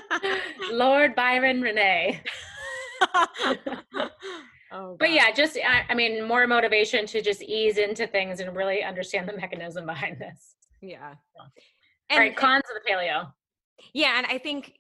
Lord 0.72 1.16
Byron 1.16 1.62
Renee. 1.62 2.22
oh, 4.72 4.96
but 5.00 5.12
yeah, 5.12 5.32
just 5.32 5.58
I, 5.58 5.84
I, 5.90 5.94
mean, 5.94 6.24
more 6.28 6.48
motivation 6.48 7.06
to 7.08 7.22
just 7.22 7.42
ease 7.42 7.78
into 7.78 8.08
things 8.08 8.40
and 8.40 8.56
really 8.56 8.84
understand 8.84 9.28
the 9.28 9.36
mechanism 9.36 9.86
behind 9.86 10.20
this. 10.20 10.56
Yeah. 10.82 11.14
So. 11.36 11.44
And, 12.10 12.20
right, 12.20 12.36
cons 12.36 12.64
of 12.70 12.82
the 12.82 12.92
paleo. 12.92 13.32
Yeah, 13.94 14.18
and 14.18 14.28
I 14.28 14.38
think 14.38 14.74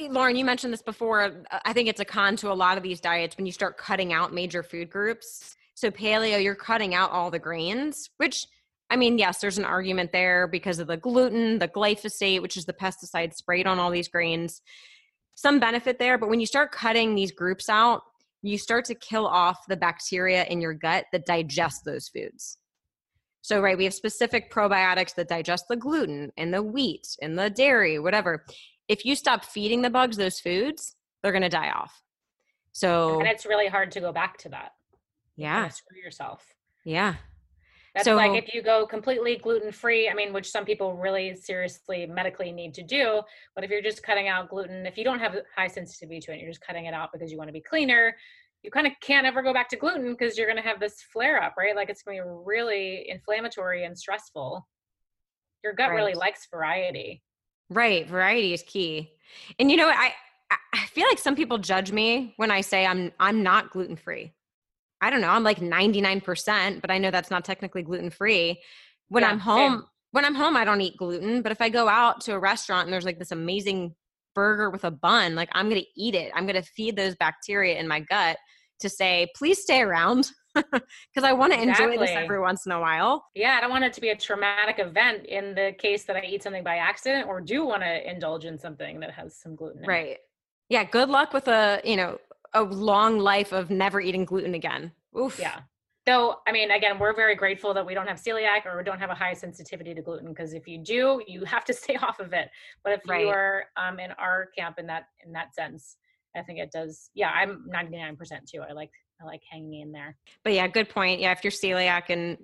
eh, 0.00 0.08
Lauren, 0.10 0.36
you 0.36 0.44
mentioned 0.44 0.72
this 0.72 0.82
before. 0.82 1.44
I 1.64 1.72
think 1.72 1.88
it's 1.88 2.00
a 2.00 2.04
con 2.04 2.36
to 2.36 2.52
a 2.52 2.54
lot 2.54 2.76
of 2.76 2.82
these 2.82 3.00
diets 3.00 3.36
when 3.36 3.46
you 3.46 3.52
start 3.52 3.76
cutting 3.76 4.12
out 4.12 4.32
major 4.32 4.62
food 4.62 4.90
groups. 4.90 5.56
So 5.74 5.90
paleo, 5.90 6.42
you're 6.42 6.54
cutting 6.54 6.94
out 6.94 7.10
all 7.10 7.30
the 7.30 7.38
grains, 7.38 8.10
which 8.18 8.46
I 8.94 8.96
mean, 8.96 9.18
yes, 9.18 9.40
there's 9.40 9.58
an 9.58 9.64
argument 9.64 10.12
there 10.12 10.46
because 10.46 10.78
of 10.78 10.86
the 10.86 10.96
gluten, 10.96 11.58
the 11.58 11.66
glyphosate, 11.66 12.40
which 12.40 12.56
is 12.56 12.64
the 12.64 12.72
pesticide 12.72 13.34
sprayed 13.34 13.66
on 13.66 13.80
all 13.80 13.90
these 13.90 14.06
grains. 14.06 14.62
Some 15.34 15.58
benefit 15.58 15.98
there, 15.98 16.16
but 16.16 16.28
when 16.28 16.38
you 16.38 16.46
start 16.46 16.70
cutting 16.70 17.16
these 17.16 17.32
groups 17.32 17.68
out, 17.68 18.02
you 18.42 18.56
start 18.56 18.84
to 18.84 18.94
kill 18.94 19.26
off 19.26 19.66
the 19.66 19.76
bacteria 19.76 20.44
in 20.44 20.60
your 20.60 20.74
gut 20.74 21.06
that 21.10 21.26
digest 21.26 21.84
those 21.84 22.06
foods. 22.08 22.58
So, 23.42 23.60
right, 23.60 23.76
we 23.76 23.82
have 23.82 23.94
specific 23.94 24.52
probiotics 24.52 25.16
that 25.16 25.26
digest 25.26 25.64
the 25.68 25.74
gluten 25.74 26.30
and 26.36 26.54
the 26.54 26.62
wheat 26.62 27.16
and 27.20 27.36
the 27.36 27.50
dairy, 27.50 27.98
whatever. 27.98 28.44
If 28.86 29.04
you 29.04 29.16
stop 29.16 29.44
feeding 29.44 29.82
the 29.82 29.90
bugs 29.90 30.16
those 30.16 30.38
foods, 30.38 30.94
they're 31.20 31.32
going 31.32 31.42
to 31.42 31.48
die 31.48 31.72
off. 31.72 32.00
So, 32.70 33.18
and 33.18 33.26
it's 33.26 33.44
really 33.44 33.66
hard 33.66 33.90
to 33.90 34.00
go 34.00 34.12
back 34.12 34.38
to 34.38 34.50
that. 34.50 34.70
Yeah. 35.36 35.66
screw 35.66 35.98
yourself. 35.98 36.46
Yeah. 36.84 37.16
That's 37.94 38.06
so, 38.06 38.16
like 38.16 38.32
if 38.32 38.52
you 38.52 38.60
go 38.60 38.86
completely 38.86 39.36
gluten 39.36 39.70
free, 39.70 40.08
I 40.08 40.14
mean, 40.14 40.32
which 40.32 40.50
some 40.50 40.64
people 40.64 40.94
really 40.94 41.36
seriously 41.36 42.06
medically 42.06 42.50
need 42.50 42.74
to 42.74 42.82
do. 42.82 43.22
But 43.54 43.62
if 43.62 43.70
you're 43.70 43.82
just 43.82 44.02
cutting 44.02 44.26
out 44.26 44.48
gluten, 44.48 44.84
if 44.84 44.98
you 44.98 45.04
don't 45.04 45.20
have 45.20 45.36
high 45.56 45.68
sensitivity 45.68 46.18
to 46.20 46.32
it, 46.32 46.40
you're 46.40 46.50
just 46.50 46.64
cutting 46.66 46.86
it 46.86 46.94
out 46.94 47.10
because 47.12 47.30
you 47.30 47.38
want 47.38 47.48
to 47.48 47.52
be 47.52 47.60
cleaner, 47.60 48.16
you 48.64 48.70
kind 48.70 48.86
of 48.88 48.94
can't 49.00 49.26
ever 49.26 49.42
go 49.42 49.52
back 49.52 49.68
to 49.68 49.76
gluten 49.76 50.10
because 50.10 50.36
you're 50.36 50.48
going 50.48 50.60
to 50.60 50.68
have 50.68 50.80
this 50.80 51.02
flare 51.12 51.40
up, 51.40 51.54
right? 51.56 51.76
Like 51.76 51.88
it's 51.88 52.02
going 52.02 52.18
to 52.18 52.24
be 52.24 52.28
really 52.44 53.08
inflammatory 53.08 53.84
and 53.84 53.96
stressful. 53.96 54.66
Your 55.62 55.72
gut 55.72 55.90
right. 55.90 55.96
really 55.96 56.14
likes 56.14 56.48
variety. 56.50 57.22
Right. 57.70 58.08
Variety 58.08 58.52
is 58.52 58.64
key. 58.64 59.12
And 59.60 59.70
you 59.70 59.76
know, 59.76 59.88
I, 59.88 60.12
I 60.72 60.86
feel 60.86 61.06
like 61.08 61.18
some 61.18 61.36
people 61.36 61.58
judge 61.58 61.92
me 61.92 62.34
when 62.36 62.50
I 62.50 62.60
say 62.60 62.84
I'm 62.84 63.12
I'm 63.20 63.42
not 63.42 63.70
gluten 63.70 63.96
free. 63.96 64.32
I 65.04 65.10
don't 65.10 65.20
know, 65.20 65.28
I'm 65.28 65.44
like 65.44 65.60
99%, 65.60 66.80
but 66.80 66.90
I 66.90 66.96
know 66.96 67.10
that's 67.10 67.30
not 67.30 67.44
technically 67.44 67.82
gluten 67.82 68.08
free. 68.08 68.62
When 69.08 69.22
yeah, 69.22 69.28
I'm 69.28 69.38
home, 69.38 69.72
same. 69.72 69.82
when 70.12 70.24
I'm 70.24 70.34
home, 70.34 70.56
I 70.56 70.64
don't 70.64 70.80
eat 70.80 70.96
gluten. 70.96 71.42
But 71.42 71.52
if 71.52 71.60
I 71.60 71.68
go 71.68 71.88
out 71.88 72.22
to 72.22 72.32
a 72.32 72.38
restaurant 72.38 72.86
and 72.86 72.92
there's 72.92 73.04
like 73.04 73.18
this 73.18 73.30
amazing 73.30 73.94
burger 74.34 74.70
with 74.70 74.82
a 74.82 74.90
bun, 74.90 75.34
like 75.34 75.50
I'm 75.52 75.68
going 75.68 75.82
to 75.82 75.86
eat 75.94 76.14
it. 76.14 76.32
I'm 76.34 76.46
going 76.46 76.60
to 76.60 76.66
feed 76.66 76.96
those 76.96 77.14
bacteria 77.16 77.78
in 77.78 77.86
my 77.86 78.00
gut 78.00 78.38
to 78.80 78.88
say, 78.88 79.28
please 79.36 79.60
stay 79.60 79.82
around 79.82 80.30
because 80.54 81.22
I 81.22 81.34
want 81.34 81.52
to 81.52 81.60
exactly. 81.60 81.96
enjoy 81.96 82.06
this 82.06 82.16
every 82.16 82.40
once 82.40 82.64
in 82.64 82.72
a 82.72 82.80
while. 82.80 83.26
Yeah, 83.34 83.56
I 83.58 83.60
don't 83.60 83.70
want 83.70 83.84
it 83.84 83.92
to 83.92 84.00
be 84.00 84.08
a 84.08 84.16
traumatic 84.16 84.78
event 84.78 85.26
in 85.26 85.54
the 85.54 85.74
case 85.76 86.04
that 86.04 86.16
I 86.16 86.22
eat 86.22 86.42
something 86.42 86.64
by 86.64 86.76
accident 86.76 87.28
or 87.28 87.42
do 87.42 87.66
want 87.66 87.82
to 87.82 88.10
indulge 88.10 88.46
in 88.46 88.58
something 88.58 89.00
that 89.00 89.10
has 89.10 89.36
some 89.36 89.54
gluten. 89.54 89.84
right. 89.86 90.16
Yeah. 90.70 90.84
Good 90.84 91.10
luck 91.10 91.34
with 91.34 91.46
a, 91.46 91.82
you 91.84 91.96
know, 91.96 92.16
a 92.54 92.62
long 92.62 93.18
life 93.18 93.52
of 93.52 93.70
never 93.70 94.00
eating 94.00 94.24
gluten 94.24 94.54
again. 94.54 94.92
Oof. 95.18 95.38
Yeah. 95.38 95.60
So, 96.06 96.40
I 96.46 96.52
mean, 96.52 96.70
again, 96.70 96.98
we're 96.98 97.14
very 97.14 97.34
grateful 97.34 97.72
that 97.74 97.84
we 97.84 97.94
don't 97.94 98.06
have 98.06 98.18
celiac 98.18 98.66
or 98.66 98.76
we 98.76 98.84
don't 98.84 99.00
have 99.00 99.10
a 99.10 99.14
high 99.14 99.32
sensitivity 99.32 99.94
to 99.94 100.02
gluten 100.02 100.28
because 100.28 100.52
if 100.52 100.68
you 100.68 100.78
do, 100.78 101.22
you 101.26 101.44
have 101.44 101.64
to 101.64 101.74
stay 101.74 101.96
off 101.96 102.20
of 102.20 102.32
it. 102.32 102.50
But 102.82 102.94
if 102.94 103.00
right. 103.08 103.22
you 103.22 103.28
are 103.28 103.64
um, 103.76 103.98
in 103.98 104.12
our 104.12 104.48
camp 104.56 104.78
in 104.78 104.86
that 104.86 105.04
in 105.24 105.32
that 105.32 105.54
sense, 105.54 105.96
I 106.36 106.42
think 106.42 106.58
it 106.58 106.70
does. 106.70 107.10
Yeah, 107.14 107.30
I'm 107.30 107.66
99% 107.74 108.18
too. 108.46 108.60
I 108.60 108.72
like 108.72 108.90
I 109.20 109.24
like 109.24 109.42
hanging 109.50 109.80
in 109.80 109.92
there. 109.92 110.16
But 110.42 110.52
yeah, 110.52 110.66
good 110.68 110.88
point. 110.88 111.20
Yeah, 111.20 111.32
if 111.32 111.42
you're 111.42 111.50
celiac 111.50 112.10
and 112.10 112.36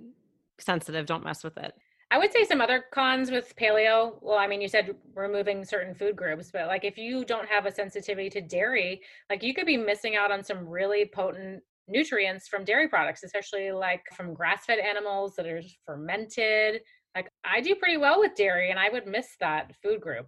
sensitive, 0.59 1.05
don't 1.05 1.23
mess 1.23 1.43
with 1.43 1.57
it. 1.57 1.73
I 2.11 2.17
would 2.17 2.33
say 2.33 2.43
some 2.43 2.59
other 2.59 2.83
cons 2.93 3.31
with 3.31 3.55
paleo. 3.55 4.15
Well, 4.21 4.37
I 4.37 4.45
mean, 4.45 4.59
you 4.59 4.67
said 4.67 4.93
removing 5.15 5.63
certain 5.63 5.95
food 5.95 6.17
groups, 6.17 6.51
but 6.51 6.67
like 6.67 6.83
if 6.83 6.97
you 6.97 7.23
don't 7.23 7.47
have 7.47 7.65
a 7.65 7.71
sensitivity 7.71 8.29
to 8.31 8.41
dairy, 8.41 9.01
like 9.29 9.41
you 9.41 9.53
could 9.53 9.65
be 9.65 9.77
missing 9.77 10.17
out 10.17 10.29
on 10.29 10.43
some 10.43 10.67
really 10.67 11.05
potent 11.05 11.63
nutrients 11.87 12.49
from 12.49 12.65
dairy 12.65 12.89
products, 12.89 13.23
especially 13.23 13.71
like 13.71 14.03
from 14.13 14.33
grass 14.33 14.65
fed 14.65 14.79
animals 14.79 15.35
that 15.37 15.47
are 15.47 15.61
fermented. 15.85 16.81
Like 17.15 17.31
I 17.45 17.61
do 17.61 17.75
pretty 17.75 17.97
well 17.97 18.19
with 18.19 18.35
dairy 18.35 18.71
and 18.71 18.79
I 18.79 18.89
would 18.89 19.07
miss 19.07 19.27
that 19.39 19.73
food 19.81 20.01
group 20.01 20.27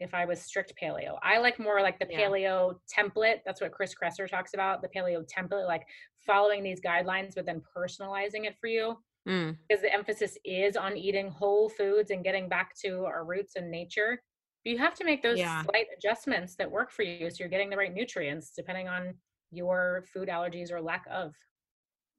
if 0.00 0.14
I 0.14 0.24
was 0.24 0.40
strict 0.40 0.72
paleo. 0.82 1.18
I 1.22 1.38
like 1.38 1.58
more 1.60 1.82
like 1.82 1.98
the 1.98 2.06
yeah. 2.08 2.20
paleo 2.20 2.76
template. 2.90 3.40
That's 3.44 3.60
what 3.60 3.72
Chris 3.72 3.94
Kresser 3.94 4.28
talks 4.30 4.54
about 4.54 4.80
the 4.80 4.88
paleo 4.88 5.26
template, 5.30 5.66
like 5.66 5.82
following 6.26 6.62
these 6.62 6.80
guidelines, 6.80 7.34
but 7.34 7.44
then 7.44 7.60
personalizing 7.76 8.46
it 8.46 8.56
for 8.58 8.66
you 8.66 8.96
mm. 9.28 9.56
because 9.68 9.82
the 9.82 9.92
emphasis 9.92 10.36
is 10.44 10.76
on 10.76 10.96
eating 10.96 11.30
whole 11.30 11.68
foods 11.68 12.10
and 12.10 12.24
getting 12.24 12.48
back 12.48 12.74
to 12.84 13.04
our 13.04 13.24
roots 13.24 13.56
and 13.56 13.70
nature. 13.70 14.22
You 14.64 14.78
have 14.78 14.94
to 14.94 15.04
make 15.04 15.22
those 15.22 15.38
yeah. 15.38 15.62
slight 15.64 15.86
adjustments 15.96 16.54
that 16.56 16.70
work 16.70 16.92
for 16.92 17.02
you 17.02 17.28
so 17.30 17.36
you're 17.40 17.48
getting 17.48 17.70
the 17.70 17.76
right 17.76 17.92
nutrients 17.92 18.52
depending 18.56 18.88
on 18.88 19.14
your 19.50 20.04
food 20.12 20.28
allergies 20.28 20.70
or 20.70 20.80
lack 20.80 21.04
of 21.10 21.34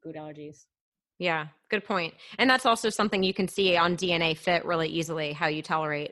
food 0.04 0.16
allergies. 0.16 0.66
Yeah, 1.20 1.47
good 1.70 1.86
point. 1.86 2.14
And 2.38 2.49
that's 2.49 2.66
also 2.66 2.89
something 2.89 3.24
you 3.24 3.34
can 3.34 3.47
see 3.47 3.78
on 3.78 3.95
DNA 3.95 4.38
Fit 4.38 4.66
really 4.66 4.89
easily 4.89 5.32
how 5.32 5.47
you 5.47 5.62
tolerate 5.62 6.12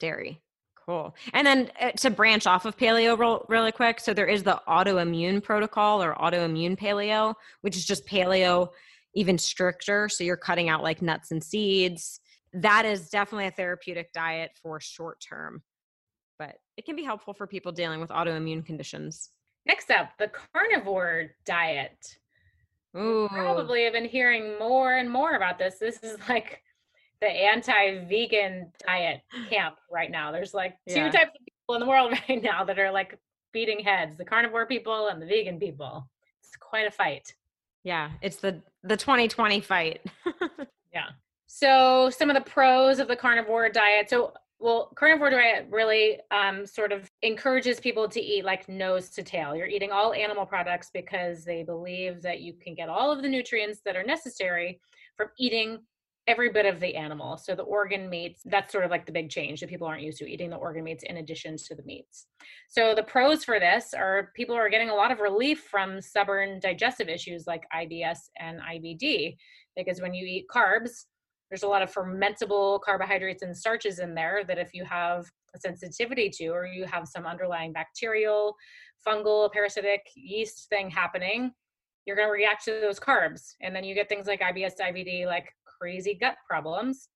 dairy. 0.00 0.40
Cool. 0.86 1.14
And 1.34 1.46
then 1.46 1.70
uh, 1.78 1.90
to 1.98 2.08
branch 2.08 2.46
off 2.46 2.64
of 2.64 2.76
paleo 2.78 3.18
real, 3.18 3.44
really 3.50 3.72
quick, 3.72 4.00
so 4.00 4.14
there 4.14 4.26
is 4.26 4.42
the 4.42 4.58
autoimmune 4.66 5.42
protocol 5.42 6.02
or 6.02 6.14
autoimmune 6.14 6.78
paleo, 6.78 7.34
which 7.60 7.76
is 7.76 7.84
just 7.84 8.06
paleo 8.06 8.70
even 9.14 9.38
stricter. 9.38 10.08
So 10.08 10.24
you're 10.24 10.36
cutting 10.36 10.68
out 10.68 10.82
like 10.82 11.02
nuts 11.02 11.30
and 11.30 11.42
seeds. 11.42 12.20
That 12.52 12.84
is 12.84 13.08
definitely 13.08 13.46
a 13.46 13.50
therapeutic 13.50 14.12
diet 14.12 14.52
for 14.62 14.80
short 14.80 15.20
term, 15.20 15.62
but 16.38 16.56
it 16.76 16.84
can 16.84 16.96
be 16.96 17.04
helpful 17.04 17.34
for 17.34 17.46
people 17.46 17.72
dealing 17.72 18.00
with 18.00 18.10
autoimmune 18.10 18.64
conditions. 18.64 19.30
Next 19.66 19.90
up, 19.90 20.10
the 20.18 20.30
carnivore 20.54 21.32
diet. 21.44 22.18
Ooh. 22.96 23.28
Probably 23.28 23.84
have 23.84 23.92
been 23.92 24.06
hearing 24.06 24.58
more 24.58 24.94
and 24.94 25.10
more 25.10 25.36
about 25.36 25.58
this. 25.58 25.78
This 25.78 25.98
is 26.02 26.18
like 26.28 26.62
the 27.20 27.26
anti-vegan 27.26 28.72
diet 28.86 29.20
camp 29.50 29.76
right 29.90 30.10
now. 30.10 30.32
There's 30.32 30.54
like 30.54 30.76
two 30.88 30.96
yeah. 30.96 31.10
types 31.10 31.32
of 31.38 31.44
people 31.44 31.74
in 31.74 31.80
the 31.80 31.86
world 31.86 32.12
right 32.28 32.42
now 32.42 32.64
that 32.64 32.78
are 32.78 32.90
like 32.90 33.18
beating 33.52 33.80
heads: 33.80 34.16
the 34.16 34.24
carnivore 34.24 34.66
people 34.66 35.08
and 35.08 35.20
the 35.20 35.26
vegan 35.26 35.58
people. 35.58 36.08
It's 36.40 36.56
quite 36.56 36.86
a 36.86 36.90
fight. 36.90 37.34
Yeah, 37.84 38.10
it's 38.22 38.36
the 38.36 38.62
the 38.82 38.96
2020 38.96 39.60
fight. 39.60 40.00
yeah. 40.92 41.10
So 41.46 42.10
some 42.10 42.30
of 42.30 42.34
the 42.34 42.42
pros 42.42 42.98
of 42.98 43.08
the 43.08 43.16
carnivore 43.16 43.68
diet. 43.68 44.10
So 44.10 44.32
well, 44.60 44.90
carnivore 44.96 45.30
diet 45.30 45.68
really 45.70 46.18
um, 46.32 46.66
sort 46.66 46.90
of 46.90 47.08
encourages 47.22 47.78
people 47.78 48.08
to 48.08 48.20
eat 48.20 48.44
like 48.44 48.68
nose 48.68 49.08
to 49.10 49.22
tail. 49.22 49.54
You're 49.54 49.68
eating 49.68 49.92
all 49.92 50.12
animal 50.12 50.44
products 50.44 50.90
because 50.92 51.44
they 51.44 51.62
believe 51.62 52.22
that 52.22 52.40
you 52.40 52.54
can 52.54 52.74
get 52.74 52.88
all 52.88 53.12
of 53.12 53.22
the 53.22 53.28
nutrients 53.28 53.80
that 53.84 53.96
are 53.96 54.02
necessary 54.02 54.80
from 55.16 55.28
eating 55.38 55.78
every 56.28 56.50
bit 56.50 56.66
of 56.66 56.78
the 56.78 56.94
animal. 56.94 57.38
So 57.38 57.54
the 57.54 57.62
organ 57.62 58.10
meats, 58.10 58.42
that's 58.44 58.70
sort 58.70 58.84
of 58.84 58.90
like 58.90 59.06
the 59.06 59.12
big 59.12 59.30
change 59.30 59.60
that 59.60 59.70
people 59.70 59.86
aren't 59.86 60.02
used 60.02 60.18
to 60.18 60.30
eating 60.30 60.50
the 60.50 60.56
organ 60.56 60.84
meats 60.84 61.02
in 61.04 61.16
addition 61.16 61.56
to 61.56 61.74
the 61.74 61.82
meats. 61.84 62.26
So 62.68 62.94
the 62.94 63.02
pros 63.02 63.44
for 63.44 63.58
this 63.58 63.94
are 63.94 64.30
people 64.36 64.54
are 64.54 64.68
getting 64.68 64.90
a 64.90 64.94
lot 64.94 65.10
of 65.10 65.20
relief 65.20 65.66
from 65.70 66.02
stubborn 66.02 66.60
digestive 66.60 67.08
issues 67.08 67.46
like 67.46 67.62
IBS 67.74 68.18
and 68.38 68.60
IBD 68.60 69.36
because 69.74 70.02
when 70.02 70.12
you 70.12 70.26
eat 70.26 70.44
carbs, 70.54 71.06
there's 71.50 71.62
a 71.62 71.68
lot 71.68 71.80
of 71.80 71.92
fermentable 71.92 72.78
carbohydrates 72.82 73.42
and 73.42 73.56
starches 73.56 73.98
in 73.98 74.14
there 74.14 74.44
that 74.46 74.58
if 74.58 74.74
you 74.74 74.84
have 74.84 75.24
a 75.56 75.58
sensitivity 75.58 76.28
to 76.28 76.48
or 76.48 76.66
you 76.66 76.84
have 76.84 77.08
some 77.08 77.24
underlying 77.24 77.72
bacterial, 77.72 78.54
fungal, 79.06 79.50
parasitic 79.50 80.02
yeast 80.14 80.68
thing 80.68 80.90
happening, 80.90 81.52
you're 82.04 82.16
going 82.16 82.28
to 82.28 82.32
react 82.32 82.64
to 82.66 82.72
those 82.82 83.00
carbs 83.00 83.54
and 83.62 83.74
then 83.74 83.82
you 83.82 83.94
get 83.94 84.10
things 84.10 84.26
like 84.26 84.40
IBS, 84.40 84.72
IBD, 84.78 85.24
like 85.24 85.48
crazy 85.80 86.16
gut 86.20 86.36
problems. 86.48 87.08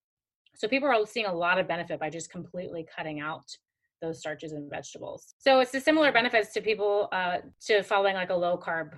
So 0.55 0.69
people 0.69 0.89
are 0.89 1.07
seeing 1.07 1.27
a 1.27 1.35
lot 1.35 1.59
of 1.59 1.67
benefit 1.67 1.99
by 1.99 2.11
just 2.11 2.31
completely 2.31 2.87
cutting 2.95 3.21
out 3.21 3.45
those 4.01 4.19
starches 4.19 4.53
and 4.53 4.69
vegetables. 4.69 5.35
So 5.39 5.61
it's 5.61 5.71
the 5.71 5.81
similar 5.81 6.13
benefits 6.13 6.53
to 6.55 6.61
people 6.61 7.09
uh, 7.13 7.39
to 7.67 7.83
following 7.83 8.15
like 8.15 8.31
a 8.31 8.35
low 8.35 8.59
carb 8.59 8.93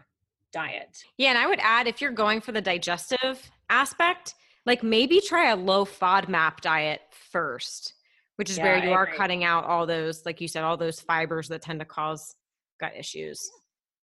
diet. 0.53 0.97
Yeah, 1.19 1.31
and 1.31 1.39
I 1.39 1.47
would 1.47 1.61
add 1.63 1.87
if 1.87 2.01
you're 2.01 2.13
going 2.13 2.41
for 2.41 2.53
the 2.53 2.63
digestive 2.63 3.51
aspect, 3.69 4.35
like 4.67 4.83
maybe 4.83 5.21
try 5.21 5.51
a 5.51 5.57
low 5.57 5.85
FODMAP 5.85 6.61
diet 6.61 7.03
first, 7.31 7.95
which 8.37 8.51
is 8.51 8.57
yeah, 8.57 8.65
where 8.65 8.85
you 8.85 8.91
I 8.91 8.95
are 8.95 9.05
agree. 9.05 9.17
cutting 9.19 9.45
out 9.45 9.65
all 9.65 9.87
those, 9.87 10.25
like 10.25 10.41
you 10.41 10.49
said, 10.49 10.65
all 10.65 10.77
those 10.77 11.01
fibers 11.01 11.49
that 11.49 11.63
tend 11.63 11.81
to 11.81 11.85
cause 11.85 12.35
gut 12.81 12.93
issues. 12.99 13.41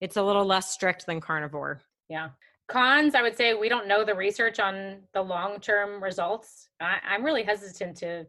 It's 0.01 0.17
a 0.17 0.23
little 0.23 0.45
less 0.45 0.73
strict 0.73 1.05
than 1.05 1.21
carnivore. 1.21 1.81
Yeah. 2.09 2.29
Cons, 2.67 3.15
I 3.15 3.21
would 3.21 3.37
say 3.37 3.53
we 3.53 3.69
don't 3.69 3.87
know 3.87 4.03
the 4.03 4.15
research 4.15 4.59
on 4.59 4.99
the 5.13 5.21
long 5.21 5.59
term 5.59 6.03
results. 6.03 6.69
I, 6.81 6.97
I'm 7.07 7.23
really 7.23 7.43
hesitant 7.43 7.95
to 7.97 8.25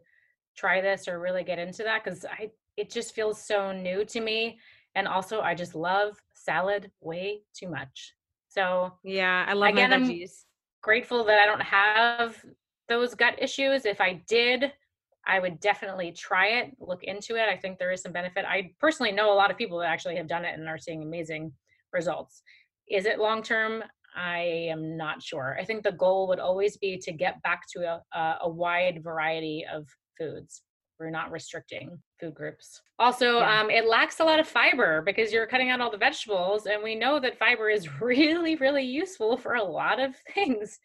try 0.55 0.81
this 0.81 1.07
or 1.07 1.19
really 1.19 1.43
get 1.43 1.59
into 1.59 1.83
that 1.83 2.03
because 2.03 2.25
I 2.25 2.51
it 2.77 2.89
just 2.89 3.13
feels 3.13 3.41
so 3.41 3.73
new 3.73 4.05
to 4.05 4.21
me. 4.21 4.59
And 4.95 5.07
also 5.07 5.41
I 5.41 5.55
just 5.55 5.75
love 5.75 6.17
salad 6.33 6.89
way 7.01 7.41
too 7.53 7.69
much. 7.69 8.13
So 8.47 8.93
yeah, 9.03 9.45
I 9.47 9.53
love 9.53 9.73
again, 9.73 9.89
my 9.89 9.97
veggies. 9.97 10.21
I'm 10.21 10.81
grateful 10.81 11.23
that 11.25 11.39
I 11.39 11.45
don't 11.45 11.61
have 11.61 12.43
those 12.87 13.15
gut 13.15 13.35
issues. 13.39 13.85
If 13.85 13.99
I 13.99 14.23
did, 14.27 14.71
I 15.27 15.39
would 15.39 15.59
definitely 15.59 16.13
try 16.13 16.47
it, 16.47 16.71
look 16.79 17.03
into 17.03 17.35
it. 17.35 17.49
I 17.49 17.57
think 17.57 17.77
there 17.77 17.91
is 17.91 18.01
some 18.01 18.13
benefit. 18.13 18.45
I 18.45 18.71
personally 18.79 19.11
know 19.11 19.31
a 19.31 19.35
lot 19.35 19.51
of 19.51 19.57
people 19.57 19.77
that 19.79 19.89
actually 19.89 20.15
have 20.15 20.27
done 20.27 20.45
it 20.45 20.57
and 20.57 20.67
are 20.67 20.79
seeing 20.79 21.03
amazing 21.03 21.51
results. 21.93 22.41
Is 22.89 23.05
it 23.05 23.19
long 23.19 23.43
term? 23.43 23.83
I 24.15 24.67
am 24.69 24.97
not 24.97 25.21
sure. 25.21 25.57
I 25.59 25.65
think 25.65 25.83
the 25.83 25.91
goal 25.91 26.27
would 26.27 26.39
always 26.39 26.77
be 26.77 26.97
to 26.97 27.11
get 27.11 27.41
back 27.43 27.63
to 27.75 28.01
a, 28.13 28.37
a 28.41 28.49
wide 28.49 29.03
variety 29.03 29.65
of 29.71 29.87
foods. 30.17 30.63
We're 30.99 31.09
not 31.09 31.31
restricting 31.31 31.97
food 32.19 32.33
groups. 32.33 32.81
Also, 32.97 33.39
yeah. 33.39 33.61
um, 33.61 33.69
it 33.69 33.87
lacks 33.87 34.19
a 34.19 34.23
lot 34.25 34.39
of 34.39 34.47
fiber 34.47 35.01
because 35.01 35.31
you're 35.31 35.47
cutting 35.47 35.69
out 35.69 35.79
all 35.79 35.89
the 35.89 35.97
vegetables, 35.97 36.65
and 36.65 36.83
we 36.83 36.95
know 36.95 37.19
that 37.19 37.39
fiber 37.39 37.69
is 37.69 37.87
really, 38.01 38.55
really 38.55 38.83
useful 38.83 39.37
for 39.37 39.55
a 39.55 39.63
lot 39.63 39.99
of 39.99 40.15
things 40.33 40.79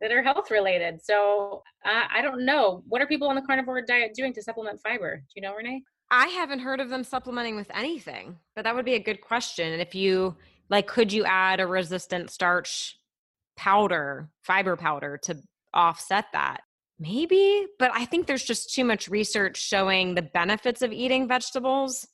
that 0.00 0.12
are 0.12 0.22
health 0.22 0.50
related. 0.50 1.02
So 1.02 1.62
uh, 1.84 2.04
I 2.12 2.22
don't 2.22 2.46
know. 2.46 2.82
What 2.88 3.02
are 3.02 3.06
people 3.06 3.28
on 3.28 3.34
the 3.34 3.42
carnivore 3.42 3.82
diet 3.82 4.12
doing 4.14 4.32
to 4.34 4.42
supplement 4.42 4.80
fiber? 4.80 5.16
Do 5.16 5.32
you 5.34 5.42
know, 5.42 5.54
Renee? 5.54 5.82
I 6.10 6.28
haven't 6.28 6.60
heard 6.60 6.80
of 6.80 6.88
them 6.88 7.04
supplementing 7.04 7.56
with 7.56 7.70
anything, 7.74 8.38
but 8.56 8.64
that 8.64 8.74
would 8.74 8.84
be 8.84 8.94
a 8.94 9.02
good 9.02 9.20
question. 9.20 9.72
And 9.72 9.82
if 9.82 9.94
you 9.94 10.36
like, 10.70 10.86
could 10.86 11.12
you 11.12 11.24
add 11.24 11.60
a 11.60 11.66
resistant 11.66 12.30
starch 12.30 12.96
powder, 13.56 14.30
fiber 14.42 14.76
powder 14.76 15.18
to 15.24 15.36
offset 15.74 16.26
that? 16.32 16.60
Maybe, 17.00 17.66
but 17.78 17.92
I 17.94 18.04
think 18.04 18.26
there's 18.26 18.44
just 18.44 18.74
too 18.74 18.84
much 18.84 19.08
research 19.08 19.56
showing 19.56 20.14
the 20.14 20.22
benefits 20.22 20.82
of 20.82 20.92
eating 20.92 21.28
vegetables. 21.28 22.06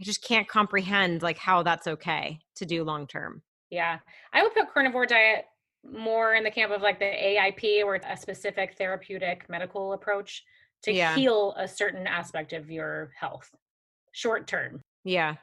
I 0.00 0.04
just 0.04 0.22
can't 0.22 0.48
comprehend 0.48 1.22
like 1.22 1.38
how 1.38 1.62
that's 1.62 1.86
okay 1.86 2.40
to 2.56 2.66
do 2.66 2.84
long 2.84 3.06
term. 3.06 3.42
Yeah. 3.70 3.98
I 4.32 4.42
would 4.42 4.54
put 4.54 4.72
carnivore 4.72 5.06
diet 5.06 5.46
more 5.84 6.34
in 6.34 6.44
the 6.44 6.50
camp 6.50 6.72
of 6.72 6.80
like 6.80 6.98
the 6.98 7.06
AIP 7.06 7.84
or 7.84 7.96
a 7.96 8.16
specific 8.16 8.76
therapeutic 8.78 9.48
medical 9.48 9.92
approach 9.92 10.44
to 10.82 10.92
yeah. 10.92 11.14
heal 11.14 11.54
a 11.56 11.66
certain 11.66 12.06
aspect 12.06 12.52
of 12.52 12.70
your 12.70 13.10
health 13.18 13.50
short 14.12 14.46
term. 14.46 14.80
Yeah. 15.04 15.34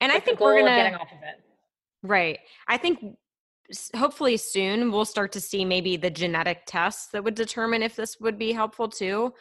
And 0.00 0.10
I 0.10 0.20
think 0.20 0.40
we're 0.40 0.58
gonna 0.58 0.76
getting 0.76 0.94
off 0.94 1.12
of 1.12 1.18
it. 1.22 1.42
Right. 2.04 2.38
I 2.68 2.76
think 2.76 3.16
hopefully 3.96 4.36
soon 4.36 4.92
we'll 4.92 5.06
start 5.06 5.32
to 5.32 5.40
see 5.40 5.64
maybe 5.64 5.96
the 5.96 6.10
genetic 6.10 6.62
tests 6.66 7.08
that 7.12 7.24
would 7.24 7.34
determine 7.34 7.82
if 7.82 7.96
this 7.96 8.18
would 8.20 8.38
be 8.38 8.52
helpful 8.52 8.88
too. 8.88 9.32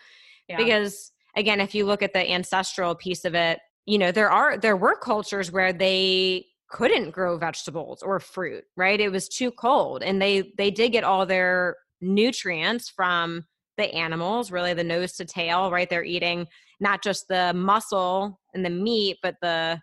Yeah. 0.48 0.58
Because 0.58 1.12
again, 1.36 1.60
if 1.60 1.76
you 1.76 1.86
look 1.86 2.02
at 2.02 2.14
the 2.14 2.32
ancestral 2.32 2.96
piece 2.96 3.26
of 3.26 3.36
it, 3.36 3.60
you 3.86 3.98
know, 3.98 4.12
there 4.12 4.32
are 4.32 4.58
there 4.58 4.78
were 4.78 4.96
cultures 4.96 5.52
where 5.52 5.74
they 5.74 6.46
couldn't 6.70 7.12
grow 7.12 7.38
vegetables 7.38 8.02
or 8.02 8.20
fruit, 8.20 8.64
right? 8.78 9.00
It 9.00 9.12
was 9.12 9.28
too 9.28 9.52
cold 9.52 10.02
and 10.02 10.22
they 10.22 10.54
they 10.58 10.72
did 10.72 10.94
get 10.94 11.04
all 11.04 11.26
their 11.26 11.76
nutrients 12.00 12.90
from 12.90 13.46
the 13.78 13.94
animals, 13.94 14.52
really 14.52 14.74
the 14.74 14.84
nose 14.84 15.14
to 15.14 15.26
tail, 15.26 15.70
right? 15.70 15.90
They're 15.90 16.04
eating 16.04 16.48
not 16.80 17.04
just 17.04 17.28
the 17.28 17.54
muscle 17.54 18.40
and 18.54 18.64
the 18.64 18.70
meat, 18.70 19.18
but 19.22 19.36
the 19.42 19.82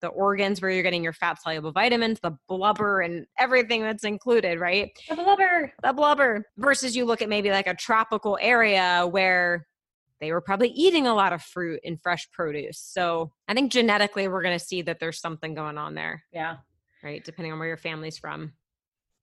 the 0.00 0.08
organs 0.08 0.60
where 0.60 0.70
you're 0.70 0.82
getting 0.82 1.04
your 1.04 1.12
fat 1.12 1.40
soluble 1.40 1.72
vitamins, 1.72 2.20
the 2.20 2.36
blubber 2.48 3.00
and 3.00 3.26
everything 3.38 3.82
that's 3.82 4.04
included, 4.04 4.58
right? 4.58 4.90
The 5.08 5.16
blubber. 5.16 5.72
The 5.82 5.92
blubber. 5.92 6.44
Versus 6.56 6.96
you 6.96 7.04
look 7.04 7.22
at 7.22 7.28
maybe 7.28 7.50
like 7.50 7.66
a 7.66 7.74
tropical 7.74 8.38
area 8.40 9.06
where 9.06 9.66
they 10.20 10.32
were 10.32 10.40
probably 10.40 10.68
eating 10.68 11.06
a 11.06 11.14
lot 11.14 11.32
of 11.32 11.42
fruit 11.42 11.80
and 11.84 12.00
fresh 12.02 12.30
produce. 12.30 12.78
So 12.78 13.32
I 13.48 13.54
think 13.54 13.72
genetically 13.72 14.28
we're 14.28 14.42
going 14.42 14.58
to 14.58 14.64
see 14.64 14.82
that 14.82 15.00
there's 15.00 15.20
something 15.20 15.54
going 15.54 15.78
on 15.78 15.94
there. 15.94 16.22
Yeah. 16.32 16.56
Right. 17.02 17.24
Depending 17.24 17.52
on 17.52 17.58
where 17.58 17.68
your 17.68 17.78
family's 17.78 18.18
from. 18.18 18.52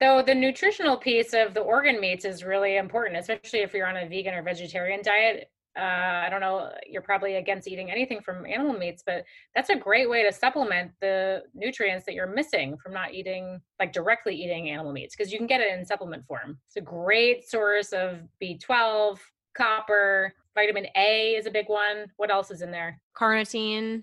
So 0.00 0.22
the 0.24 0.34
nutritional 0.34 0.96
piece 0.96 1.34
of 1.34 1.54
the 1.54 1.60
organ 1.60 2.00
meats 2.00 2.24
is 2.24 2.44
really 2.44 2.76
important, 2.76 3.16
especially 3.16 3.60
if 3.60 3.74
you're 3.74 3.86
on 3.86 3.96
a 3.96 4.08
vegan 4.08 4.34
or 4.34 4.42
vegetarian 4.42 5.02
diet. 5.02 5.50
Uh, 5.78 6.24
I 6.26 6.28
don't 6.28 6.40
know, 6.40 6.72
you're 6.88 7.02
probably 7.02 7.36
against 7.36 7.68
eating 7.68 7.88
anything 7.90 8.20
from 8.20 8.44
animal 8.46 8.76
meats, 8.76 9.04
but 9.06 9.24
that's 9.54 9.70
a 9.70 9.76
great 9.76 10.10
way 10.10 10.24
to 10.24 10.32
supplement 10.32 10.90
the 11.00 11.44
nutrients 11.54 12.04
that 12.06 12.14
you're 12.14 12.26
missing 12.26 12.76
from 12.82 12.92
not 12.92 13.14
eating, 13.14 13.60
like 13.78 13.92
directly 13.92 14.34
eating 14.34 14.70
animal 14.70 14.92
meats, 14.92 15.14
because 15.14 15.30
you 15.30 15.38
can 15.38 15.46
get 15.46 15.60
it 15.60 15.72
in 15.72 15.86
supplement 15.86 16.26
form. 16.26 16.58
It's 16.66 16.76
a 16.76 16.80
great 16.80 17.48
source 17.48 17.92
of 17.92 18.18
B12, 18.42 19.18
copper, 19.56 20.34
vitamin 20.54 20.86
A 20.96 21.36
is 21.36 21.46
a 21.46 21.50
big 21.50 21.68
one. 21.68 22.10
What 22.16 22.32
else 22.32 22.50
is 22.50 22.62
in 22.62 22.72
there? 22.72 23.00
Carnitine, 23.16 24.02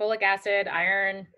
folic 0.00 0.22
acid, 0.22 0.66
iron. 0.66 1.28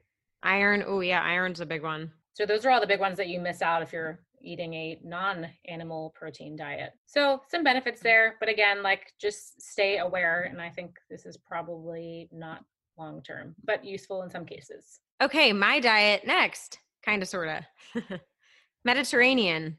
Iron. 0.42 0.82
Oh, 0.86 1.00
yeah, 1.00 1.22
iron's 1.22 1.60
a 1.60 1.66
big 1.66 1.82
one. 1.82 2.10
So 2.32 2.46
those 2.46 2.64
are 2.64 2.70
all 2.70 2.80
the 2.80 2.86
big 2.86 3.00
ones 3.00 3.18
that 3.18 3.28
you 3.28 3.38
miss 3.38 3.60
out 3.60 3.82
if 3.82 3.92
you're 3.92 4.18
eating 4.44 4.74
a 4.74 4.98
non-animal 5.02 6.14
protein 6.14 6.56
diet. 6.56 6.92
So 7.06 7.40
some 7.48 7.64
benefits 7.64 8.00
mm. 8.00 8.04
there, 8.04 8.36
but 8.40 8.48
again, 8.48 8.82
like 8.82 9.12
just 9.20 9.60
stay 9.60 9.98
aware 9.98 10.42
and 10.50 10.60
I 10.60 10.70
think 10.70 10.98
this 11.10 11.26
is 11.26 11.36
probably 11.36 12.28
not 12.32 12.64
long 12.98 13.22
term, 13.22 13.54
but 13.64 13.84
useful 13.84 14.22
in 14.22 14.30
some 14.30 14.44
cases. 14.44 15.00
Okay, 15.22 15.52
my 15.52 15.80
diet 15.80 16.26
next, 16.26 16.78
kind 17.04 17.22
of 17.22 17.28
sort 17.28 17.48
of. 17.48 18.02
Mediterranean. 18.84 19.76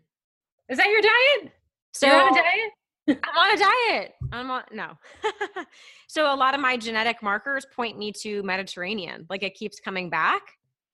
Is 0.70 0.78
that 0.78 0.88
your 0.88 1.02
diet? 1.02 1.54
So 1.94 2.08
You're 2.08 2.22
on 2.22 2.34
a 2.34 2.42
diet? 2.42 2.72
I'm 3.24 3.38
on 3.38 3.56
a 3.56 3.60
diet. 3.60 4.14
I'm 4.32 4.52
on 4.52 4.64
no. 4.72 4.98
so 6.08 6.34
a 6.34 6.36
lot 6.36 6.56
of 6.56 6.60
my 6.60 6.76
genetic 6.76 7.22
markers 7.22 7.66
point 7.76 7.98
me 7.98 8.12
to 8.22 8.42
Mediterranean. 8.44 9.28
Like 9.30 9.44
it 9.44 9.54
keeps 9.54 9.80
coming 9.80 10.10
back, 10.10 10.42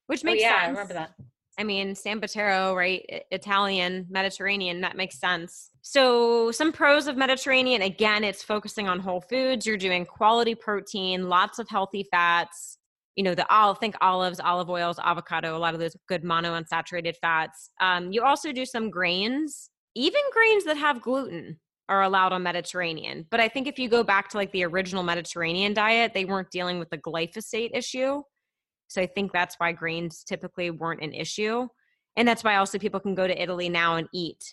which 0.07 0.23
oh, 0.23 0.27
makes 0.27 0.43
oh, 0.43 0.45
yeah, 0.45 0.61
sense. 0.61 0.63
I 0.63 0.69
remember 0.69 0.93
that. 0.93 1.11
I 1.57 1.63
mean, 1.63 1.95
San 1.95 2.19
Sambataro, 2.19 2.75
right? 2.75 3.03
Italian, 3.31 4.07
Mediterranean, 4.09 4.81
that 4.81 4.95
makes 4.95 5.19
sense. 5.19 5.71
So, 5.81 6.51
some 6.51 6.71
pros 6.71 7.07
of 7.07 7.17
Mediterranean 7.17 7.81
again, 7.81 8.23
it's 8.23 8.43
focusing 8.43 8.87
on 8.87 8.99
whole 8.99 9.21
foods. 9.21 9.65
You're 9.65 9.77
doing 9.77 10.05
quality 10.05 10.55
protein, 10.55 11.29
lots 11.29 11.59
of 11.59 11.67
healthy 11.69 12.07
fats. 12.09 12.77
You 13.15 13.23
know, 13.23 13.35
the 13.35 13.51
olive, 13.53 13.79
think 13.79 13.95
olives, 13.99 14.39
olive 14.39 14.69
oils, 14.69 14.97
avocado, 15.03 15.55
a 15.55 15.59
lot 15.59 15.73
of 15.73 15.79
those 15.79 15.95
good 16.07 16.23
monounsaturated 16.23 17.15
fats. 17.17 17.71
Um, 17.81 18.11
you 18.11 18.23
also 18.23 18.53
do 18.53 18.65
some 18.65 18.89
grains, 18.89 19.69
even 19.95 20.21
grains 20.31 20.63
that 20.63 20.77
have 20.77 21.01
gluten 21.01 21.59
are 21.89 22.03
allowed 22.03 22.31
on 22.31 22.41
Mediterranean. 22.41 23.25
But 23.29 23.41
I 23.41 23.49
think 23.49 23.67
if 23.67 23.77
you 23.77 23.89
go 23.89 24.01
back 24.01 24.29
to 24.29 24.37
like 24.37 24.51
the 24.53 24.63
original 24.63 25.03
Mediterranean 25.03 25.73
diet, 25.73 26.13
they 26.13 26.23
weren't 26.23 26.49
dealing 26.49 26.79
with 26.79 26.89
the 26.89 26.97
glyphosate 26.97 27.71
issue. 27.73 28.21
So 28.91 29.01
I 29.01 29.07
think 29.07 29.31
that's 29.31 29.55
why 29.55 29.71
grains 29.71 30.25
typically 30.25 30.69
weren't 30.69 31.01
an 31.01 31.13
issue. 31.13 31.67
And 32.17 32.27
that's 32.27 32.43
why 32.43 32.57
also 32.57 32.77
people 32.77 32.99
can 32.99 33.15
go 33.15 33.25
to 33.25 33.41
Italy 33.41 33.69
now 33.69 33.95
and 33.95 34.09
eat 34.13 34.43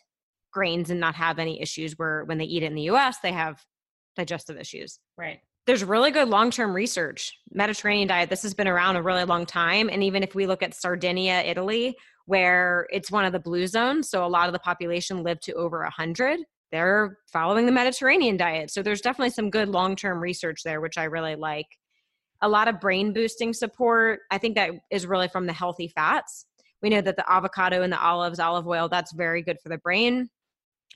grains 0.53 0.91
and 0.91 1.01
not 1.01 1.16
have 1.16 1.41
any 1.41 1.61
issues 1.61 1.99
where 1.99 2.24
when 2.24 2.39
they 2.39 2.45
eat 2.45 2.62
it 2.62 2.66
in 2.66 2.76
the 2.76 2.91
US, 2.91 3.18
they 3.18 3.32
have 3.32 3.61
digestive 4.16 4.57
issues. 4.57 5.01
Right. 5.16 5.41
There's 5.66 5.82
really 5.82 6.12
good 6.12 6.28
long 6.28 6.53
term 6.53 6.72
research. 6.72 7.36
Mediterranean 7.53 8.07
diet, 8.07 8.30
this 8.30 8.43
has 8.43 8.55
been 8.55 8.68
around 8.68 8.95
a 8.95 9.03
really 9.03 9.24
long 9.24 9.45
time. 9.45 9.91
And 9.91 10.05
even 10.05 10.22
if 10.22 10.36
we 10.36 10.47
look 10.47 10.62
at 10.62 10.72
Sardinia, 10.72 11.41
Italy, 11.41 11.97
where 12.26 12.86
it's 12.91 13.11
one 13.11 13.24
of 13.24 13.32
the 13.32 13.41
blue 13.41 13.66
zones, 13.66 14.09
so 14.09 14.24
a 14.24 14.28
lot 14.28 14.47
of 14.47 14.53
the 14.53 14.61
population 14.61 15.24
live 15.24 15.41
to 15.41 15.53
over 15.55 15.80
100, 15.80 16.39
they're 16.70 17.18
following 17.32 17.66
the 17.66 17.72
Mediterranean 17.72 18.36
diet. 18.36 18.70
So 18.70 18.82
there's 18.82 19.01
definitely 19.01 19.30
some 19.30 19.51
good 19.51 19.68
long 19.68 19.97
term 19.97 20.20
research 20.20 20.62
there, 20.64 20.80
which 20.80 20.97
I 20.97 21.05
really 21.05 21.34
like 21.34 21.66
a 22.43 22.49
lot 22.49 22.68
of 22.68 22.80
brain 22.80 23.12
boosting 23.12 23.53
support. 23.53 24.20
I 24.30 24.39
think 24.39 24.55
that 24.55 24.70
is 24.91 25.07
really 25.07 25.28
from 25.28 25.47
the 25.47 25.53
healthy 25.53 25.89
fats. 25.89 26.47
We 26.82 26.91
know 26.91 27.01
that 27.01 27.16
the 27.16 27.30
avocado 27.30 27.82
and 27.82 27.93
the 27.93 28.01
olives, 28.01 28.39
olive 28.39 28.66
oil, 28.66 28.89
that's 28.89 29.12
very 29.12 29.43
good 29.43 29.59
for 29.61 29.68
the 29.68 29.78
brain. 29.78 30.28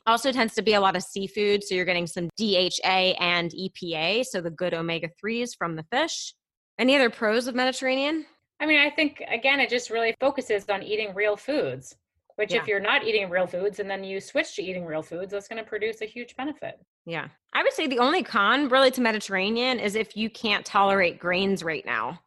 Also 0.06 0.32
tends 0.32 0.54
to 0.54 0.62
be 0.62 0.74
a 0.74 0.80
lot 0.80 0.96
of 0.96 1.02
seafood, 1.02 1.62
so 1.62 1.74
you're 1.74 1.84
getting 1.84 2.06
some 2.06 2.28
DHA 2.36 3.14
and 3.20 3.52
EPA, 3.52 4.24
so 4.24 4.40
the 4.40 4.50
good 4.50 4.74
omega 4.74 5.08
3s 5.22 5.50
from 5.56 5.76
the 5.76 5.84
fish. 5.92 6.34
Any 6.78 6.96
other 6.96 7.10
pros 7.10 7.46
of 7.46 7.54
Mediterranean? 7.54 8.26
I 8.60 8.66
mean, 8.66 8.80
I 8.80 8.90
think 8.90 9.22
again, 9.28 9.60
it 9.60 9.70
just 9.70 9.90
really 9.90 10.14
focuses 10.20 10.64
on 10.68 10.82
eating 10.82 11.14
real 11.14 11.36
foods 11.36 11.96
which 12.36 12.52
yeah. 12.52 12.60
if 12.60 12.66
you're 12.66 12.80
not 12.80 13.04
eating 13.04 13.28
real 13.28 13.46
foods 13.46 13.78
and 13.78 13.88
then 13.88 14.04
you 14.04 14.20
switch 14.20 14.54
to 14.56 14.62
eating 14.62 14.84
real 14.84 15.02
foods 15.02 15.32
that's 15.32 15.48
going 15.48 15.62
to 15.62 15.68
produce 15.68 16.00
a 16.00 16.06
huge 16.06 16.36
benefit 16.36 16.78
yeah 17.06 17.28
i 17.52 17.62
would 17.62 17.72
say 17.72 17.86
the 17.86 17.98
only 17.98 18.22
con 18.22 18.68
really 18.68 18.90
to 18.90 19.00
mediterranean 19.00 19.78
is 19.78 19.94
if 19.94 20.16
you 20.16 20.30
can't 20.30 20.64
tolerate 20.64 21.18
grains 21.18 21.62
right 21.62 21.86
now 21.86 22.18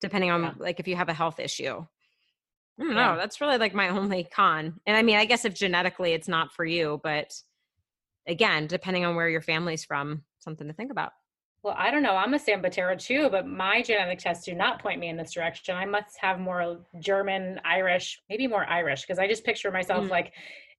depending 0.00 0.30
on 0.30 0.42
yeah. 0.42 0.52
like 0.58 0.80
if 0.80 0.88
you 0.88 0.96
have 0.96 1.08
a 1.08 1.14
health 1.14 1.40
issue 1.40 1.84
i 2.80 2.84
don't 2.84 2.94
yeah. 2.94 3.16
that's 3.16 3.40
really 3.40 3.58
like 3.58 3.74
my 3.74 3.88
only 3.88 4.24
con 4.24 4.80
and 4.86 4.96
i 4.96 5.02
mean 5.02 5.16
i 5.16 5.24
guess 5.24 5.44
if 5.44 5.54
genetically 5.54 6.12
it's 6.12 6.28
not 6.28 6.52
for 6.52 6.64
you 6.64 7.00
but 7.02 7.34
again 8.26 8.66
depending 8.66 9.04
on 9.04 9.16
where 9.16 9.28
your 9.28 9.42
family's 9.42 9.84
from 9.84 10.22
something 10.38 10.66
to 10.66 10.72
think 10.72 10.90
about 10.90 11.12
well, 11.68 11.76
I 11.78 11.90
don't 11.90 12.02
know. 12.02 12.16
I'm 12.16 12.32
a 12.32 12.38
Sambataro 12.38 12.98
too, 12.98 13.28
but 13.30 13.46
my 13.46 13.82
genetic 13.82 14.20
tests 14.20 14.46
do 14.46 14.54
not 14.54 14.80
point 14.80 15.00
me 15.00 15.10
in 15.10 15.18
this 15.18 15.32
direction. 15.32 15.76
I 15.76 15.84
must 15.84 16.16
have 16.18 16.40
more 16.40 16.78
German, 16.98 17.60
Irish, 17.62 18.22
maybe 18.30 18.46
more 18.46 18.64
Irish, 18.64 19.02
because 19.02 19.18
I 19.18 19.28
just 19.28 19.44
picture 19.44 19.70
myself 19.70 20.06
mm. 20.06 20.08
like 20.08 20.32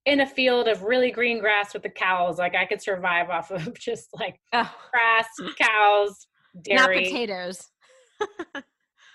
in 0.06 0.22
a 0.22 0.26
field 0.26 0.68
of 0.68 0.82
really 0.82 1.12
green 1.12 1.40
grass 1.40 1.76
with 1.76 1.84
the 1.84 1.90
cows. 1.90 2.40
Like 2.40 2.56
I 2.56 2.66
could 2.66 2.82
survive 2.82 3.30
off 3.30 3.52
of 3.52 3.72
just 3.80 4.10
like 4.20 4.40
oh. 4.52 4.74
grass, 4.92 5.28
cows, 5.60 6.26
dairy. 6.64 6.96
Not 6.96 7.04
potatoes. 7.04 7.68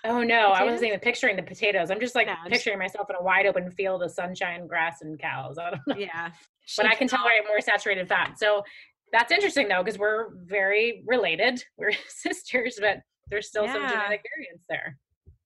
oh 0.05 0.23
no, 0.23 0.53
potatoes? 0.53 0.55
I 0.55 0.63
wasn't 0.63 0.87
even 0.87 0.99
picturing 1.01 1.35
the 1.35 1.43
potatoes. 1.43 1.91
I'm 1.91 1.99
just 1.99 2.15
like 2.15 2.27
no, 2.27 2.35
picturing 2.47 2.79
just... 2.79 2.95
myself 2.95 3.09
in 3.09 3.17
a 3.17 3.21
wide 3.23 3.47
open 3.47 3.69
field 3.69 4.01
of 4.01 4.11
sunshine, 4.11 4.65
grass, 4.65 5.01
and 5.01 5.19
cows. 5.19 5.57
I 5.57 5.71
don't 5.71 5.87
know. 5.87 5.95
Yeah. 5.97 6.29
But 6.77 6.85
I 6.85 6.95
can 6.95 7.09
tolerate 7.09 7.41
more 7.45 7.59
saturated 7.59 8.07
fat. 8.07 8.39
So 8.39 8.63
that's 9.11 9.31
interesting 9.31 9.67
though 9.67 9.83
because 9.83 9.99
we're 9.99 10.29
very 10.45 11.03
related 11.05 11.63
we're 11.77 11.91
sisters 12.07 12.77
but 12.79 12.99
there's 13.29 13.47
still 13.47 13.65
yeah. 13.65 13.73
some 13.73 13.81
genetic 13.81 14.23
variance 14.35 14.65
there 14.69 14.97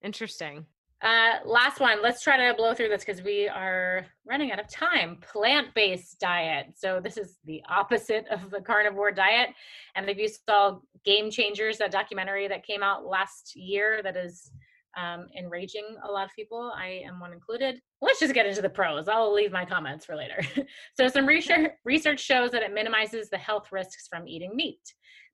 interesting 0.03 0.65
Uh, 1.01 1.39
last 1.45 1.79
one. 1.79 2.01
Let's 2.03 2.21
try 2.21 2.35
to 2.35 2.53
blow 2.57 2.73
through 2.73 2.89
this 2.89 3.05
because 3.05 3.21
we 3.23 3.47
are 3.47 4.05
running 4.27 4.51
out 4.51 4.59
of 4.59 4.67
time. 4.67 5.17
Plant 5.21 5.67
based 5.73 6.19
diet. 6.19 6.73
So, 6.75 6.99
this 7.01 7.15
is 7.15 7.37
the 7.45 7.61
opposite 7.69 8.25
of 8.29 8.51
the 8.51 8.59
carnivore 8.59 9.13
diet. 9.13 9.49
And 9.95 10.09
if 10.09 10.17
you 10.17 10.27
saw 10.27 10.79
Game 11.05 11.31
Changers, 11.31 11.77
that 11.77 11.91
documentary 11.91 12.49
that 12.49 12.65
came 12.65 12.83
out 12.83 13.05
last 13.05 13.55
year, 13.55 14.01
that 14.03 14.17
is 14.17 14.51
um, 14.99 15.27
enraging 15.37 15.85
a 16.07 16.11
lot 16.11 16.25
of 16.25 16.31
people. 16.35 16.71
I 16.75 17.01
am 17.05 17.19
one 17.19 17.33
included. 17.33 17.79
Let's 18.01 18.19
just 18.19 18.33
get 18.33 18.45
into 18.45 18.61
the 18.61 18.69
pros. 18.69 19.07
I'll 19.07 19.33
leave 19.33 19.51
my 19.51 19.65
comments 19.65 20.05
for 20.05 20.15
later. 20.15 20.41
so, 20.99 21.07
some 21.07 21.25
research, 21.25 21.71
research 21.85 22.19
shows 22.19 22.51
that 22.51 22.63
it 22.63 22.73
minimizes 22.73 23.29
the 23.29 23.37
health 23.37 23.71
risks 23.71 24.07
from 24.07 24.27
eating 24.27 24.55
meat 24.55 24.79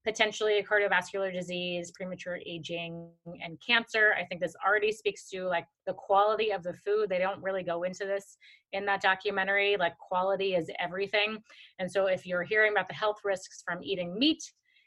potentially 0.05 0.63
cardiovascular 0.63 1.33
disease, 1.33 1.91
premature 1.91 2.39
aging, 2.45 3.09
and 3.43 3.57
cancer. 3.65 4.13
I 4.17 4.23
think 4.23 4.39
this 4.39 4.53
already 4.65 4.91
speaks 4.91 5.27
to 5.31 5.47
like 5.47 5.65
the 5.87 5.93
quality 5.93 6.51
of 6.51 6.61
the 6.61 6.73
food. 6.73 7.09
They 7.09 7.17
don't 7.17 7.41
really 7.41 7.63
go 7.63 7.83
into 7.83 8.05
this 8.05 8.37
in 8.71 8.85
that 8.85 9.01
documentary. 9.01 9.75
Like 9.77 9.97
quality 9.97 10.53
is 10.53 10.69
everything. 10.79 11.39
And 11.79 11.91
so 11.91 12.05
if 12.05 12.25
you're 12.25 12.43
hearing 12.43 12.71
about 12.71 12.87
the 12.87 12.93
health 12.93 13.17
risks 13.23 13.63
from 13.67 13.83
eating 13.83 14.17
meat, 14.17 14.43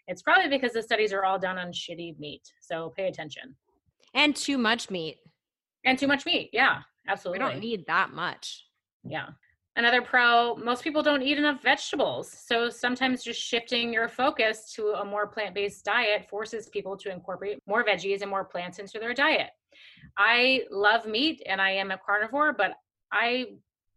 it's 0.07 0.23
probably 0.23 0.49
because 0.49 0.73
the 0.73 0.83
studies 0.83 1.13
are 1.13 1.25
all 1.25 1.39
done 1.39 1.59
on 1.59 1.73
shitty 1.73 2.19
meat. 2.19 2.43
So 2.61 2.95
pay 2.97 3.09
attention. 3.09 3.57
And 4.15 4.35
too 4.35 4.59
much 4.59 4.91
meat. 4.91 5.19
And 5.85 5.99
too 5.99 6.07
much 6.07 6.27
meat. 6.27 6.51
Yeah, 6.53 6.81
absolutely. 7.07 7.45
We 7.45 7.51
don't 7.51 7.61
need 7.61 7.87
that 7.87 8.13
much. 8.13 8.65
Yeah. 9.05 9.29
Another 9.77 10.03
pro, 10.03 10.57
most 10.57 10.83
people 10.83 11.03
don't 11.03 11.23
eat 11.23 11.39
enough 11.39 11.63
vegetables. 11.63 12.37
So 12.47 12.69
sometimes 12.69 13.23
just 13.23 13.41
shifting 13.41 13.93
your 13.93 14.09
focus 14.09 14.73
to 14.75 14.89
a 15.01 15.05
more 15.05 15.29
plant 15.29 15.55
based 15.55 15.85
diet 15.85 16.29
forces 16.29 16.69
people 16.69 16.97
to 16.97 17.13
incorporate 17.13 17.61
more 17.67 17.85
veggies 17.85 18.23
and 18.23 18.31
more 18.31 18.45
plants 18.45 18.81
into 18.81 18.99
their 18.99 19.15
diet. 19.15 19.51
I 20.17 20.63
love 20.73 21.07
meat 21.07 21.43
and 21.47 21.61
I 21.61 21.71
am 21.71 21.93
a 21.93 21.99
carnivore, 22.05 22.53
but 22.53 22.73
I 23.13 23.47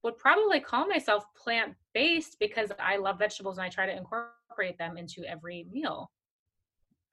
would 0.04 0.18
probably 0.18 0.60
call 0.60 0.88
myself 0.88 1.24
plant 1.36 1.74
based 1.94 2.38
because 2.40 2.72
I 2.80 2.98
love 2.98 3.18
vegetables 3.18 3.58
and 3.58 3.66
I 3.66 3.70
try 3.70 3.88
to 3.88 3.96
incorporate 3.96 4.78
them 4.78 4.98
into 4.98 5.24
every 5.26 5.66
meal. 5.72 6.12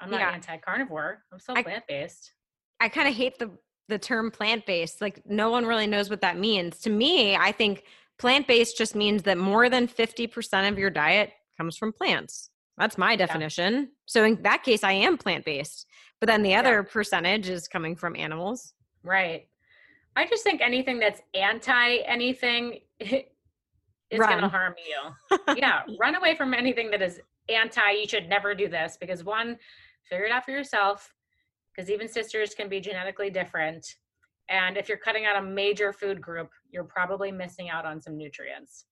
I'm 0.00 0.10
not 0.10 0.20
yeah. 0.20 0.30
anti 0.30 0.56
carnivore, 0.58 1.22
I'm 1.32 1.40
still 1.40 1.56
plant 1.56 1.84
based. 1.88 2.32
I 2.80 2.88
kind 2.88 3.08
of 3.08 3.14
hate 3.14 3.38
the 3.38 3.50
the 3.88 3.98
term 3.98 4.30
plant 4.30 4.66
based. 4.66 5.00
Like 5.00 5.22
no 5.26 5.50
one 5.50 5.64
really 5.64 5.86
knows 5.86 6.10
what 6.10 6.20
that 6.20 6.38
means. 6.38 6.78
To 6.80 6.90
me, 6.90 7.36
I 7.36 7.52
think 7.52 7.84
Plant 8.18 8.48
based 8.48 8.76
just 8.76 8.96
means 8.96 9.22
that 9.22 9.38
more 9.38 9.70
than 9.70 9.86
50% 9.86 10.68
of 10.68 10.78
your 10.78 10.90
diet 10.90 11.32
comes 11.56 11.76
from 11.76 11.92
plants. 11.92 12.50
That's 12.76 12.98
my 12.98 13.14
definition. 13.16 13.74
Yeah. 13.74 13.86
So 14.06 14.24
in 14.24 14.42
that 14.42 14.64
case, 14.64 14.82
I 14.82 14.92
am 14.92 15.16
plant 15.16 15.44
based. 15.44 15.86
But 16.20 16.26
then 16.26 16.42
the 16.42 16.54
other 16.54 16.84
yeah. 16.84 16.92
percentage 16.92 17.48
is 17.48 17.68
coming 17.68 17.94
from 17.94 18.16
animals. 18.16 18.74
Right. 19.04 19.48
I 20.16 20.26
just 20.26 20.42
think 20.42 20.60
anything 20.60 20.98
that's 20.98 21.20
anti 21.34 21.98
anything 21.98 22.80
is 23.00 23.20
going 24.10 24.40
to 24.40 24.48
harm 24.48 24.74
you. 24.84 25.38
yeah. 25.56 25.82
Run 26.00 26.16
away 26.16 26.34
from 26.34 26.54
anything 26.54 26.90
that 26.90 27.02
is 27.02 27.20
anti, 27.48 27.90
you 27.92 28.08
should 28.08 28.28
never 28.28 28.52
do 28.52 28.68
this 28.68 28.96
because 29.00 29.22
one, 29.22 29.58
figure 30.08 30.26
it 30.26 30.32
out 30.32 30.44
for 30.44 30.50
yourself 30.50 31.14
because 31.78 31.90
even 31.90 32.08
sisters 32.08 32.54
can 32.54 32.68
be 32.68 32.80
genetically 32.80 33.30
different. 33.30 33.86
And 34.48 34.76
if 34.76 34.88
you're 34.88 34.98
cutting 34.98 35.26
out 35.26 35.40
a 35.40 35.46
major 35.46 35.92
food 35.92 36.20
group, 36.20 36.50
you're 36.70 36.82
probably 36.82 37.30
missing 37.30 37.70
out 37.70 37.86
on 37.86 38.02
some 38.02 38.18
nutrients. 38.18 38.86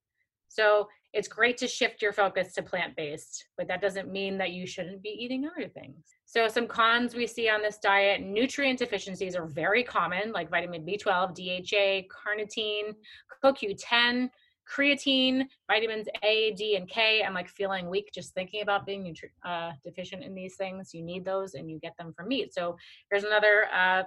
So 0.47 0.87
it's 1.12 1.26
great 1.26 1.57
to 1.59 1.66
shift 1.66 2.01
your 2.01 2.12
focus 2.12 2.53
to 2.55 2.62
plant 2.62 2.95
based, 2.95 3.47
but 3.59 3.66
that 3.66 3.80
doesn't 3.80 4.12
mean 4.12 4.39
that 4.39 4.53
you 4.53 4.68
shouldn't 4.68 5.03
be 5.03 5.09
eating 5.09 5.49
other 5.49 5.68
things. 5.68 6.05
So, 6.26 6.47
some 6.47 6.68
cons 6.68 7.14
we 7.14 7.26
see 7.26 7.49
on 7.49 7.62
this 7.62 7.78
diet 7.78 8.22
nutrient 8.22 8.78
deficiencies 8.78 9.34
are 9.34 9.47
very 9.47 9.82
common, 9.82 10.32
like 10.32 10.51
vitamin 10.51 10.84
B12, 10.84 11.34
DHA, 11.34 12.07
carnitine, 12.09 12.95
CoQ10, 13.43 14.28
creatine, 14.66 15.44
vitamins 15.70 16.08
A, 16.22 16.52
D, 16.52 16.76
and 16.76 16.88
K. 16.88 17.22
I'm 17.22 17.34
like 17.34 17.48
feeling 17.48 17.88
weak 17.88 18.10
just 18.12 18.34
thinking 18.34 18.62
about 18.62 18.86
being 18.86 19.14
uh, 19.44 19.72
deficient 19.84 20.24
in 20.24 20.34
these 20.34 20.56
things. 20.56 20.92
You 20.92 21.02
need 21.02 21.24
those 21.24 21.54
and 21.54 21.70
you 21.70 21.78
get 21.78 21.96
them 21.98 22.12
from 22.14 22.28
meat. 22.28 22.52
So, 22.54 22.76
here's 23.10 23.24
another 23.24 23.66
uh, 23.74 24.02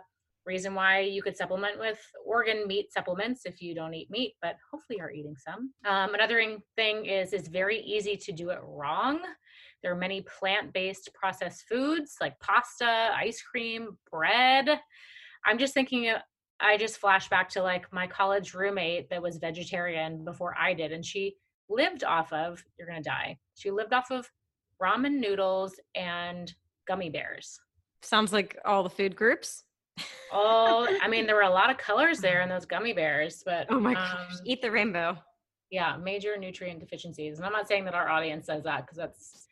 reason 0.46 0.74
why 0.74 1.02
you 1.02 1.22
could 1.22 1.38
supplement 1.38 1.80
with 1.80 2.00
organ 2.26 2.66
meat 2.68 2.92
supplements 2.92 3.42
if 3.46 3.62
you 3.62 3.76
don't 3.76 3.94
eat 3.94 4.10
meat, 4.10 4.34
but 4.42 4.56
hopefully 4.72 4.98
you're 4.98 5.12
eating 5.12 5.36
some. 5.38 5.72
Um, 5.86 6.16
another 6.16 6.58
thing 6.76 7.06
is 7.06 7.34
it's 7.34 7.48
very 7.48 7.80
easy 7.82 8.18
to 8.18 8.32
do 8.32 8.50
it 8.50 8.60
wrong. 8.64 9.20
There 9.82 9.94
are 9.94 9.98
many 9.98 10.22
plant-based 10.22 11.12
processed 11.14 11.66
foods 11.70 12.16
like 12.20 12.40
pasta, 12.40 13.12
ice 13.16 13.42
cream, 13.42 13.98
bread. 14.12 14.80
I'm 15.46 15.58
just 15.58 15.74
thinking 15.74 16.12
I 16.62 16.78
just 16.78 16.98
flash 16.98 17.30
back 17.30 17.50
to 17.50 17.64
like 17.64 17.92
my 17.94 18.08
college 18.08 18.54
roommate 18.54 19.10
that 19.10 19.22
was 19.22 19.38
vegetarian 19.38 20.24
before 20.24 20.56
I 20.60 20.74
did, 20.74 20.92
and 20.92 21.06
she 21.06 21.36
lived 21.70 22.04
off 22.04 22.32
of, 22.34 22.64
you're 22.78 22.88
gonna 22.88 23.02
die. 23.02 23.38
She 23.56 23.72
lived 23.72 23.94
off 23.94 24.12
of 24.12 24.30
ramen 24.82 25.20
noodles 25.20 25.80
and 25.96 26.54
gummy 26.88 27.10
bears. 27.10 27.60
Sounds 28.02 28.32
like 28.32 28.58
all 28.66 28.84
the 28.84 28.90
food 28.90 29.16
groups 29.16 29.64
oh, 30.32 30.88
I 31.02 31.08
mean, 31.08 31.26
there 31.26 31.36
were 31.36 31.42
a 31.42 31.50
lot 31.50 31.70
of 31.70 31.78
colors 31.78 32.20
there 32.20 32.42
in 32.42 32.50
those 32.50 32.66
gummy 32.66 32.94
bears, 32.94 33.44
but 33.46 33.68
oh 33.70 33.80
my 33.80 33.92
um, 33.92 33.96
gosh, 33.96 34.40
eat 34.46 34.62
the 34.62 34.72
rainbow. 34.72 35.18
Yeah, 35.72 35.98
major 35.98 36.38
nutrient 36.38 36.80
deficiencies, 36.80 37.38
and 37.38 37.46
I'm 37.46 37.52
not 37.52 37.68
saying 37.68 37.86
that 37.86 37.94
our 37.94 38.10
audience 38.10 38.48
says 38.48 38.64
that 38.64 38.86
because 38.86 38.98
that's 38.98 39.48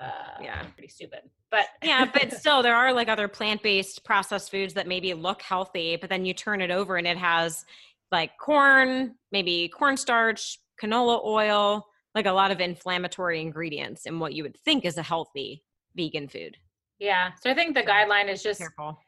uh, 0.00 0.40
yeah 0.42 0.62
pretty 0.74 0.88
stupid. 0.88 1.20
But 1.50 1.66
yeah, 1.82 2.08
but 2.12 2.32
still, 2.32 2.62
there 2.62 2.76
are 2.76 2.92
like 2.92 3.08
other 3.08 3.28
plant-based 3.28 4.04
processed 4.04 4.50
foods 4.50 4.74
that 4.74 4.86
maybe 4.86 5.14
look 5.14 5.42
healthy, 5.42 5.96
but 5.96 6.10
then 6.10 6.24
you 6.24 6.34
turn 6.34 6.60
it 6.60 6.70
over 6.70 6.96
and 6.96 7.06
it 7.06 7.16
has 7.18 7.64
like 8.12 8.38
corn, 8.38 9.14
maybe 9.32 9.68
cornstarch, 9.68 10.58
canola 10.82 11.24
oil, 11.24 11.86
like 12.14 12.26
a 12.26 12.32
lot 12.32 12.50
of 12.50 12.60
inflammatory 12.60 13.40
ingredients 13.40 14.06
in 14.06 14.18
what 14.18 14.32
you 14.32 14.42
would 14.42 14.56
think 14.64 14.84
is 14.84 14.96
a 14.98 15.02
healthy 15.02 15.62
vegan 15.96 16.28
food. 16.28 16.56
Yeah. 16.98 17.32
So 17.42 17.50
I 17.50 17.54
think 17.54 17.74
the 17.74 17.82
guideline 17.82 18.30
is 18.30 18.42
just 18.42 18.60
Careful 18.60 18.98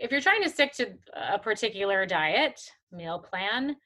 if 0.00 0.10
you're 0.10 0.20
trying 0.20 0.42
to 0.42 0.48
stick 0.48 0.72
to 0.72 0.88
a 1.14 1.38
particular 1.38 2.06
diet 2.06 2.60
meal 2.90 3.18
plan 3.18 3.76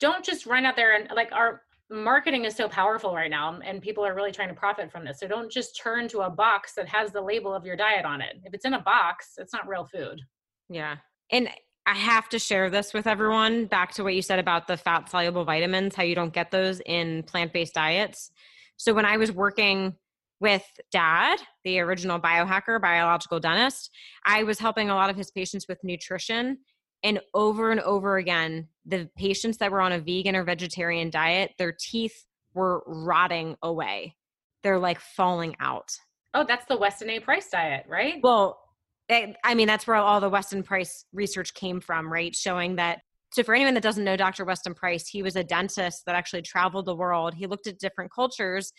don't 0.00 0.24
just 0.24 0.46
run 0.46 0.66
out 0.66 0.74
there 0.74 0.96
and 0.96 1.08
like 1.14 1.30
our 1.32 1.62
marketing 1.92 2.44
is 2.44 2.56
so 2.56 2.68
powerful 2.68 3.14
right 3.14 3.30
now 3.30 3.50
um, 3.50 3.62
and 3.64 3.82
people 3.82 4.04
are 4.04 4.14
really 4.14 4.32
trying 4.32 4.48
to 4.48 4.54
profit 4.54 4.90
from 4.90 5.04
this. 5.04 5.20
So 5.20 5.28
don't 5.28 5.52
just 5.52 5.78
turn 5.78 6.08
to 6.08 6.20
a 6.20 6.30
box 6.30 6.72
that 6.74 6.88
has 6.88 7.12
the 7.12 7.20
label 7.20 7.54
of 7.54 7.66
your 7.66 7.76
diet 7.76 8.04
on 8.04 8.20
it. 8.20 8.36
If 8.44 8.54
it's 8.54 8.64
in 8.64 8.74
a 8.74 8.80
box 8.80 9.34
it's 9.36 9.52
not 9.52 9.68
real 9.68 9.84
food. 9.84 10.20
Yeah. 10.68 10.96
And 11.30 11.48
i 11.84 11.94
have 11.94 12.28
to 12.28 12.38
share 12.38 12.70
this 12.70 12.94
with 12.94 13.08
everyone 13.08 13.66
back 13.66 13.92
to 13.92 14.04
what 14.04 14.14
you 14.14 14.22
said 14.22 14.38
about 14.38 14.68
the 14.68 14.76
fat 14.76 15.10
soluble 15.10 15.44
vitamins 15.44 15.96
how 15.96 16.04
you 16.04 16.14
don't 16.14 16.32
get 16.32 16.50
those 16.50 16.80
in 16.86 17.22
plant-based 17.24 17.74
diets. 17.74 18.30
So 18.76 18.94
when 18.94 19.04
i 19.04 19.16
was 19.16 19.30
working 19.30 19.96
with 20.42 20.64
dad, 20.90 21.38
the 21.62 21.78
original 21.78 22.18
biohacker, 22.18 22.82
biological 22.82 23.38
dentist, 23.38 23.90
I 24.26 24.42
was 24.42 24.58
helping 24.58 24.90
a 24.90 24.94
lot 24.94 25.08
of 25.08 25.16
his 25.16 25.30
patients 25.30 25.68
with 25.68 25.78
nutrition. 25.84 26.58
And 27.02 27.20
over 27.34 27.70
and 27.70 27.80
over 27.80 28.16
again, 28.16 28.68
the 28.86 29.08
patients 29.16 29.58
that 29.58 29.72
were 29.72 29.80
on 29.80 29.92
a 29.92 29.98
vegan 29.98 30.36
or 30.36 30.44
vegetarian 30.44 31.10
diet, 31.10 31.52
their 31.58 31.72
teeth 31.72 32.24
were 32.54 32.82
rotting 32.86 33.56
away. 33.62 34.16
They're 34.62 34.78
like 34.78 35.00
falling 35.00 35.56
out. 35.58 35.90
Oh, 36.34 36.44
that's 36.46 36.66
the 36.66 36.76
Weston 36.76 37.10
A. 37.10 37.20
Price 37.20 37.48
diet, 37.50 37.84
right? 37.88 38.20
Well, 38.22 38.60
eh, 39.08 39.32
I 39.44 39.54
mean, 39.54 39.66
that's 39.66 39.86
where 39.86 39.96
all 39.96 40.20
the 40.20 40.28
Weston 40.28 40.62
Price 40.62 41.04
research 41.12 41.54
came 41.54 41.80
from, 41.80 42.12
right? 42.12 42.34
Showing 42.34 42.76
that. 42.76 43.00
So, 43.32 43.42
for 43.42 43.54
anyone 43.54 43.74
that 43.74 43.82
doesn't 43.82 44.04
know 44.04 44.16
Dr. 44.16 44.44
Weston 44.44 44.74
Price, 44.74 45.08
he 45.08 45.22
was 45.22 45.36
a 45.36 45.44
dentist 45.44 46.02
that 46.06 46.14
actually 46.14 46.42
traveled 46.42 46.86
the 46.86 46.94
world. 46.94 47.34
He 47.34 47.46
looked 47.46 47.66
at 47.66 47.78
different 47.78 48.12
cultures 48.12 48.72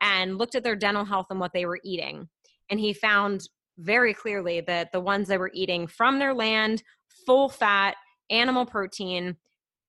and 0.00 0.38
looked 0.38 0.54
at 0.54 0.62
their 0.62 0.76
dental 0.76 1.04
health 1.04 1.26
and 1.30 1.40
what 1.40 1.52
they 1.52 1.66
were 1.66 1.80
eating. 1.84 2.28
And 2.70 2.80
he 2.80 2.92
found 2.92 3.48
very 3.78 4.14
clearly 4.14 4.60
that 4.62 4.90
the 4.92 5.00
ones 5.00 5.28
that 5.28 5.38
were 5.38 5.50
eating 5.54 5.86
from 5.86 6.18
their 6.18 6.34
land, 6.34 6.82
full 7.24 7.48
fat, 7.48 7.96
animal 8.30 8.66
protein, 8.66 9.36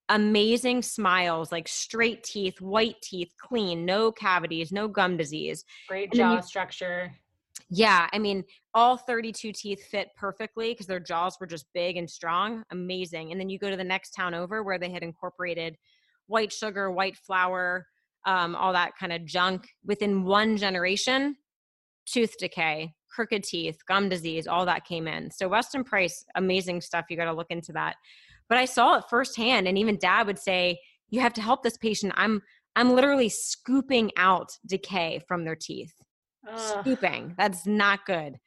amazing 0.08 0.82
smiles, 0.82 1.52
like 1.52 1.68
straight 1.68 2.22
teeth, 2.22 2.60
white 2.60 2.96
teeth, 3.02 3.32
clean, 3.38 3.84
no 3.84 4.10
cavities, 4.10 4.72
no 4.72 4.88
gum 4.88 5.16
disease. 5.16 5.64
Great 5.88 6.12
jaw 6.12 6.36
you, 6.36 6.42
structure. 6.42 7.12
Yeah, 7.70 8.08
I 8.12 8.18
mean, 8.18 8.44
all 8.72 8.96
32 8.96 9.52
teeth 9.52 9.84
fit 9.90 10.08
perfectly 10.16 10.72
because 10.72 10.86
their 10.86 11.00
jaws 11.00 11.36
were 11.38 11.46
just 11.46 11.66
big 11.74 11.96
and 11.96 12.08
strong. 12.08 12.62
Amazing. 12.70 13.32
And 13.32 13.40
then 13.40 13.50
you 13.50 13.58
go 13.58 13.70
to 13.70 13.76
the 13.76 13.84
next 13.84 14.12
town 14.12 14.34
over 14.34 14.62
where 14.62 14.78
they 14.78 14.90
had 14.90 15.02
incorporated 15.02 15.76
white 16.26 16.52
sugar, 16.52 16.90
white 16.90 17.16
flour, 17.16 17.86
um, 18.24 18.54
all 18.56 18.72
that 18.72 18.92
kind 18.98 19.12
of 19.12 19.24
junk 19.24 19.68
within 19.84 20.24
one 20.24 20.56
generation 20.56 21.36
tooth 22.06 22.38
decay 22.38 22.94
crooked 23.08 23.42
teeth 23.44 23.78
gum 23.86 24.08
disease 24.08 24.46
all 24.46 24.66
that 24.66 24.84
came 24.84 25.08
in. 25.08 25.30
So 25.30 25.48
weston 25.48 25.84
price 25.84 26.24
amazing 26.34 26.80
stuff. 26.80 27.06
You 27.08 27.16
got 27.16 27.26
to 27.26 27.32
look 27.32 27.50
into 27.50 27.72
that. 27.72 27.96
But 28.48 28.58
i 28.58 28.64
saw 28.64 28.96
it 28.96 29.04
firsthand 29.10 29.68
and 29.68 29.76
even 29.76 29.98
dad 29.98 30.26
would 30.26 30.38
say 30.38 30.78
you 31.10 31.20
have 31.20 31.34
to 31.34 31.42
help 31.42 31.62
this 31.62 31.76
patient. 31.76 32.12
I'm 32.16 32.42
i'm 32.76 32.94
literally 32.94 33.28
scooping 33.28 34.10
out 34.16 34.50
decay 34.66 35.20
from 35.26 35.44
their 35.44 35.56
teeth. 35.56 35.92
Ugh. 36.50 36.84
scooping. 36.84 37.34
That's 37.36 37.66
not 37.66 38.06
good. 38.06 38.38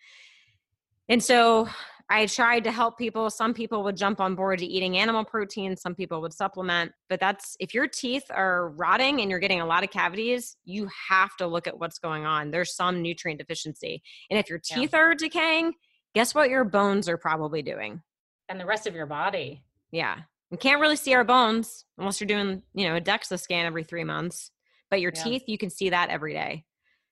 And 1.09 1.21
so 1.21 1.67
I 2.11 2.25
tried 2.25 2.65
to 2.65 2.71
help 2.73 2.97
people. 2.97 3.29
Some 3.29 3.53
people 3.53 3.83
would 3.85 3.95
jump 3.95 4.19
on 4.19 4.35
board 4.35 4.59
to 4.59 4.65
eating 4.65 4.97
animal 4.97 5.23
protein, 5.23 5.77
some 5.77 5.95
people 5.95 6.19
would 6.21 6.33
supplement. 6.33 6.91
But 7.07 7.21
that's 7.21 7.55
if 7.61 7.73
your 7.73 7.87
teeth 7.87 8.25
are 8.29 8.71
rotting 8.71 9.21
and 9.21 9.31
you're 9.31 9.39
getting 9.39 9.61
a 9.61 9.65
lot 9.65 9.85
of 9.85 9.91
cavities, 9.91 10.57
you 10.65 10.89
have 11.09 11.37
to 11.37 11.47
look 11.47 11.67
at 11.67 11.79
what's 11.79 11.99
going 11.99 12.25
on. 12.25 12.51
There's 12.51 12.75
some 12.75 13.01
nutrient 13.01 13.39
deficiency. 13.39 14.03
And 14.29 14.37
if 14.37 14.49
your 14.49 14.59
teeth 14.59 14.89
yeah. 14.91 14.99
are 14.99 15.15
decaying, 15.15 15.73
guess 16.13 16.35
what 16.35 16.49
your 16.49 16.65
bones 16.65 17.07
are 17.07 17.17
probably 17.17 17.61
doing? 17.61 18.01
And 18.49 18.59
the 18.59 18.65
rest 18.65 18.87
of 18.87 18.93
your 18.93 19.05
body. 19.05 19.63
Yeah. 19.91 20.17
We 20.49 20.57
can't 20.57 20.81
really 20.81 20.97
see 20.97 21.13
our 21.13 21.23
bones 21.23 21.85
unless 21.97 22.19
you're 22.19 22.27
doing, 22.27 22.61
you 22.73 22.89
know, 22.89 22.97
a 22.97 23.01
DEXA 23.01 23.39
scan 23.39 23.65
every 23.65 23.85
three 23.85 24.03
months. 24.03 24.51
But 24.89 24.99
your 24.99 25.13
yeah. 25.15 25.23
teeth, 25.23 25.43
you 25.47 25.57
can 25.57 25.69
see 25.69 25.91
that 25.91 26.09
every 26.09 26.33
day. 26.33 26.65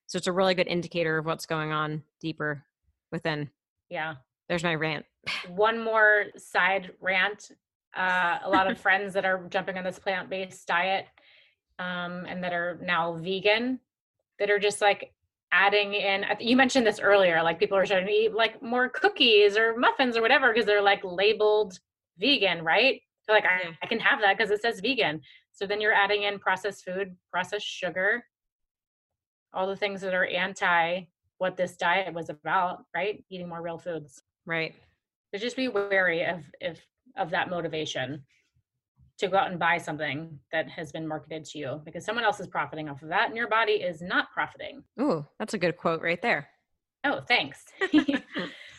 So 0.08 0.18
it's 0.18 0.28
a 0.28 0.34
really 0.34 0.56
good 0.56 0.68
indicator 0.68 1.18
of 1.18 1.26
what's 1.26 1.46
going 1.46 1.72
on 1.72 2.04
deeper 2.20 2.66
within. 3.14 3.50
Yeah. 3.90 4.16
There's 4.50 4.64
my 4.64 4.76
rant. 4.76 5.06
One 5.48 5.82
more 5.82 6.26
side 6.36 6.92
rant. 7.00 7.52
Uh, 7.96 8.40
a 8.44 8.50
lot 8.50 8.70
of 8.70 8.78
friends 8.78 9.14
that 9.14 9.26
are 9.26 9.48
jumping 9.50 9.78
on 9.78 9.84
this 9.84 9.98
plant 9.98 10.30
based 10.30 10.68
diet 10.68 11.06
um, 11.80 12.26
and 12.28 12.44
that 12.44 12.54
are 12.54 12.78
now 12.84 13.14
vegan 13.14 13.80
that 14.38 14.50
are 14.50 14.60
just 14.60 14.82
like 14.82 15.14
adding 15.52 15.94
in 15.96 16.24
you 16.40 16.56
mentioned 16.56 16.86
this 16.86 17.00
earlier 17.00 17.42
like 17.42 17.58
people 17.58 17.76
are 17.76 17.86
trying 17.86 18.06
to 18.06 18.12
eat 18.12 18.34
like 18.34 18.62
more 18.62 18.90
cookies 18.90 19.58
or 19.58 19.76
muffins 19.76 20.16
or 20.16 20.22
whatever 20.22 20.54
because 20.54 20.68
they're 20.68 20.82
like 20.82 21.02
labeled 21.04 21.80
vegan 22.20 22.64
right 22.64 23.02
so 23.24 23.34
like 23.34 23.46
I, 23.46 23.76
I 23.82 23.88
can 23.88 24.00
have 24.00 24.22
that 24.22 24.38
because 24.38 24.52
it 24.52 24.62
says 24.62 24.80
vegan 24.80 25.22
so 25.52 25.66
then 25.66 25.82
you're 25.82 25.94
adding 25.94 26.24
in 26.24 26.38
processed 26.38 26.86
food 26.86 27.16
processed 27.32 27.66
sugar 27.66 28.24
all 29.52 29.66
the 29.66 29.76
things 29.76 30.02
that 30.02 30.14
are 30.14 30.28
anti 30.28 31.02
what 31.40 31.58
this 31.58 31.76
diet 31.76 32.14
was 32.14 32.30
about 32.30 32.84
right 32.94 33.24
eating 33.32 33.50
more 33.50 33.64
real 33.64 33.80
foods 33.80 34.22
Right. 34.50 34.74
So 35.32 35.40
just 35.40 35.56
be 35.56 35.68
wary 35.68 36.26
of 36.26 36.42
if 36.60 36.84
of 37.16 37.30
that 37.30 37.52
motivation 37.52 38.24
to 39.20 39.28
go 39.28 39.38
out 39.38 39.52
and 39.52 39.60
buy 39.60 39.78
something 39.78 40.40
that 40.52 40.68
has 40.68 40.92
been 40.92 41.08
marketed 41.08 41.46
to 41.46 41.60
you 41.60 41.82
because 41.86 42.04
someone 42.04 42.26
else 42.26 42.40
is 42.40 42.48
profiting 42.48 42.90
off 42.90 43.04
of 43.04 43.10
that 43.10 43.28
and 43.28 43.38
your 43.38 43.48
body 43.48 43.74
is 43.74 44.02
not 44.02 44.32
profiting. 44.34 44.84
Ooh, 45.00 45.24
that's 45.38 45.54
a 45.54 45.60
good 45.60 45.78
quote 45.78 46.02
right 46.02 46.22
there. 46.22 46.50
Oh, 47.04 47.22
thanks. 47.28 47.64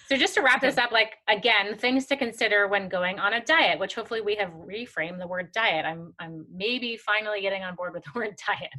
so 0.08 0.16
just 0.16 0.34
to 0.34 0.42
wrap 0.42 0.60
this 0.60 0.76
up, 0.76 0.90
like 0.90 1.18
again, 1.28 1.78
things 1.78 2.06
to 2.06 2.16
consider 2.16 2.66
when 2.66 2.88
going 2.88 3.20
on 3.20 3.34
a 3.34 3.44
diet, 3.44 3.78
which 3.78 3.94
hopefully 3.94 4.22
we 4.22 4.34
have 4.34 4.50
reframed 4.50 5.20
the 5.20 5.28
word 5.28 5.52
diet. 5.52 5.84
I'm 5.86 6.14
I'm 6.18 6.46
maybe 6.52 6.96
finally 6.96 7.42
getting 7.42 7.62
on 7.62 7.76
board 7.76 7.94
with 7.94 8.02
the 8.02 8.10
word 8.16 8.34
diet. 8.44 8.72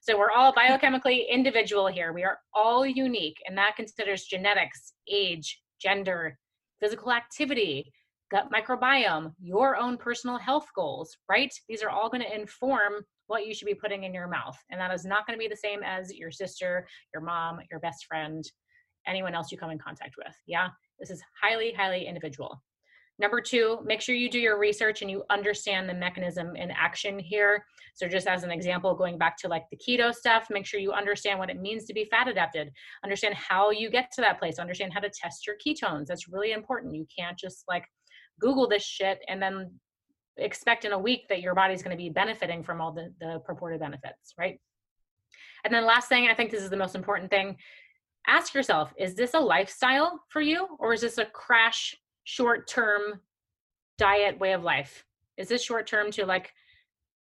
So 0.00 0.18
we're 0.18 0.30
all 0.30 0.54
biochemically 0.54 1.28
individual 1.28 1.86
here. 1.86 2.14
We 2.14 2.24
are 2.24 2.38
all 2.54 2.86
unique, 2.86 3.36
and 3.46 3.58
that 3.58 3.76
considers 3.76 4.24
genetics, 4.24 4.94
age, 5.06 5.60
gender, 5.80 6.38
physical 6.80 7.12
activity, 7.12 7.92
gut 8.30 8.48
microbiome, 8.52 9.32
your 9.40 9.76
own 9.76 9.96
personal 9.96 10.38
health 10.38 10.66
goals, 10.74 11.16
right? 11.28 11.52
These 11.68 11.82
are 11.82 11.90
all 11.90 12.08
going 12.08 12.22
to 12.22 12.34
inform 12.34 13.04
what 13.26 13.46
you 13.46 13.54
should 13.54 13.66
be 13.66 13.74
putting 13.74 14.04
in 14.04 14.14
your 14.14 14.28
mouth. 14.28 14.56
And 14.70 14.80
that 14.80 14.92
is 14.92 15.04
not 15.04 15.26
going 15.26 15.38
to 15.38 15.42
be 15.42 15.48
the 15.48 15.56
same 15.56 15.82
as 15.84 16.14
your 16.14 16.30
sister, 16.30 16.86
your 17.14 17.22
mom, 17.22 17.58
your 17.70 17.80
best 17.80 18.06
friend, 18.06 18.44
anyone 19.06 19.34
else 19.34 19.50
you 19.50 19.58
come 19.58 19.70
in 19.70 19.78
contact 19.78 20.14
with. 20.16 20.34
Yeah. 20.46 20.68
This 20.98 21.10
is 21.10 21.22
highly, 21.40 21.72
highly 21.72 22.06
individual. 22.06 22.62
Number 23.20 23.42
two, 23.42 23.80
make 23.84 24.00
sure 24.00 24.14
you 24.14 24.30
do 24.30 24.38
your 24.38 24.58
research 24.58 25.02
and 25.02 25.10
you 25.10 25.24
understand 25.28 25.86
the 25.86 25.94
mechanism 25.94 26.56
in 26.56 26.70
action 26.70 27.18
here. 27.18 27.66
So, 27.94 28.08
just 28.08 28.26
as 28.26 28.44
an 28.44 28.50
example, 28.50 28.94
going 28.94 29.18
back 29.18 29.36
to 29.40 29.48
like 29.48 29.64
the 29.70 29.76
keto 29.76 30.14
stuff, 30.14 30.46
make 30.48 30.64
sure 30.64 30.80
you 30.80 30.92
understand 30.92 31.38
what 31.38 31.50
it 31.50 31.60
means 31.60 31.84
to 31.84 31.92
be 31.92 32.06
fat 32.06 32.28
adapted, 32.28 32.70
understand 33.04 33.34
how 33.34 33.72
you 33.72 33.90
get 33.90 34.10
to 34.12 34.22
that 34.22 34.38
place, 34.38 34.58
understand 34.58 34.94
how 34.94 35.00
to 35.00 35.10
test 35.10 35.46
your 35.46 35.56
ketones. 35.56 36.06
That's 36.06 36.28
really 36.28 36.52
important. 36.52 36.94
You 36.94 37.06
can't 37.14 37.38
just 37.38 37.64
like 37.68 37.84
Google 38.40 38.66
this 38.66 38.84
shit 38.84 39.18
and 39.28 39.40
then 39.40 39.70
expect 40.38 40.86
in 40.86 40.92
a 40.92 40.98
week 40.98 41.28
that 41.28 41.42
your 41.42 41.54
body's 41.54 41.82
going 41.82 41.94
to 41.94 42.02
be 42.02 42.08
benefiting 42.08 42.62
from 42.62 42.80
all 42.80 42.90
the, 42.90 43.12
the 43.20 43.40
purported 43.44 43.80
benefits, 43.80 44.32
right? 44.38 44.58
And 45.64 45.74
then, 45.74 45.84
last 45.84 46.08
thing, 46.08 46.26
I 46.30 46.34
think 46.34 46.50
this 46.50 46.62
is 46.62 46.70
the 46.70 46.76
most 46.78 46.94
important 46.94 47.30
thing 47.30 47.58
ask 48.26 48.54
yourself 48.54 48.92
is 48.98 49.14
this 49.14 49.32
a 49.32 49.40
lifestyle 49.40 50.20
for 50.28 50.42
you 50.42 50.68
or 50.78 50.92
is 50.92 51.00
this 51.00 51.16
a 51.16 51.24
crash 51.24 51.96
short 52.30 52.68
term 52.68 53.20
diet 53.98 54.38
way 54.38 54.52
of 54.52 54.62
life? 54.62 55.04
Is 55.36 55.48
this 55.48 55.64
short 55.64 55.86
term 55.86 56.10
to 56.12 56.24
like 56.24 56.52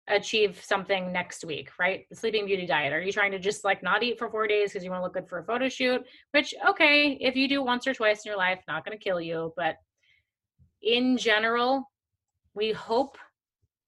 achieve 0.08 0.62
something 0.64 1.12
next 1.12 1.44
week, 1.44 1.70
right? 1.80 2.06
The 2.10 2.16
sleeping 2.16 2.46
beauty 2.46 2.66
diet. 2.66 2.94
Are 2.94 3.02
you 3.02 3.12
trying 3.12 3.32
to 3.32 3.40
just 3.40 3.64
like 3.64 3.82
not 3.84 4.04
eat 4.04 4.18
for 4.18 4.30
four 4.30 4.48
days 4.48 4.72
because 4.72 4.84
you 4.84 4.92
want 4.92 5.02
to 5.02 5.04
look 5.04 5.14
good 5.14 5.28
for 5.28 5.40
a 5.40 5.44
photo 5.44 5.70
shoot? 5.70 6.02
Which, 6.32 6.54
okay, 6.68 7.18
if 7.20 7.36
you 7.36 7.48
do 7.48 7.64
once 7.64 7.88
or 7.88 7.94
twice 7.94 8.26
in 8.26 8.30
your 8.30 8.38
life, 8.38 8.60
not 8.68 8.86
going 8.86 8.98
to 8.98 9.04
kill 9.04 9.22
you. 9.22 9.54
But 9.56 9.76
in 10.82 11.18
general, 11.18 11.90
we 12.54 12.72
hope 12.72 13.18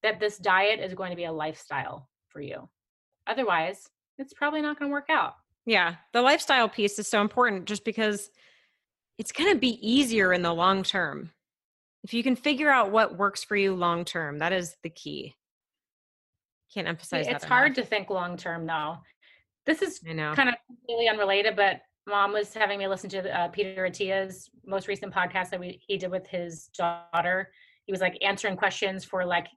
that 0.04 0.20
this 0.20 0.38
diet 0.38 0.80
is 0.80 0.94
going 0.94 1.12
to 1.12 1.16
be 1.16 1.26
a 1.26 1.32
lifestyle 1.32 2.10
for 2.30 2.42
you. 2.42 2.68
Otherwise, 3.28 3.90
it's 4.18 4.34
probably 4.34 4.62
not 4.62 4.80
going 4.80 4.90
to 4.90 4.94
work 4.94 5.10
out. 5.10 5.34
Yeah. 5.66 5.96
The 6.14 6.22
lifestyle 6.22 6.70
piece 6.70 6.98
is 7.00 7.08
so 7.08 7.22
important 7.22 7.66
just 7.66 7.86
because 7.86 8.32
it's 9.22 9.32
going 9.32 9.54
to 9.54 9.60
be 9.60 9.78
easier 9.88 10.34
in 10.34 10.42
the 10.42 10.52
long 10.52 10.82
term. 10.82 11.30
If 12.04 12.12
you 12.12 12.24
can 12.24 12.36
figure 12.36 12.72
out 12.72 12.90
what 12.90 13.20
works 13.20 13.44
for 13.44 13.56
you 13.56 13.76
long 13.76 14.04
term, 14.04 14.40
that 14.40 14.52
is 14.52 14.76
the 14.82 14.90
key. 14.90 15.36
Can't 16.74 16.88
emphasize 16.88 17.28
It's 17.28 17.46
hard 17.46 17.76
to 17.76 17.86
think 17.86 18.10
long 18.10 18.36
term 18.36 18.66
though. 18.66 18.98
This 19.68 19.84
is 19.84 20.00
kind 20.00 20.50
of 20.50 20.56
completely 20.66 21.08
unrelated, 21.08 21.56
but 21.56 21.82
mom 22.08 22.34
was 22.34 22.52
having 22.56 22.80
me 22.80 22.88
listen 22.88 23.12
to 23.12 23.40
uh, 23.40 23.50
Peter 23.50 23.86
Attia's 23.86 24.50
most 24.66 24.88
recent 24.88 25.14
podcast 25.14 25.52
that 25.52 25.60
we, 25.60 25.80
he 25.86 26.00
did 26.00 26.10
with 26.10 26.26
his 26.26 26.72
daughter. 26.76 27.52
He 27.86 27.92
was 27.92 28.02
like 28.02 28.18
answering 28.24 28.58
questions 28.58 29.06
for 29.06 29.24
like 29.24 29.50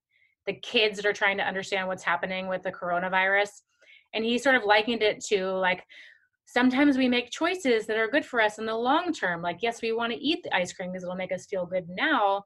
the 0.47 0.53
kids 0.53 0.97
that 0.97 1.07
are 1.07 1.15
trying 1.15 1.39
to 1.39 1.43
understand 1.43 1.89
what's 1.89 2.03
happening 2.03 2.49
with 2.49 2.63
the 2.63 2.71
coronavirus. 2.71 3.49
And 4.13 4.27
he 4.27 4.37
sort 4.37 4.57
of 4.57 4.65
likened 4.65 5.03
it 5.03 5.25
to 5.29 5.53
like 5.53 5.83
sometimes 6.47 6.97
we 6.97 7.09
make 7.09 7.31
choices 7.31 7.87
that 7.87 7.97
are 7.97 8.09
good 8.09 8.25
for 8.25 8.41
us 8.41 8.59
in 8.59 8.67
the 8.67 8.77
long 8.77 9.13
term. 9.13 9.43
Like, 9.43 9.59
yes, 9.63 9.83
we 9.83 9.93
want 9.93 10.13
to 10.13 10.19
eat 10.19 10.43
the 10.43 10.55
ice 10.55 10.73
cream 10.73 10.91
because 10.91 11.03
it'll 11.03 11.17
make 11.17 11.33
us 11.33 11.47
feel 11.47 11.67
good 11.67 11.87
now. 11.89 12.45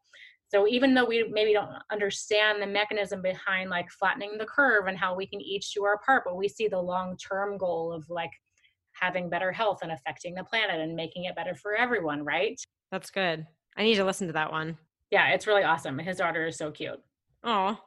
So 0.51 0.67
even 0.67 0.95
though 0.95 1.05
we 1.05 1.29
maybe 1.31 1.53
don't 1.53 1.71
understand 1.93 2.63
the 2.63 2.67
mechanism 2.67 3.21
behind 3.21 3.69
like 3.69 3.91
flattening 3.91 4.39
the 4.39 4.47
curve 4.47 4.87
and 4.87 4.97
how 4.97 5.15
we 5.15 5.27
can 5.27 5.41
each 5.43 5.75
do 5.75 5.85
our 5.85 5.99
part, 6.07 6.23
but 6.25 6.37
we 6.37 6.49
see 6.49 6.69
the 6.69 6.81
long-term 6.81 7.59
goal 7.59 7.93
of 7.93 8.09
like 8.09 8.31
having 8.93 9.29
better 9.29 9.53
health 9.53 9.81
and 9.83 9.93
affecting 9.93 10.35
the 10.35 10.45
planet 10.45 10.81
and 10.81 10.97
making 10.97 11.25
it 11.25 11.37
better 11.37 11.55
for 11.55 11.77
everyone, 11.77 12.25
right? 12.25 12.59
That's 12.91 13.11
good. 13.11 13.47
I 13.77 13.83
need 13.83 13.97
to 13.97 14.05
listen 14.05 14.27
to 14.29 14.33
that 14.33 14.51
one. 14.51 14.79
Yeah, 15.11 15.29
it's 15.29 15.47
really 15.47 15.65
awesome. 15.65 15.99
His 15.99 16.17
daughter 16.17 16.47
is 16.47 16.57
so 16.57 16.71
cute. 16.71 17.01
Oh, 17.45 17.79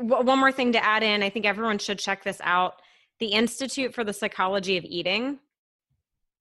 one 0.00 0.38
more 0.38 0.52
thing 0.52 0.72
to 0.72 0.84
add 0.84 1.02
in. 1.02 1.22
I 1.22 1.30
think 1.30 1.46
everyone 1.46 1.78
should 1.78 1.98
check 1.98 2.24
this 2.24 2.40
out. 2.42 2.74
The 3.20 3.28
Institute 3.28 3.94
for 3.94 4.02
the 4.02 4.12
Psychology 4.12 4.76
of 4.76 4.84
Eating 4.84 5.38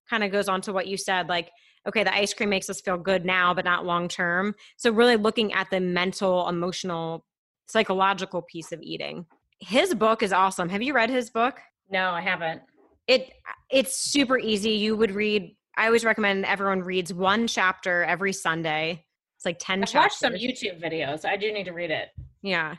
kind 0.09 0.23
of 0.23 0.31
goes 0.31 0.49
on 0.49 0.61
to 0.61 0.73
what 0.73 0.87
you 0.87 0.97
said 0.97 1.29
like 1.29 1.51
okay 1.87 2.03
the 2.03 2.13
ice 2.13 2.33
cream 2.33 2.49
makes 2.49 2.69
us 2.69 2.81
feel 2.81 2.97
good 2.97 3.25
now 3.25 3.53
but 3.53 3.65
not 3.65 3.85
long 3.85 4.07
term. 4.07 4.55
So 4.77 4.91
really 4.91 5.15
looking 5.15 5.53
at 5.53 5.69
the 5.69 5.79
mental 5.79 6.47
emotional 6.49 7.25
psychological 7.67 8.41
piece 8.41 8.71
of 8.71 8.81
eating. 8.81 9.25
His 9.59 9.93
book 9.93 10.23
is 10.23 10.33
awesome. 10.33 10.69
Have 10.69 10.81
you 10.81 10.93
read 10.93 11.09
his 11.09 11.29
book? 11.29 11.59
No 11.89 12.11
i 12.11 12.21
haven't. 12.21 12.61
It 13.07 13.31
it's 13.69 13.97
super 13.97 14.37
easy. 14.37 14.71
You 14.71 14.95
would 14.97 15.11
read 15.11 15.55
i 15.77 15.85
always 15.85 16.03
recommend 16.03 16.45
everyone 16.45 16.81
reads 16.81 17.13
one 17.13 17.47
chapter 17.47 18.03
every 18.03 18.33
sunday. 18.33 19.05
It's 19.37 19.45
like 19.45 19.57
10 19.59 19.83
I've 19.83 19.89
chapters. 19.89 19.95
watched 19.95 20.19
some 20.19 20.33
youtube 20.33 20.81
videos. 20.83 21.23
I 21.23 21.37
do 21.37 21.51
need 21.53 21.65
to 21.65 21.71
read 21.73 21.91
it. 21.91 22.09
Yeah. 22.41 22.75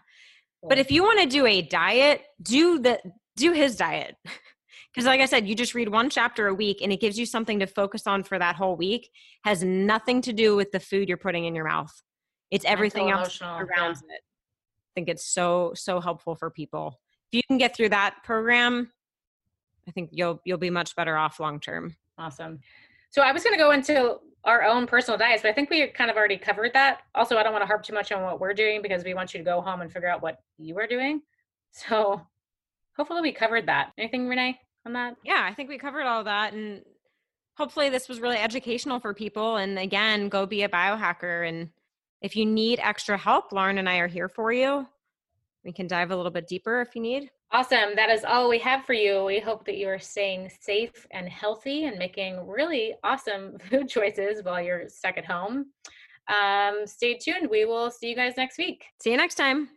But 0.69 0.79
if 0.79 0.91
you 0.91 1.03
want 1.03 1.21
to 1.21 1.27
do 1.27 1.47
a 1.47 1.63
diet 1.63 2.23
do 2.43 2.79
the 2.79 3.01
do 3.37 3.53
his 3.53 3.77
diet 3.77 4.17
because 4.93 5.07
like 5.07 5.21
i 5.21 5.27
said 5.27 5.49
you 5.49 5.55
just 5.55 5.75
read 5.75 5.89
one 5.89 6.11
chapter 6.11 6.49
a 6.49 6.55
week 6.55 6.81
and 6.83 6.93
it 6.93 7.01
gives 7.01 7.19
you 7.19 7.27
something 7.27 7.59
to 7.59 7.67
focus 7.67 8.07
on 8.07 8.23
for 8.23 8.39
that 8.39 8.57
whole 8.57 8.77
week 8.77 9.11
has 9.45 9.63
nothing 9.63 10.21
to 10.21 10.33
do 10.33 10.57
with 10.57 10.71
the 10.73 10.81
food 10.81 11.09
you're 11.09 11.17
putting 11.17 11.45
in 11.45 11.55
your 11.55 11.67
mouth 11.67 11.93
it's 12.51 12.65
everything 12.65 13.07
Mental, 13.07 13.25
else 13.25 13.41
around 13.43 13.69
yeah. 14.09 14.15
it 14.17 14.23
i 14.23 14.91
think 14.95 15.09
it's 15.09 15.25
so 15.25 15.73
so 15.75 16.01
helpful 16.01 16.35
for 16.35 16.51
people 16.51 17.01
if 17.33 17.37
you 17.37 17.43
can 17.49 17.59
get 17.59 17.77
through 17.77 17.89
that 17.89 18.17
program 18.25 18.91
i 19.89 19.91
think 19.91 20.11
you'll 20.13 20.41
you'll 20.45 20.59
be 20.59 20.71
much 20.71 20.95
better 20.97 21.17
off 21.17 21.41
long 21.41 21.61
term 21.61 21.95
Awesome. 22.21 22.61
So 23.11 23.23
I 23.23 23.33
was 23.33 23.43
going 23.43 23.55
to 23.55 23.59
go 23.59 23.71
into 23.71 24.19
our 24.45 24.63
own 24.63 24.87
personal 24.87 25.19
diets, 25.19 25.43
but 25.43 25.51
I 25.51 25.55
think 25.55 25.71
we 25.71 25.87
kind 25.89 26.11
of 26.11 26.17
already 26.17 26.37
covered 26.37 26.73
that. 26.75 27.01
Also, 27.15 27.37
I 27.37 27.43
don't 27.43 27.53
want 27.53 27.63
to 27.63 27.67
harp 27.67 27.83
too 27.83 27.95
much 27.95 28.13
on 28.13 28.23
what 28.23 28.41
we're 28.41 28.55
doing 28.55 28.83
because 28.83 29.05
we 29.05 29.15
want 29.15 29.33
you 29.33 29.39
to 29.39 29.45
go 29.45 29.61
home 29.61 29.81
and 29.81 29.91
figure 29.91 30.09
out 30.09 30.23
what 30.23 30.39
you 30.59 30.79
are 30.79 30.87
doing. 30.87 31.23
So 31.73 32.21
hopefully 32.97 33.21
we 33.21 33.33
covered 33.33 33.67
that. 33.67 33.93
Anything, 33.97 34.29
Renee, 34.29 34.59
on 34.87 34.93
that? 34.93 35.17
yeah 35.25 35.47
i 35.49 35.55
think 35.55 35.69
we 35.69 35.79
covered 35.79 36.05
all 36.05 36.25
that 36.25 36.53
and 36.53 36.83
hopefully 37.57 37.89
this 37.89 38.09
was 38.09 38.21
really 38.21 38.39
educational 38.39 39.01
for 39.01 39.15
people 39.15 39.57
and 39.57 39.79
again 39.79 40.29
go 40.29 40.47
be 40.47 40.63
a 40.63 40.69
biohacker 40.69 41.49
and 41.49 41.71
if 42.23 42.37
you 42.37 42.47
need 42.47 42.81
extra 42.83 43.17
help 43.17 43.53
lauren 43.53 43.79
and 43.79 43.89
i 43.89 43.99
are 43.99 44.09
here 44.09 44.29
for 44.29 44.53
you 44.53 44.87
we 45.65 45.73
can 45.73 45.87
dive 45.87 46.11
a 46.11 46.17
little 46.17 46.31
bit 46.31 46.49
deeper 46.49 46.81
if 46.81 46.95
you 46.95 47.03
need 47.03 47.31
Awesome. 47.53 47.97
That 47.97 48.11
is 48.11 48.23
all 48.25 48.49
we 48.49 48.61
have 48.61 48.85
for 48.85 48.93
you. 48.93 49.25
We 49.25 49.41
hope 49.41 49.65
that 49.67 49.77
you 49.77 49.89
are 49.89 49.99
staying 49.99 50.53
safe 50.61 51.07
and 51.11 51.29
healthy 51.29 51.87
and 51.87 51.99
making 51.99 52.47
really 52.47 52.95
awesome 53.03 53.59
food 53.71 53.89
choices 53.89 54.45
while 54.45 54.63
you're 54.63 54.89
stuck 54.89 55.19
at 55.19 55.25
home. 55.25 55.67
Um, 56.29 56.87
stay 56.87 57.19
tuned. 57.19 57.51
We 57.51 57.65
will 57.65 57.91
see 57.91 58.09
you 58.09 58.15
guys 58.15 58.35
next 58.37 58.57
week. 58.57 58.85
See 59.01 59.11
you 59.11 59.17
next 59.17 59.35
time. 59.35 59.71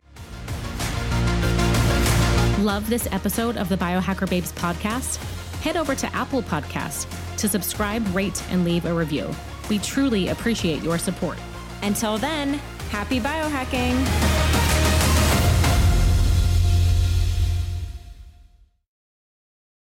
Love 2.64 2.88
this 2.88 3.06
episode 3.12 3.58
of 3.58 3.68
the 3.68 3.76
Biohacker 3.76 4.26
Babes 4.26 4.50
podcast? 4.52 5.16
Head 5.60 5.76
over 5.76 5.94
to 5.94 6.06
Apple 6.16 6.42
Podcast 6.42 7.06
to 7.36 7.46
subscribe, 7.46 8.02
rate, 8.14 8.42
and 8.50 8.64
leave 8.64 8.86
a 8.86 8.94
review. 8.94 9.30
We 9.68 9.78
truly 9.80 10.28
appreciate 10.28 10.82
your 10.82 10.96
support. 10.96 11.36
Until 11.82 12.16
then, 12.16 12.54
happy 12.88 13.20
biohacking. 13.20 14.73